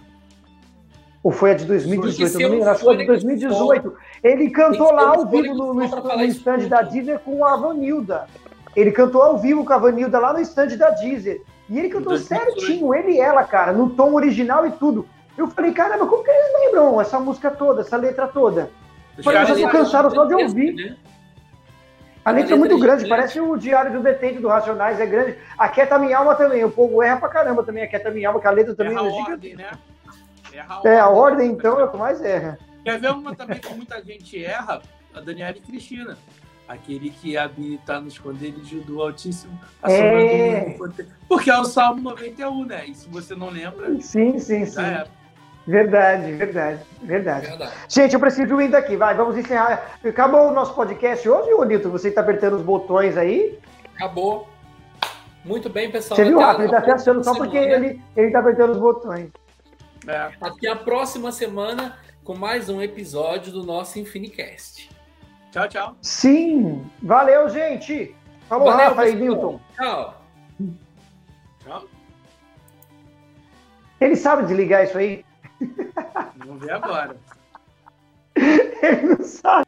Ou 1.23 1.31
foi 1.31 1.49
a 1.49 1.53
de 1.55 1.65
2018? 1.65 2.39
Eu 2.39 2.49
não 2.49 2.55
lembro, 2.57 2.69
acho 2.69 2.79
que 2.79 2.85
foi 2.85 2.93
a 2.93 2.97
de 2.99 3.05
2018. 3.07 3.93
Ele 4.23 4.51
cantou 4.51 4.91
lá 4.93 5.15
ao 5.15 5.25
vivo 5.25 5.55
no, 5.55 5.73
no, 5.73 5.73
no 5.73 6.23
stand 6.25 6.67
da 6.67 6.83
Deezer 6.83 7.17
com 7.21 7.43
a 7.43 7.57
Vanilda. 7.57 8.27
Ele 8.75 8.91
cantou 8.91 9.23
ao 9.23 9.39
vivo 9.39 9.65
com 9.65 9.73
a 9.73 9.79
Vanilda 9.79 10.19
lá 10.19 10.31
no 10.31 10.39
stand 10.41 10.77
da 10.77 10.91
Deezer. 10.91 11.41
E 11.67 11.79
ele 11.79 11.89
cantou 11.89 12.13
2018. 12.13 12.61
certinho, 12.61 12.93
ele 12.93 13.13
e 13.13 13.19
ela, 13.19 13.43
cara, 13.43 13.73
no 13.73 13.89
tom 13.89 14.13
original 14.13 14.63
e 14.67 14.71
tudo. 14.73 15.07
Eu 15.35 15.47
falei, 15.47 15.71
caramba, 15.71 16.05
como 16.05 16.23
que 16.23 16.29
eles 16.29 16.53
lembram 16.65 17.01
essa 17.01 17.19
música 17.19 17.49
toda, 17.49 17.81
essa 17.81 17.97
letra 17.97 18.27
toda? 18.27 18.69
Falei, 19.23 19.39
aí- 19.41 19.67
cansado 19.71 20.13
só 20.13 20.25
de 20.25 20.35
ouvir. 20.35 20.95
A 22.27 22.31
letra 22.31 22.55
é 22.55 22.57
muito 22.57 22.75
é 22.75 22.79
grande, 22.79 23.07
parece 23.07 23.39
o 23.39 23.55
Diário 23.55 23.89
do 23.93 24.03
Detente 24.03 24.39
do 24.39 24.49
Racionais, 24.49 24.99
é 24.99 25.05
grande. 25.05 25.37
A 25.57 25.69
Quieta 25.69 25.97
Minha 25.97 26.17
Alma 26.17 26.35
também, 26.35 26.61
o 26.61 26.69
povo 26.69 27.01
erra 27.01 27.15
pra 27.15 27.29
caramba 27.29 27.63
também, 27.63 27.83
a 27.83 27.87
Quieta 27.87 28.11
Minha 28.11 28.27
Alma, 28.27 28.41
que 28.41 28.47
a 28.47 28.51
letra 28.51 28.75
também 28.75 28.91
Erra 28.91 29.07
é 29.07 29.09
ordem, 29.09 29.55
né? 29.55 29.71
Erra 30.51 30.81
É, 30.83 30.99
a 30.99 31.07
ordem, 31.07 31.51
então, 31.51 31.79
é 31.79 31.85
o 31.85 31.87
que 31.89 31.95
mais 31.95 32.21
erra. 32.21 32.59
Quer 32.83 32.99
ver 32.99 33.11
uma 33.11 33.33
também 33.33 33.57
que 33.59 33.73
muita 33.73 34.03
gente 34.03 34.43
erra? 34.43 34.81
A 35.13 35.21
Daniela 35.21 35.55
e 35.55 35.61
Cristina. 35.61 36.17
Aquele 36.67 37.11
que 37.11 37.37
habita 37.37 38.01
no 38.01 38.09
esconderijo 38.09 38.81
do 38.81 39.01
Altíssimo. 39.01 39.57
É. 39.83 40.75
Porque 41.29 41.49
é 41.49 41.57
o 41.57 41.63
Salmo 41.63 42.01
91, 42.01 42.65
né? 42.65 42.87
E 42.87 42.93
se 42.93 43.07
você 43.07 43.35
não 43.35 43.49
lembra, 43.49 43.87
Sim, 44.01 44.37
sim, 44.37 44.65
sim. 44.65 44.65
já 44.65 44.85
é. 44.85 45.07
Verdade, 45.67 46.31
verdade, 46.31 46.79
verdade. 47.01 47.47
Verdade. 47.47 47.73
Gente, 47.89 48.13
eu 48.13 48.19
preciso 48.21 48.61
ir 48.61 48.69
daqui, 48.69 48.95
vai, 48.95 49.13
vamos 49.13 49.37
encerrar. 49.37 49.99
Acabou 50.03 50.47
o 50.47 50.53
nosso 50.53 50.73
podcast 50.73 51.27
hoje, 51.27 51.53
ô 51.53 51.63
Nilton? 51.65 51.89
Você 51.89 52.09
tá 52.09 52.21
apertando 52.21 52.53
os 52.53 52.61
botões 52.61 53.17
aí? 53.17 53.59
Acabou. 53.93 54.47
Muito 55.43 55.69
bem, 55.69 55.91
pessoal. 55.91 56.15
Você 56.15 56.23
viu, 56.23 56.39
Até 56.39 56.45
a 56.45 56.51
Rafa? 56.51 56.63
Ele 56.63 56.71
tá 56.71 56.77
até 56.77 56.91
achando 56.93 57.21
só 57.21 57.35
porque 57.35 57.59
semana. 57.59 57.85
ele, 57.85 58.01
ele 58.15 58.31
tá 58.31 58.39
apertando 58.39 58.71
os 58.71 58.77
botões. 58.77 59.29
É. 60.07 60.31
Até 60.39 60.69
a 60.69 60.75
próxima 60.77 61.33
semana 61.33 61.97
com 62.23 62.33
mais 62.33 62.69
um 62.69 62.81
episódio 62.81 63.51
do 63.51 63.63
nosso 63.63 63.99
Infinicast. 63.99 64.89
Tchau, 65.51 65.67
tchau. 65.67 65.95
Sim, 66.01 66.89
valeu, 67.01 67.49
gente. 67.49 68.15
Falou, 68.47 68.71
Valeu, 68.71 68.89
Rafa 68.89 69.09
e. 69.09 69.15
Nilton. 69.15 69.59
Tchau. 69.75 70.21
Tchau. 71.59 71.83
Ele 73.99 74.15
sabe 74.15 74.43
desligar 74.43 74.85
isso 74.85 74.97
aí? 74.97 75.26
Vamos 76.37 76.61
ver 76.61 76.71
agora. 76.71 77.17
Ele 78.35 79.15
não 79.15 79.23
sabe. 79.23 79.66